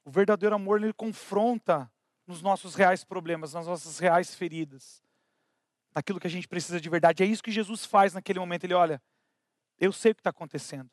O 0.04 0.10
verdadeiro 0.10 0.54
amor 0.54 0.82
ele 0.82 0.92
confronta 0.92 1.90
nos 2.26 2.40
nossos 2.40 2.74
reais 2.74 3.04
problemas, 3.04 3.52
nas 3.52 3.66
nossas 3.66 3.98
reais 3.98 4.34
feridas 4.34 5.04
naquilo 5.94 6.18
que 6.18 6.26
a 6.26 6.30
gente 6.30 6.48
precisa 6.48 6.80
de 6.80 6.90
verdade. 6.90 7.22
É 7.22 7.26
isso 7.26 7.42
que 7.42 7.52
Jesus 7.52 7.84
faz 7.84 8.12
naquele 8.12 8.40
momento. 8.40 8.64
Ele 8.64 8.74
olha, 8.74 9.00
eu 9.78 9.92
sei 9.92 10.12
o 10.12 10.14
que 10.14 10.20
está 10.20 10.30
acontecendo. 10.30 10.90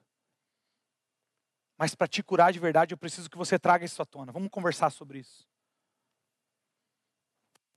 Mas 1.81 1.95
para 1.95 2.07
te 2.07 2.21
curar 2.21 2.53
de 2.53 2.59
verdade, 2.59 2.93
eu 2.93 2.97
preciso 2.97 3.27
que 3.27 3.35
você 3.35 3.57
traga 3.57 3.83
isso 3.83 3.99
à 4.03 4.05
tona. 4.05 4.31
Vamos 4.31 4.51
conversar 4.51 4.91
sobre 4.91 5.17
isso. 5.17 5.47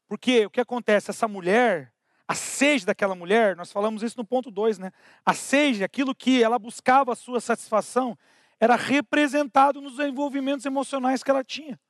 Porque 0.06 0.44
o 0.44 0.50
que 0.50 0.60
acontece? 0.60 1.10
Essa 1.10 1.26
mulher, 1.26 1.90
a 2.28 2.34
sede 2.34 2.84
daquela 2.84 3.14
mulher, 3.14 3.56
nós 3.56 3.72
falamos 3.72 4.02
isso 4.02 4.18
no 4.18 4.24
ponto 4.26 4.50
2, 4.50 4.78
né? 4.78 4.92
A 5.24 5.32
sede, 5.32 5.82
aquilo 5.82 6.14
que 6.14 6.42
ela 6.42 6.58
buscava 6.58 7.14
a 7.14 7.16
sua 7.16 7.40
satisfação, 7.40 8.14
era 8.60 8.76
representado 8.76 9.80
nos 9.80 9.98
envolvimentos 9.98 10.66
emocionais 10.66 11.22
que 11.22 11.30
ela 11.30 11.42
tinha. 11.42 11.80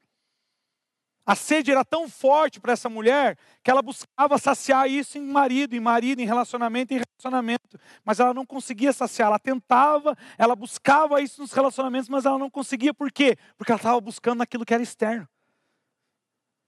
A 1.26 1.34
sede 1.34 1.70
era 1.70 1.84
tão 1.84 2.06
forte 2.08 2.60
para 2.60 2.74
essa 2.74 2.88
mulher 2.88 3.38
que 3.62 3.70
ela 3.70 3.80
buscava 3.80 4.36
saciar 4.36 4.90
isso 4.90 5.16
em 5.16 5.22
marido, 5.22 5.74
em 5.74 5.80
marido, 5.80 6.20
em 6.20 6.26
relacionamento, 6.26 6.92
em 6.92 7.00
relacionamento. 7.00 7.80
Mas 8.04 8.20
ela 8.20 8.34
não 8.34 8.44
conseguia 8.44 8.92
saciar. 8.92 9.28
Ela 9.28 9.38
tentava, 9.38 10.16
ela 10.36 10.54
buscava 10.54 11.22
isso 11.22 11.40
nos 11.40 11.52
relacionamentos, 11.52 12.10
mas 12.10 12.26
ela 12.26 12.38
não 12.38 12.50
conseguia. 12.50 12.92
Por 12.92 13.10
quê? 13.10 13.38
Porque 13.56 13.72
ela 13.72 13.78
estava 13.78 14.00
buscando 14.02 14.42
aquilo 14.42 14.66
que 14.66 14.74
era 14.74 14.82
externo. 14.82 15.26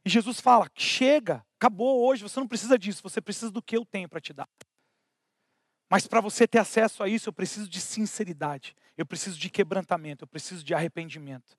E 0.06 0.08
Jesus 0.08 0.40
fala: 0.40 0.70
chega, 0.74 1.44
acabou 1.58 2.06
hoje, 2.06 2.22
você 2.22 2.40
não 2.40 2.48
precisa 2.48 2.78
disso, 2.78 3.02
você 3.02 3.20
precisa 3.20 3.50
do 3.50 3.60
que 3.60 3.76
eu 3.76 3.84
tenho 3.84 4.08
para 4.08 4.20
te 4.20 4.32
dar. 4.32 4.48
Mas 5.90 6.06
para 6.06 6.20
você 6.20 6.48
ter 6.48 6.58
acesso 6.58 7.02
a 7.02 7.08
isso, 7.08 7.28
eu 7.28 7.32
preciso 7.32 7.68
de 7.68 7.80
sinceridade, 7.80 8.74
eu 8.96 9.04
preciso 9.04 9.38
de 9.38 9.50
quebrantamento, 9.50 10.24
eu 10.24 10.28
preciso 10.28 10.64
de 10.64 10.74
arrependimento. 10.74 11.56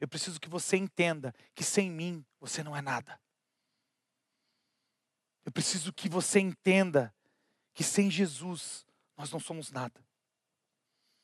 Eu 0.00 0.08
preciso 0.08 0.40
que 0.40 0.48
você 0.48 0.76
entenda 0.76 1.34
que 1.54 1.64
sem 1.64 1.90
mim 1.90 2.24
você 2.40 2.62
não 2.62 2.76
é 2.76 2.82
nada. 2.82 3.18
Eu 5.44 5.52
preciso 5.52 5.92
que 5.92 6.08
você 6.08 6.40
entenda 6.40 7.14
que 7.72 7.84
sem 7.84 8.10
Jesus 8.10 8.84
nós 9.16 9.30
não 9.30 9.40
somos 9.40 9.70
nada. 9.70 10.04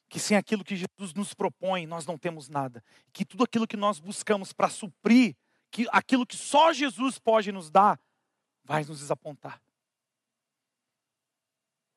Que 0.09 0.21
sem 0.21 0.37
aquilo 0.37 0.65
que 0.65 0.77
Jesus 0.77 1.15
nos 1.15 1.35
propõe, 1.35 1.87
nós 1.87 2.07
não 2.07 2.17
temos 2.17 2.49
nada. 2.49 2.85
Que 3.13 3.25
tudo 3.25 3.45
aquilo 3.45 3.67
que 3.67 3.77
nós 3.77 3.99
buscamos 3.99 4.53
para 4.53 4.69
suprir, 4.69 5.37
que 5.71 5.87
aquilo 5.91 6.27
que 6.27 6.37
só 6.37 6.73
Jesus 6.73 7.19
pode 7.19 7.51
nos 7.51 7.71
dar, 7.71 8.01
vai 8.65 8.85
nos 8.85 9.01
desapontar. 9.01 9.61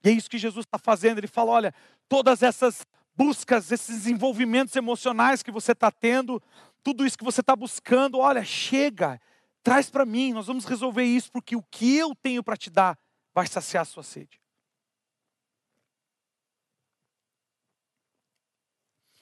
E 0.04 0.10
é 0.10 0.12
isso 0.12 0.30
que 0.30 0.38
Jesus 0.38 0.66
está 0.66 0.78
fazendo. 0.78 1.18
Ele 1.18 1.28
fala: 1.28 1.52
olha, 1.52 1.74
todas 2.08 2.44
essas 2.44 2.86
buscas, 3.16 3.72
esses 3.72 4.08
envolvimentos 4.08 4.76
emocionais 4.76 5.42
que 5.42 5.52
você 5.52 5.72
está 5.72 5.92
tendo, 5.92 6.42
tudo 6.84 7.06
isso 7.06 7.18
que 7.18 7.24
você 7.24 7.42
está 7.42 7.56
buscando, 7.56 8.20
olha, 8.20 8.44
chega, 8.44 9.20
traz 9.64 9.90
para 9.90 10.06
mim, 10.06 10.34
nós 10.34 10.48
vamos 10.48 10.66
resolver 10.66 11.04
isso, 11.04 11.32
porque 11.32 11.56
o 11.56 11.64
que 11.64 11.98
eu 11.98 12.14
tenho 12.16 12.44
para 12.44 12.58
te 12.58 12.70
dar 12.70 12.98
vai 13.34 13.48
saciar 13.48 13.82
a 13.82 13.86
sua 13.86 14.04
sede. 14.04 14.40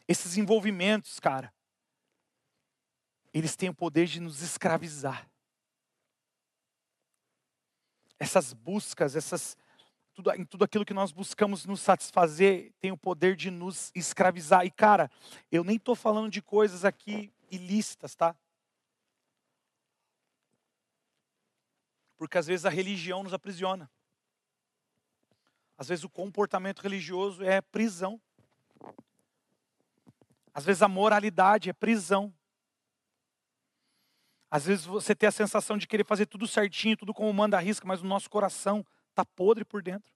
Esses 0.07 0.37
envolvimentos, 0.37 1.19
cara, 1.19 1.53
eles 3.33 3.55
têm 3.55 3.69
o 3.69 3.73
poder 3.73 4.05
de 4.05 4.19
nos 4.19 4.41
escravizar. 4.41 5.27
Essas 8.19 8.53
buscas, 8.53 9.15
essas 9.15 9.57
tudo, 10.14 10.32
em 10.34 10.45
tudo 10.45 10.64
aquilo 10.64 10.86
que 10.86 10.93
nós 10.93 11.11
buscamos 11.11 11.66
nos 11.66 11.82
satisfazer, 11.82 12.72
tem 12.80 12.91
o 12.91 12.97
poder 12.97 13.36
de 13.36 13.49
nos 13.49 13.91
escravizar. 13.95 14.66
E 14.66 14.72
cara, 14.72 15.09
eu 15.51 15.64
nem 15.64 15.78
estou 15.78 15.95
falando 15.95 16.30
de 16.30 16.41
coisas 16.41 16.86
aqui 16.86 17.32
ilícitas, 17.49 18.16
tá? 18.16 18.36
Porque 22.18 22.38
às 22.38 22.47
vezes 22.47 22.66
a 22.66 22.70
religião 22.70 23.24
nos 23.24 23.34
aprisiona. 23.34 23.89
Às 25.78 25.88
vezes 25.88 26.03
o 26.03 26.09
comportamento 26.09 26.82
religioso 26.82 27.43
é 27.43 27.59
prisão. 27.59 28.22
Às 30.53 30.64
vezes 30.64 30.82
a 30.84 30.88
moralidade 30.88 31.70
é 31.70 31.74
prisão. 31.74 32.34
Às 34.49 34.66
vezes 34.66 34.86
você 34.86 35.16
tem 35.16 35.28
a 35.28 35.32
sensação 35.32 35.78
de 35.78 35.88
querer 35.88 36.05
fazer 36.05 36.28
tudo 36.28 36.47
certinho, 36.47 36.95
tudo 36.95 37.14
como 37.14 37.34
manda 37.34 37.57
a 37.57 37.59
risca, 37.59 37.88
mas 37.88 38.01
o 38.01 38.05
nosso 38.05 38.30
coração 38.30 38.86
Está 39.14 39.24
podre 39.24 39.64
por 39.64 39.84
dentro. 39.84 40.11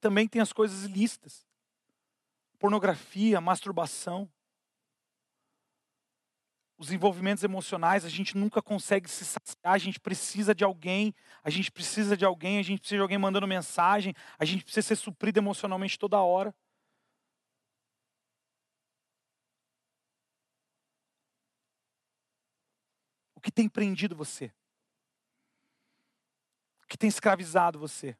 Também 0.00 0.26
tem 0.26 0.42
as 0.42 0.52
coisas 0.52 0.82
ilícitas. 0.82 1.46
Pornografia, 2.58 3.40
masturbação. 3.40 4.28
Os 6.76 6.90
envolvimentos 6.90 7.44
emocionais, 7.44 8.04
a 8.04 8.08
gente 8.08 8.36
nunca 8.36 8.60
consegue 8.60 9.08
se 9.08 9.24
saciar, 9.24 9.74
a 9.74 9.78
gente 9.78 10.00
precisa 10.00 10.52
de 10.52 10.64
alguém, 10.64 11.14
a 11.44 11.50
gente 11.50 11.70
precisa 11.70 12.16
de 12.16 12.24
alguém, 12.24 12.58
a 12.58 12.62
gente 12.62 12.80
precisa 12.80 12.98
de 12.98 13.02
alguém 13.02 13.16
mandando 13.16 13.46
mensagem, 13.46 14.12
a 14.36 14.44
gente 14.44 14.64
precisa 14.64 14.88
ser 14.88 14.96
suprido 14.96 15.38
emocionalmente 15.38 15.96
toda 15.96 16.20
hora. 16.20 16.52
O 23.36 23.40
que 23.40 23.52
tem 23.52 23.68
prendido 23.68 24.16
você? 24.16 24.52
Que 26.86 26.98
tem 26.98 27.08
escravizado 27.08 27.78
você? 27.78 28.16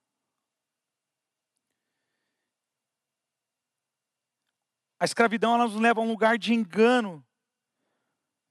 A 4.99 5.05
escravidão 5.05 5.55
ela 5.55 5.65
nos 5.65 5.77
leva 5.77 6.01
a 6.01 6.03
um 6.03 6.09
lugar 6.09 6.39
de 6.39 6.55
engano. 6.55 7.25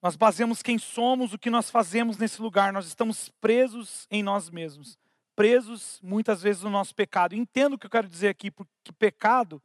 Nós 0.01 0.15
baseamos 0.15 0.61
quem 0.61 0.77
somos, 0.77 1.33
o 1.33 1.39
que 1.39 1.49
nós 1.49 1.69
fazemos 1.69 2.17
nesse 2.17 2.41
lugar. 2.41 2.71
Nós 2.73 2.85
estamos 2.85 3.29
presos 3.41 4.05
em 4.11 4.21
nós 4.21 4.49
mesmos. 4.49 4.97
Presos 5.35 5.99
muitas 6.03 6.43
vezes 6.43 6.61
no 6.61 6.69
nosso 6.69 6.93
pecado. 6.93 7.33
Entendo 7.33 7.73
o 7.73 7.77
que 7.79 7.85
eu 7.87 7.89
quero 7.89 8.07
dizer 8.07 8.27
aqui, 8.27 8.51
porque 8.51 8.91
pecado, 8.99 9.61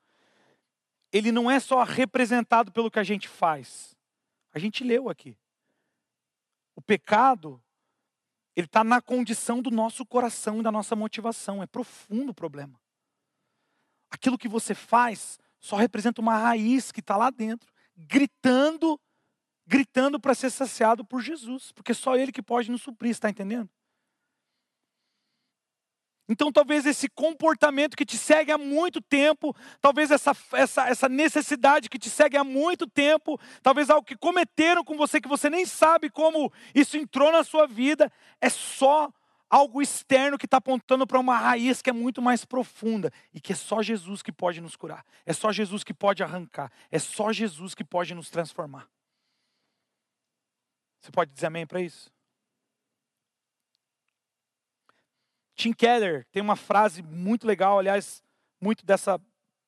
ele 1.12 1.32
não 1.32 1.51
é 1.51 1.61
só 1.61 1.82
representado 1.82 2.72
pelo 2.72 2.90
que 2.90 2.99
a 2.99 3.05
gente 3.05 3.28
faz. 3.28 3.96
A 4.55 4.59
gente 4.59 4.82
leu 4.84 5.11
aqui. 5.11 5.36
O 6.74 6.80
pecado, 6.80 7.61
ele 8.59 8.66
está 8.66 8.82
na 8.82 9.00
condição 9.00 9.62
do 9.62 9.70
nosso 9.70 10.04
coração 10.04 10.59
e 10.59 10.62
da 10.64 10.72
nossa 10.72 10.96
motivação. 10.96 11.62
É 11.62 11.66
profundo 11.66 12.30
o 12.30 12.34
problema. 12.34 12.76
Aquilo 14.11 14.36
que 14.36 14.48
você 14.48 14.74
faz 14.74 15.38
só 15.61 15.76
representa 15.76 16.20
uma 16.20 16.36
raiz 16.36 16.90
que 16.90 16.98
está 16.98 17.16
lá 17.16 17.30
dentro, 17.30 17.72
gritando, 17.96 19.00
gritando 19.64 20.18
para 20.18 20.34
ser 20.34 20.50
saciado 20.50 21.04
por 21.04 21.22
Jesus, 21.22 21.70
porque 21.70 21.94
só 21.94 22.16
Ele 22.16 22.32
que 22.32 22.42
pode 22.42 22.68
nos 22.68 22.82
suprir, 22.82 23.12
está 23.12 23.30
entendendo? 23.30 23.70
Então, 26.28 26.52
talvez 26.52 26.84
esse 26.84 27.08
comportamento 27.08 27.96
que 27.96 28.04
te 28.04 28.18
segue 28.18 28.52
há 28.52 28.58
muito 28.58 29.00
tempo, 29.00 29.56
talvez 29.80 30.10
essa, 30.10 30.36
essa, 30.52 30.86
essa 30.86 31.08
necessidade 31.08 31.88
que 31.88 31.98
te 31.98 32.10
segue 32.10 32.36
há 32.36 32.44
muito 32.44 32.86
tempo, 32.86 33.40
talvez 33.62 33.88
algo 33.88 34.06
que 34.06 34.16
cometeram 34.16 34.84
com 34.84 34.96
você 34.96 35.20
que 35.20 35.28
você 35.28 35.48
nem 35.48 35.64
sabe 35.64 36.10
como 36.10 36.52
isso 36.74 36.98
entrou 36.98 37.32
na 37.32 37.42
sua 37.42 37.66
vida, 37.66 38.12
é 38.40 38.50
só 38.50 39.10
algo 39.48 39.80
externo 39.80 40.36
que 40.36 40.44
está 40.44 40.58
apontando 40.58 41.06
para 41.06 41.18
uma 41.18 41.38
raiz 41.38 41.80
que 41.80 41.88
é 41.88 41.92
muito 41.92 42.20
mais 42.20 42.44
profunda 42.44 43.10
e 43.32 43.40
que 43.40 43.54
é 43.54 43.56
só 43.56 43.82
Jesus 43.82 44.22
que 44.22 44.30
pode 44.30 44.60
nos 44.60 44.76
curar, 44.76 45.04
é 45.24 45.32
só 45.32 45.50
Jesus 45.50 45.82
que 45.82 45.94
pode 45.94 46.22
arrancar, 46.22 46.70
é 46.90 46.98
só 46.98 47.32
Jesus 47.32 47.74
que 47.74 47.84
pode 47.84 48.14
nos 48.14 48.28
transformar. 48.28 48.86
Você 51.00 51.10
pode 51.10 51.32
dizer 51.32 51.46
amém 51.46 51.66
para 51.66 51.80
isso? 51.80 52.10
Tim 55.59 55.72
Keller 55.72 56.24
tem 56.30 56.40
uma 56.40 56.54
frase 56.54 57.02
muito 57.02 57.44
legal, 57.44 57.80
aliás, 57.80 58.22
muito 58.61 58.86
dessa 58.86 59.20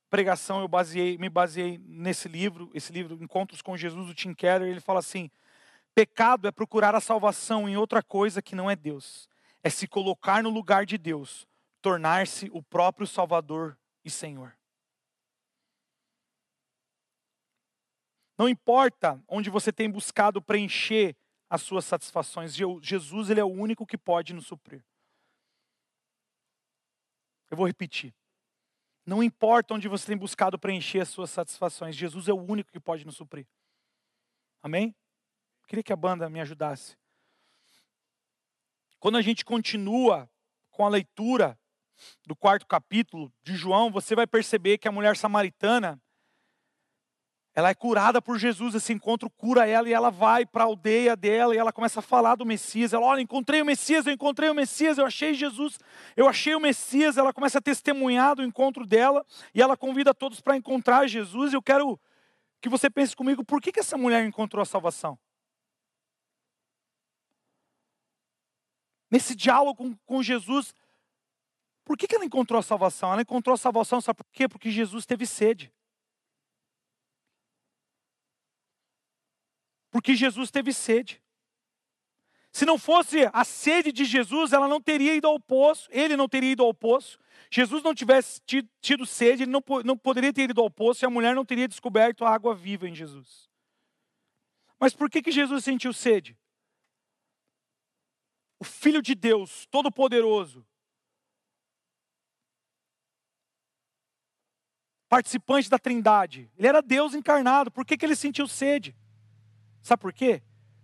pregação 0.08 0.60
eu 0.60 0.68
baseei, 0.68 1.18
me 1.18 1.28
baseei 1.28 1.78
nesse 1.84 2.28
livro, 2.28 2.70
esse 2.72 2.92
livro 2.92 3.20
Encontros 3.20 3.60
com 3.60 3.76
Jesus 3.76 4.06
do 4.06 4.14
Tim 4.14 4.32
Keller, 4.32 4.68
ele 4.68 4.78
fala 4.78 5.00
assim: 5.00 5.28
pecado 5.92 6.46
é 6.46 6.52
procurar 6.52 6.94
a 6.94 7.00
salvação 7.00 7.68
em 7.68 7.76
outra 7.76 8.04
coisa 8.04 8.40
que 8.40 8.54
não 8.54 8.70
é 8.70 8.76
Deus. 8.76 9.28
É 9.64 9.68
se 9.68 9.88
colocar 9.88 10.44
no 10.44 10.48
lugar 10.48 10.86
de 10.86 10.96
Deus, 10.96 11.44
tornar-se 11.82 12.48
o 12.52 12.62
próprio 12.62 13.04
Salvador 13.04 13.76
e 14.04 14.10
Senhor. 14.10 14.56
Não 18.38 18.48
importa 18.48 19.20
onde 19.26 19.50
você 19.50 19.72
tem 19.72 19.90
buscado 19.90 20.40
preencher 20.40 21.16
as 21.48 21.62
suas 21.62 21.84
satisfações, 21.84 22.54
Jesus 22.80 23.28
ele 23.28 23.40
é 23.40 23.44
o 23.44 23.48
único 23.48 23.84
que 23.84 23.98
pode 23.98 24.32
nos 24.32 24.46
suprir. 24.46 24.84
Eu 27.50 27.56
vou 27.56 27.66
repetir. 27.66 28.14
Não 29.04 29.22
importa 29.22 29.74
onde 29.74 29.88
você 29.88 30.06
tem 30.06 30.16
buscado 30.16 30.58
preencher 30.58 31.00
as 31.00 31.08
suas 31.08 31.30
satisfações, 31.30 31.96
Jesus 31.96 32.28
é 32.28 32.32
o 32.32 32.40
único 32.40 32.70
que 32.70 32.78
pode 32.78 33.04
nos 33.04 33.16
suprir. 33.16 33.46
Amém? 34.62 34.94
Queria 35.66 35.82
que 35.82 35.92
a 35.92 35.96
banda 35.96 36.28
me 36.28 36.40
ajudasse. 36.40 36.96
Quando 38.98 39.16
a 39.16 39.22
gente 39.22 39.44
continua 39.44 40.30
com 40.70 40.84
a 40.84 40.88
leitura 40.88 41.58
do 42.26 42.36
quarto 42.36 42.66
capítulo 42.66 43.32
de 43.42 43.56
João, 43.56 43.90
você 43.90 44.14
vai 44.14 44.26
perceber 44.26 44.78
que 44.78 44.88
a 44.88 44.92
mulher 44.92 45.16
samaritana, 45.16 46.00
ela 47.54 47.68
é 47.68 47.74
curada 47.74 48.22
por 48.22 48.38
Jesus, 48.38 48.74
esse 48.76 48.92
encontro 48.92 49.28
cura 49.28 49.66
ela 49.66 49.88
e 49.88 49.92
ela 49.92 50.08
vai 50.08 50.46
para 50.46 50.62
a 50.62 50.66
aldeia 50.66 51.16
dela 51.16 51.54
e 51.54 51.58
ela 51.58 51.72
começa 51.72 51.98
a 51.98 52.02
falar 52.02 52.36
do 52.36 52.46
Messias. 52.46 52.92
Ela, 52.92 53.04
olha, 53.04 53.20
encontrei 53.20 53.60
o 53.60 53.64
Messias, 53.64 54.06
eu 54.06 54.12
encontrei 54.12 54.48
o 54.48 54.54
Messias, 54.54 54.98
eu 54.98 55.04
achei 55.04 55.34
Jesus, 55.34 55.78
eu 56.16 56.28
achei 56.28 56.54
o 56.54 56.60
Messias. 56.60 57.16
Ela 57.16 57.32
começa 57.32 57.58
a 57.58 57.60
testemunhar 57.60 58.36
do 58.36 58.44
encontro 58.44 58.86
dela 58.86 59.26
e 59.52 59.60
ela 59.60 59.76
convida 59.76 60.14
todos 60.14 60.40
para 60.40 60.56
encontrar 60.56 61.08
Jesus. 61.08 61.52
Eu 61.52 61.60
quero 61.60 61.98
que 62.60 62.68
você 62.68 62.88
pense 62.88 63.16
comigo, 63.16 63.44
por 63.44 63.60
que, 63.60 63.72
que 63.72 63.80
essa 63.80 63.98
mulher 63.98 64.24
encontrou 64.24 64.62
a 64.62 64.66
salvação? 64.66 65.18
Nesse 69.10 69.34
diálogo 69.34 69.98
com, 70.06 70.22
Jesus, 70.22 70.72
por 71.84 71.96
que, 71.96 72.06
que 72.06 72.14
ela 72.14 72.24
encontrou 72.24 72.60
a 72.60 72.62
salvação? 72.62 73.12
Ela 73.12 73.22
encontrou 73.22 73.54
a 73.54 73.56
salvação, 73.56 74.00
sabe 74.00 74.18
por 74.18 74.26
quê? 74.30 74.48
Porque 74.48 74.70
Jesus 74.70 75.04
teve 75.04 75.26
sede. 75.26 75.72
Porque 79.90 80.14
Jesus 80.14 80.50
teve 80.50 80.72
sede. 80.72 81.20
Se 82.52 82.64
não 82.64 82.78
fosse 82.78 83.28
a 83.32 83.44
sede 83.44 83.92
de 83.92 84.04
Jesus, 84.04 84.52
ela 84.52 84.66
não 84.66 84.80
teria 84.80 85.14
ido 85.14 85.28
ao 85.28 85.38
poço, 85.38 85.88
ele 85.92 86.16
não 86.16 86.28
teria 86.28 86.52
ido 86.52 86.64
ao 86.64 86.74
poço. 86.74 87.18
Jesus 87.50 87.82
não 87.82 87.94
tivesse 87.94 88.40
tido 88.80 89.06
sede, 89.06 89.44
ele 89.44 89.52
não, 89.52 89.62
não 89.84 89.96
poderia 89.96 90.32
ter 90.32 90.50
ido 90.50 90.60
ao 90.60 90.70
poço 90.70 91.04
e 91.04 91.06
a 91.06 91.10
mulher 91.10 91.34
não 91.34 91.44
teria 91.44 91.68
descoberto 91.68 92.24
a 92.24 92.30
água 92.30 92.54
viva 92.54 92.88
em 92.88 92.94
Jesus. 92.94 93.48
Mas 94.78 94.94
por 94.94 95.10
que, 95.10 95.22
que 95.22 95.30
Jesus 95.30 95.62
sentiu 95.62 95.92
sede? 95.92 96.36
O 98.58 98.64
Filho 98.64 99.00
de 99.00 99.14
Deus, 99.14 99.66
Todo-Poderoso, 99.66 100.66
participante 105.08 105.68
da 105.68 105.78
Trindade, 105.78 106.50
ele 106.56 106.68
era 106.68 106.80
Deus 106.80 107.14
encarnado, 107.14 107.70
por 107.70 107.84
que, 107.84 107.96
que 107.96 108.04
ele 108.04 108.14
sentiu 108.14 108.46
sede? 108.46 108.94
Sabe 109.82 110.00
por 110.00 110.12
quê? 110.12 110.42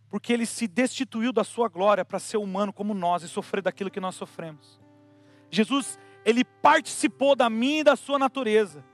Porque 0.08 0.32
ele 0.32 0.46
se 0.46 0.66
destituiu 0.66 1.32
da 1.32 1.44
sua 1.44 1.68
glória 1.68 2.04
para 2.04 2.18
ser 2.18 2.36
humano 2.36 2.72
como 2.72 2.94
nós 2.94 3.22
e 3.22 3.28
sofrer 3.28 3.62
daquilo 3.62 3.90
que 3.90 4.00
nós 4.00 4.14
sofremos. 4.14 4.80
Jesus, 5.50 5.98
ele 6.24 6.44
participou 6.44 7.36
da 7.36 7.50
minha 7.50 7.80
e 7.80 7.84
da 7.84 7.96
sua 7.96 8.18
natureza. 8.18 8.84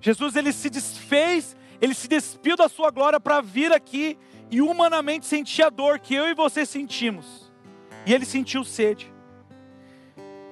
Jesus, 0.00 0.36
ele 0.36 0.52
se 0.52 0.68
desfez, 0.68 1.56
ele 1.80 1.94
se 1.94 2.08
despiu 2.08 2.56
da 2.56 2.68
sua 2.68 2.90
glória 2.90 3.20
para 3.20 3.40
vir 3.40 3.72
aqui 3.72 4.18
e 4.50 4.60
humanamente 4.60 5.26
sentir 5.26 5.62
a 5.62 5.70
dor 5.70 5.98
que 5.98 6.14
eu 6.14 6.28
e 6.28 6.34
você 6.34 6.66
sentimos. 6.66 7.52
E 8.04 8.12
ele 8.12 8.24
sentiu 8.24 8.64
sede. 8.64 9.12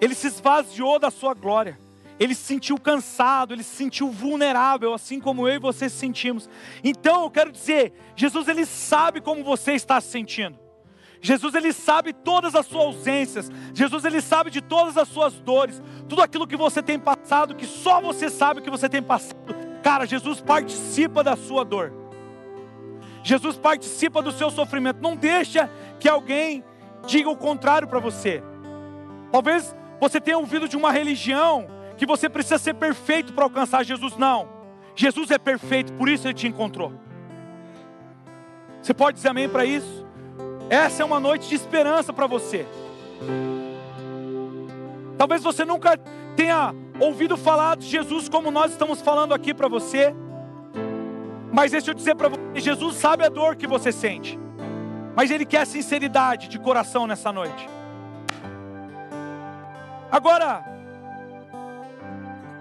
Ele 0.01 0.15
se 0.15 0.29
esvaziou 0.29 0.99
da 0.99 1.11
sua 1.11 1.35
glória 1.35 1.79
ele 2.21 2.35
se 2.35 2.43
sentiu 2.43 2.79
cansado, 2.79 3.55
ele 3.55 3.63
se 3.63 3.75
sentiu 3.75 4.11
vulnerável, 4.11 4.93
assim 4.93 5.19
como 5.19 5.49
eu 5.49 5.55
e 5.55 5.59
você 5.59 5.89
se 5.89 5.97
sentimos. 5.97 6.51
Então 6.85 7.23
eu 7.23 7.31
quero 7.31 7.51
dizer, 7.51 7.95
Jesus 8.15 8.47
ele 8.47 8.67
sabe 8.67 9.23
como 9.23 9.43
você 9.43 9.73
está 9.73 9.99
se 10.03 10.09
sentindo. 10.09 10.59
Jesus 11.23 11.55
ele 11.55 11.73
sabe 11.73 12.13
todas 12.13 12.55
as 12.55 12.67
suas 12.67 12.85
ausências. 12.85 13.51
Jesus 13.73 14.05
ele 14.05 14.21
sabe 14.21 14.51
de 14.51 14.61
todas 14.61 14.99
as 14.99 15.09
suas 15.09 15.41
dores, 15.41 15.83
tudo 16.11 16.21
aquilo 16.21 16.47
que 16.47 16.57
você 16.57 16.83
tem 16.83 16.99
passado, 16.99 17.55
que 17.55 17.67
só 17.67 18.03
você 18.03 18.29
sabe 18.29 18.61
que 18.61 18.71
você 18.71 18.87
tem 18.87 19.03
passado. 19.03 19.57
Cara, 19.83 20.07
Jesus 20.07 20.43
participa 20.43 21.25
da 21.25 21.37
sua 21.37 21.65
dor. 21.65 21.91
Jesus 23.23 23.57
participa 23.57 24.21
do 24.21 24.31
seu 24.31 24.51
sofrimento. 24.51 25.01
Não 25.01 25.17
deixa 25.17 25.71
que 25.99 26.09
alguém 26.09 26.63
diga 27.07 27.31
o 27.31 27.37
contrário 27.37 27.89
para 27.89 27.99
você. 27.99 28.43
Talvez 29.33 29.75
você 29.99 30.21
tenha 30.21 30.37
ouvido 30.37 30.69
de 30.69 30.77
uma 30.77 30.93
religião 30.93 31.80
que 32.01 32.07
você 32.07 32.31
precisa 32.31 32.57
ser 32.57 32.73
perfeito 32.73 33.35
para 33.35 33.45
alcançar 33.45 33.85
Jesus. 33.85 34.17
Não. 34.17 34.49
Jesus 34.97 35.31
é 35.31 35.37
perfeito, 35.37 35.93
por 35.93 36.09
isso 36.09 36.27
ele 36.27 36.33
te 36.33 36.49
encontrou. 36.49 36.95
Você 38.81 38.95
pode 38.95 39.17
dizer 39.17 39.29
amém 39.29 39.47
para 39.51 39.67
isso? 39.67 40.07
Essa 40.71 41.03
é 41.03 41.05
uma 41.05 41.21
noite 41.21 41.47
de 41.51 41.55
esperança 41.55 42.11
para 42.11 42.27
você. 42.27 42.67
Talvez 45.19 45.43
você 45.43 45.63
nunca 45.63 45.99
tenha 46.35 46.75
ouvido 46.99 47.37
falar 47.37 47.77
de 47.77 47.87
Jesus 47.87 48.31
como 48.31 48.51
nós 48.51 48.73
estamos 48.73 49.03
falando 49.03 49.35
aqui 49.35 49.53
para 49.53 49.69
você. 49.69 50.15
Mas 51.53 51.73
deixa 51.73 51.91
eu 51.91 51.95
dizer 51.95 52.15
para 52.15 52.31
você, 52.31 52.61
Jesus 52.61 52.97
sabe 52.97 53.27
a 53.27 53.29
dor 53.29 53.57
que 53.57 53.67
você 53.67 53.93
sente. 53.93 54.41
Mas 55.15 55.31
Ele 55.31 55.45
quer 55.45 55.67
sinceridade 55.67 56.49
de 56.49 56.59
coração 56.59 57.07
nessa 57.07 57.31
noite. 57.31 57.69
Agora, 60.11 60.80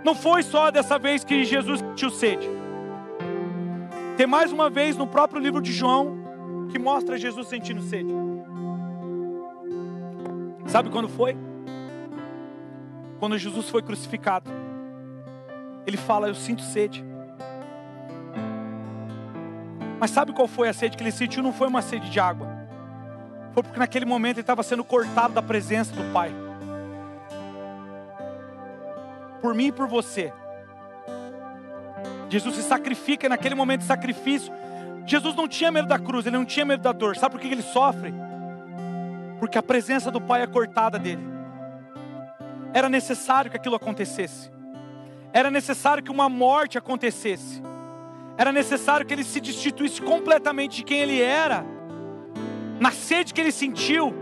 não 0.03 0.15
foi 0.15 0.43
só 0.43 0.71
dessa 0.71 0.97
vez 0.97 1.23
que 1.23 1.43
Jesus 1.43 1.79
sentiu 1.79 2.09
sede. 2.09 2.49
Tem 4.17 4.27
mais 4.27 4.51
uma 4.51 4.69
vez 4.69 4.97
no 4.97 5.07
próprio 5.07 5.41
livro 5.41 5.61
de 5.61 5.71
João 5.71 6.17
que 6.71 6.79
mostra 6.79 7.17
Jesus 7.17 7.47
sentindo 7.47 7.81
sede. 7.81 8.13
Sabe 10.67 10.89
quando 10.89 11.09
foi? 11.09 11.37
Quando 13.19 13.37
Jesus 13.37 13.69
foi 13.69 13.81
crucificado. 13.81 14.49
Ele 15.85 15.97
fala: 15.97 16.27
Eu 16.27 16.35
sinto 16.35 16.61
sede. 16.61 17.03
Mas 19.99 20.11
sabe 20.11 20.31
qual 20.31 20.47
foi 20.47 20.69
a 20.69 20.73
sede 20.73 20.95
que 20.95 21.03
ele 21.03 21.11
sentiu? 21.11 21.43
Não 21.43 21.51
foi 21.51 21.67
uma 21.67 21.81
sede 21.81 22.09
de 22.09 22.19
água. 22.19 22.47
Foi 23.53 23.63
porque 23.63 23.79
naquele 23.79 24.05
momento 24.05 24.37
ele 24.37 24.41
estava 24.41 24.63
sendo 24.63 24.83
cortado 24.83 25.33
da 25.33 25.41
presença 25.41 25.93
do 25.93 26.13
Pai. 26.13 26.33
Por 29.41 29.53
mim 29.53 29.67
e 29.67 29.71
por 29.71 29.87
você. 29.87 30.33
Jesus 32.29 32.55
se 32.55 32.63
sacrifica 32.63 33.27
naquele 33.27 33.55
momento 33.55 33.81
de 33.81 33.87
sacrifício. 33.87 34.53
Jesus 35.05 35.35
não 35.35 35.47
tinha 35.47 35.71
medo 35.71 35.87
da 35.87 35.97
cruz, 35.97 36.25
ele 36.25 36.37
não 36.37 36.45
tinha 36.45 36.65
medo 36.65 36.83
da 36.83 36.91
dor. 36.91 37.17
Sabe 37.17 37.33
por 37.33 37.41
que 37.41 37.47
ele 37.47 37.63
sofre? 37.63 38.13
Porque 39.39 39.57
a 39.57 39.63
presença 39.63 40.11
do 40.11 40.21
Pai 40.21 40.43
é 40.43 40.47
cortada 40.47 40.99
dele. 40.99 41.27
Era 42.73 42.87
necessário 42.87 43.49
que 43.49 43.57
aquilo 43.57 43.75
acontecesse. 43.75 44.51
Era 45.33 45.49
necessário 45.49 46.03
que 46.03 46.11
uma 46.11 46.29
morte 46.29 46.77
acontecesse. 46.77 47.61
Era 48.37 48.51
necessário 48.51 49.05
que 49.05 49.13
ele 49.13 49.23
se 49.23 49.41
destituísse 49.41 50.01
completamente 50.01 50.77
de 50.77 50.83
quem 50.83 50.99
ele 50.99 51.21
era, 51.21 51.65
na 52.79 52.91
sede 52.91 53.33
que 53.33 53.41
ele 53.41 53.51
sentiu, 53.51 54.13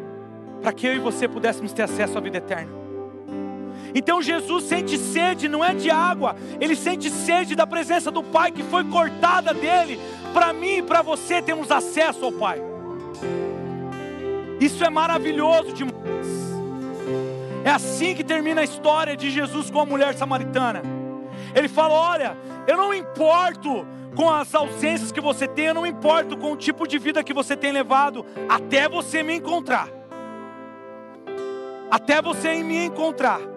para 0.61 0.73
que 0.73 0.87
eu 0.87 0.95
e 0.95 0.99
você 0.99 1.27
pudéssemos 1.27 1.71
ter 1.71 1.83
acesso 1.83 2.17
à 2.17 2.21
vida 2.21 2.37
eterna. 2.37 2.76
Então 3.97 4.21
Jesus 4.21 4.65
sente 4.65 4.95
sede, 4.95 5.49
não 5.49 5.65
é 5.65 5.73
de 5.73 5.89
água, 5.89 6.35
ele 6.61 6.75
sente 6.75 7.09
sede 7.09 7.55
da 7.55 7.65
presença 7.65 8.11
do 8.11 8.21
Pai 8.21 8.51
que 8.51 8.61
foi 8.61 8.83
cortada 8.83 9.55
dele. 9.55 9.99
Para 10.35 10.53
mim 10.53 10.77
e 10.77 10.81
para 10.83 11.01
você 11.01 11.41
temos 11.41 11.71
acesso 11.71 12.23
ao 12.23 12.31
Pai. 12.31 12.61
Isso 14.59 14.85
é 14.85 14.89
maravilhoso 14.91 15.73
demais. 15.73 16.27
É 17.65 17.71
assim 17.71 18.13
que 18.13 18.23
termina 18.23 18.61
a 18.61 18.63
história 18.63 19.17
de 19.17 19.31
Jesus 19.31 19.71
com 19.71 19.79
a 19.79 19.85
mulher 19.85 20.13
samaritana. 20.13 20.83
Ele 21.55 21.67
fala: 21.67 21.95
Olha, 21.95 22.37
eu 22.67 22.77
não 22.77 22.93
importo 22.93 23.83
com 24.15 24.29
as 24.29 24.53
ausências 24.53 25.11
que 25.11 25.19
você 25.19 25.47
tem, 25.47 25.65
eu 25.65 25.73
não 25.73 25.87
importo 25.87 26.37
com 26.37 26.51
o 26.51 26.55
tipo 26.55 26.87
de 26.87 26.99
vida 26.99 27.23
que 27.23 27.33
você 27.33 27.57
tem 27.57 27.71
levado, 27.71 28.23
até 28.47 28.87
você 28.87 29.23
me 29.23 29.33
encontrar. 29.37 29.89
Até 31.89 32.21
você 32.21 32.61
me 32.61 32.85
encontrar. 32.85 33.56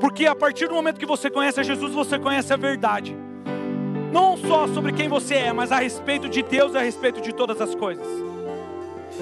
Porque 0.00 0.26
a 0.26 0.34
partir 0.34 0.68
do 0.68 0.74
momento 0.74 0.98
que 0.98 1.06
você 1.06 1.30
conhece 1.30 1.60
a 1.60 1.62
Jesus, 1.62 1.92
você 1.92 2.18
conhece 2.18 2.52
a 2.52 2.56
verdade. 2.56 3.16
Não 4.12 4.36
só 4.36 4.68
sobre 4.68 4.92
quem 4.92 5.08
você 5.08 5.34
é, 5.34 5.52
mas 5.52 5.72
a 5.72 5.78
respeito 5.78 6.28
de 6.28 6.42
Deus 6.42 6.74
e 6.74 6.78
a 6.78 6.82
respeito 6.82 7.20
de 7.20 7.32
todas 7.32 7.60
as 7.60 7.74
coisas. 7.74 8.06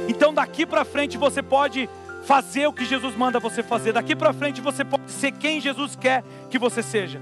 Então 0.09 0.33
daqui 0.35 0.67
para 0.67 0.85
frente 0.85 1.17
você 1.17 1.43
pode 1.43 1.89
fazer 2.25 2.67
o 2.67 2.73
que 2.73 2.85
Jesus 2.85 3.15
manda 3.17 3.39
você 3.39 3.63
fazer. 3.63 3.93
Daqui 3.93 4.17
para 4.17 4.33
frente 4.33 4.61
você 4.61 4.85
pode 4.85 5.11
ser 5.11 5.33
quem 5.33 5.61
Jesus 5.61 5.97
quer 5.97 6.25
que 6.51 6.59
você 6.59 6.83
seja. 6.83 7.21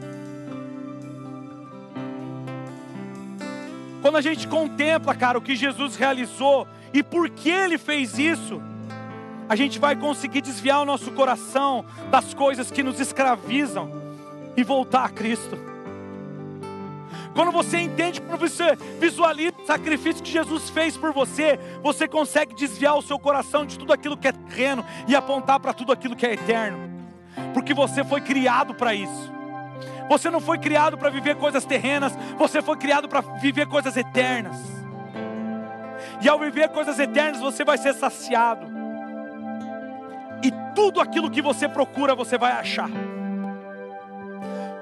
Quando 4.00 4.16
a 4.16 4.20
gente 4.20 4.48
contempla, 4.48 5.14
cara, 5.14 5.38
o 5.38 5.42
que 5.42 5.55
Jesus 5.55 5.94
realizou 5.94 6.66
e 6.92 7.03
por 7.03 7.30
que 7.30 7.50
ele 7.50 7.78
fez 7.78 8.18
isso, 8.18 8.61
a 9.49 9.57
gente 9.57 9.78
vai 9.78 9.97
conseguir 9.97 10.40
desviar 10.40 10.80
o 10.80 10.84
nosso 10.84 11.11
coração 11.12 11.84
das 12.11 12.32
coisas 12.34 12.70
que 12.70 12.82
nos 12.82 13.01
escravizam 13.01 13.90
e 14.57 14.62
voltar 14.62 15.05
a 15.05 15.09
Cristo. 15.09 15.59
Quando 17.34 17.51
você 17.51 17.78
entende, 17.78 18.20
quando 18.20 18.40
você 18.40 18.76
visualiza 19.01 19.55
o 19.62 19.66
sacrifício 19.66 20.22
que 20.22 20.30
Jesus 20.30 20.68
fez 20.68 20.97
por 20.97 21.12
você, 21.12 21.59
você 21.82 22.07
consegue 22.07 22.55
desviar 22.55 22.97
o 22.97 23.03
seu 23.03 23.18
coração 23.18 23.64
de 23.64 23.78
tudo 23.78 23.93
aquilo 23.93 24.16
que 24.16 24.28
é 24.28 24.32
terreno 24.32 24.84
e 25.09 25.16
apontar 25.16 25.59
para 25.59 25.72
tudo 25.72 25.93
aquilo 25.93 26.14
que 26.14 26.26
é 26.26 26.34
eterno, 26.34 26.78
porque 27.55 27.72
você 27.72 28.05
foi 28.05 28.20
criado 28.20 28.74
para 28.74 28.95
isso. 28.95 29.32
Você 30.11 30.30
não 30.30 30.40
foi 30.40 30.59
criado 30.59 30.99
para 30.99 31.09
viver 31.09 31.36
coisas 31.36 31.64
terrenas, 31.64 32.12
você 32.36 32.61
foi 32.61 32.76
criado 32.76 33.09
para 33.09 33.20
viver 33.20 33.66
coisas 33.66 33.97
eternas. 33.97 34.57
E 36.20 36.28
ao 36.28 36.38
viver 36.38 36.68
coisas 36.68 36.99
eternas, 36.99 37.40
você 37.40 37.64
vai 37.64 37.78
ser 37.78 37.95
saciado 37.95 38.82
e 40.43 40.53
tudo 40.74 41.01
aquilo 41.01 41.30
que 41.30 41.40
você 41.40 41.68
procura, 41.68 42.14
você 42.14 42.36
vai 42.36 42.53
achar. 42.53 42.90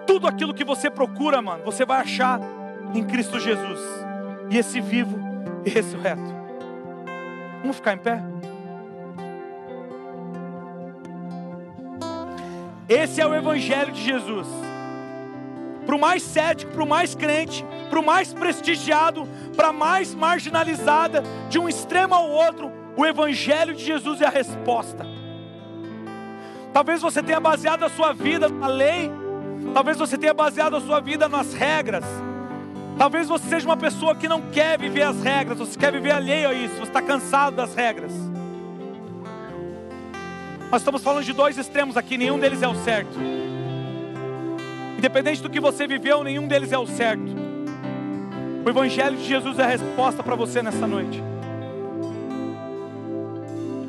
Tudo 0.06 0.26
aquilo 0.26 0.54
que 0.54 0.64
você 0.64 0.90
procura, 0.90 1.42
mano, 1.42 1.62
você 1.64 1.84
vai 1.84 2.00
achar 2.00 2.40
em 2.94 3.04
Cristo 3.04 3.38
Jesus. 3.38 3.80
E 4.50 4.56
esse 4.56 4.80
vivo 4.80 5.18
e 5.64 5.70
ressurreto. 5.70 6.22
Vamos 7.60 7.76
ficar 7.76 7.94
em 7.94 7.98
pé? 7.98 8.22
Esse 12.88 13.20
é 13.20 13.26
o 13.26 13.34
Evangelho 13.34 13.92
de 13.92 14.02
Jesus. 14.02 14.48
Para 15.86 15.94
o 15.94 16.00
mais 16.00 16.22
cético, 16.22 16.72
para 16.72 16.82
o 16.82 16.88
mais 16.88 17.14
crente, 17.14 17.64
para 17.88 18.00
o 18.00 18.04
mais 18.04 18.32
prestigiado, 18.32 19.28
para 19.56 19.68
a 19.68 19.72
mais 19.72 20.14
marginalizada, 20.14 21.22
de 21.48 21.58
um 21.58 21.68
extremo 21.68 22.14
ao 22.14 22.28
outro, 22.28 22.72
o 22.96 23.06
Evangelho 23.06 23.74
de 23.74 23.84
Jesus 23.84 24.20
é 24.20 24.26
a 24.26 24.30
resposta. 24.30 25.19
Talvez 26.72 27.02
você 27.02 27.22
tenha 27.22 27.40
baseado 27.40 27.84
a 27.84 27.88
sua 27.88 28.12
vida 28.12 28.48
na 28.48 28.68
lei, 28.68 29.10
talvez 29.74 29.98
você 29.98 30.16
tenha 30.16 30.32
baseado 30.32 30.76
a 30.76 30.80
sua 30.80 31.00
vida 31.00 31.28
nas 31.28 31.52
regras. 31.52 32.04
Talvez 32.96 33.28
você 33.28 33.48
seja 33.48 33.66
uma 33.66 33.76
pessoa 33.76 34.14
que 34.14 34.28
não 34.28 34.42
quer 34.50 34.78
viver 34.78 35.02
as 35.02 35.22
regras, 35.22 35.58
você 35.58 35.78
quer 35.78 35.90
viver 35.90 36.12
alheio 36.12 36.48
a 36.48 36.54
isso, 36.54 36.74
você 36.74 36.82
está 36.82 37.00
cansado 37.00 37.56
das 37.56 37.74
regras. 37.74 38.12
Nós 40.70 40.82
estamos 40.82 41.02
falando 41.02 41.24
de 41.24 41.32
dois 41.32 41.58
extremos 41.58 41.96
aqui, 41.96 42.16
nenhum 42.16 42.38
deles 42.38 42.62
é 42.62 42.68
o 42.68 42.74
certo. 42.76 43.18
Independente 44.96 45.42
do 45.42 45.50
que 45.50 45.58
você 45.58 45.86
viveu, 45.86 46.22
nenhum 46.22 46.46
deles 46.46 46.70
é 46.72 46.78
o 46.78 46.86
certo. 46.86 47.24
O 48.64 48.68
Evangelho 48.68 49.16
de 49.16 49.24
Jesus 49.24 49.58
é 49.58 49.64
a 49.64 49.66
resposta 49.66 50.22
para 50.22 50.36
você 50.36 50.62
nessa 50.62 50.86
noite. 50.86 51.20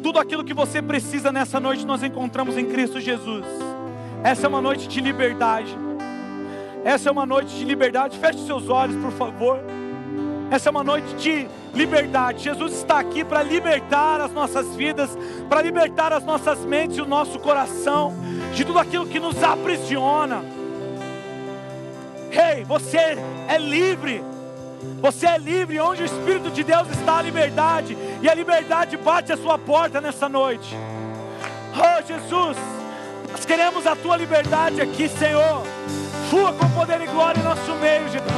Tudo 0.04 0.20
aquilo 0.20 0.44
que 0.44 0.54
você 0.54 0.82
precisa 0.82 1.32
nessa 1.32 1.60
noite 1.60 1.86
nós 1.86 2.04
encontramos 2.04 2.58
em 2.58 2.66
Cristo 2.66 3.00
Jesus. 3.00 3.46
Essa 4.24 4.48
é 4.48 4.50
uma 4.50 4.62
noite 4.62 4.88
de 4.88 5.00
liberdade. 5.00 5.78
Essa 6.84 7.10
é 7.10 7.12
uma 7.12 7.26
noite 7.26 7.56
de 7.56 7.64
liberdade. 7.64 8.18
Feche 8.18 8.46
seus 8.46 8.70
olhos, 8.70 8.96
por 8.96 9.12
favor. 9.12 9.60
Essa 10.50 10.70
é 10.70 10.72
uma 10.72 10.84
noite 10.84 11.14
de 11.16 11.48
liberdade. 11.74 12.44
Jesus 12.44 12.74
está 12.74 13.00
aqui 13.00 13.24
para 13.24 13.44
libertar 13.44 14.20
as 14.20 14.32
nossas 14.32 14.76
vidas, 14.76 15.18
para 15.48 15.62
libertar 15.62 16.12
as 16.12 16.24
nossas 16.24 16.66
mentes 16.66 16.98
e 16.98 17.02
o 17.02 17.06
nosso 17.06 17.40
coração 17.40 18.14
de 18.54 18.66
tudo 18.66 18.80
aquilo 18.80 19.08
que 19.08 19.20
nos 19.20 19.42
aprisiona. 19.44 20.44
Ei, 22.32 22.60
hey, 22.60 22.64
você 22.64 23.18
é 23.48 23.58
livre. 23.58 24.31
Você 25.02 25.26
é 25.26 25.38
livre, 25.38 25.80
onde 25.80 26.04
o 26.04 26.06
Espírito 26.06 26.50
de 26.50 26.64
Deus 26.64 26.90
está 26.90 27.18
a 27.18 27.22
liberdade, 27.22 27.98
e 28.22 28.30
a 28.30 28.34
liberdade 28.34 28.98
bate 28.98 29.32
a 29.32 29.38
sua 29.38 29.58
porta 29.58 30.02
nessa 30.02 30.28
noite. 30.28 30.76
Oh 31.74 32.06
Jesus, 32.06 32.58
nós 33.32 33.46
queremos 33.46 33.88
a 33.88 33.96
tua 33.96 34.18
liberdade 34.18 34.82
aqui, 34.82 35.08
Senhor. 35.08 35.64
Flua 36.30 36.54
com 36.54 36.70
poder 36.70 37.02
e 37.02 37.08
glória 37.08 37.40
em 37.40 37.44
nosso 37.44 37.74
meio, 37.76 38.10
Jesus. 38.10 38.32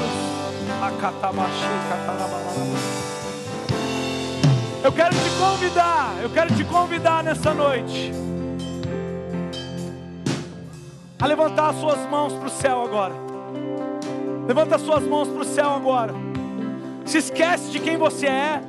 Eu 4.83 4.91
quero 4.91 5.15
te 5.15 5.29
convidar, 5.39 6.13
eu 6.21 6.29
quero 6.29 6.53
te 6.55 6.65
convidar 6.65 7.23
nessa 7.23 7.53
noite 7.53 8.11
a 11.19 11.25
levantar 11.25 11.69
as 11.69 11.79
suas 11.79 11.99
mãos 12.09 12.33
para 12.33 12.47
o 12.47 12.49
céu 12.49 12.83
agora. 12.83 13.13
Levanta 14.45 14.75
as 14.75 14.81
suas 14.81 15.03
mãos 15.03 15.29
para 15.29 15.41
o 15.41 15.45
céu 15.45 15.69
agora. 15.69 16.13
Se 17.05 17.17
esquece 17.17 17.69
de 17.69 17.79
quem 17.79 17.97
você 17.97 18.27
é. 18.27 18.61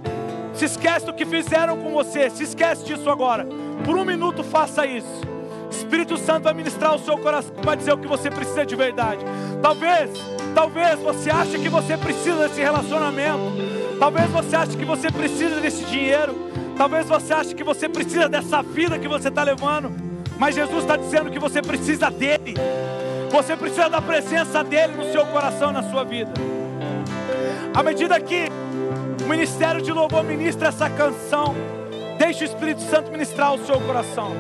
Se 0.55 0.64
esquece 0.64 1.07
do 1.07 1.12
que 1.12 1.24
fizeram 1.24 1.76
com 1.76 1.91
você. 1.91 2.30
Se 2.30 2.45
esquece 2.45 2.85
disso 2.85 3.09
agora. 3.11 3.47
Por 3.85 3.97
um 3.97 4.05
minuto 4.05 4.43
faça 4.43 4.87
isso. 4.87 5.35
Espírito 5.70 6.16
Santo 6.16 6.45
vai 6.45 6.55
ministrar 6.55 6.95
o 6.95 6.99
seu 6.99 7.18
coração, 7.18 7.53
vai 7.62 7.76
dizer 7.76 7.93
o 7.93 7.99
que 7.99 8.07
você 8.07 8.30
precisa 8.30 8.64
de 8.64 8.76
verdade. 8.76 9.24
Talvez, 9.61 10.11
talvez 10.55 11.01
você 11.01 11.30
ache 11.30 11.59
que 11.59 11.68
você 11.68 11.97
precisa 11.97 12.49
desse 12.49 12.61
relacionamento. 12.61 13.53
Talvez 13.99 14.30
você 14.30 14.57
ache 14.57 14.76
que 14.76 14.85
você 14.85 15.11
precisa 15.11 15.61
desse 15.61 15.85
dinheiro. 15.85 16.35
Talvez 16.76 17.07
você 17.09 17.32
ache 17.32 17.55
que 17.55 17.64
você 17.64 17.89
precisa 17.89 18.28
dessa 18.28 18.62
vida 18.62 18.99
que 18.99 19.09
você 19.09 19.28
está 19.28 19.43
levando. 19.43 19.93
Mas 20.39 20.55
Jesus 20.55 20.82
está 20.82 20.97
dizendo 20.97 21.30
que 21.30 21.39
você 21.39 21.61
precisa 21.61 22.11
dele. 22.11 22.55
Você 23.30 23.57
precisa 23.57 23.89
da 23.89 24.01
presença 24.01 24.62
dele 24.62 24.95
no 24.95 25.11
seu 25.12 25.26
coração, 25.26 25.72
na 25.72 25.82
sua 25.82 26.05
vida. 26.05 26.32
À 27.75 27.83
medida 27.83 28.20
que 28.20 28.47
o 29.25 29.29
ministério 29.29 29.83
de 29.83 29.91
louvor 29.91 30.22
ministra 30.22 30.68
essa 30.68 30.89
canção, 30.89 31.57
deixe 32.16 32.45
o 32.45 32.47
Espírito 32.47 32.81
Santo 32.83 33.11
ministrar 33.11 33.53
o 33.53 33.66
seu 33.66 33.81
coração. 33.81 34.31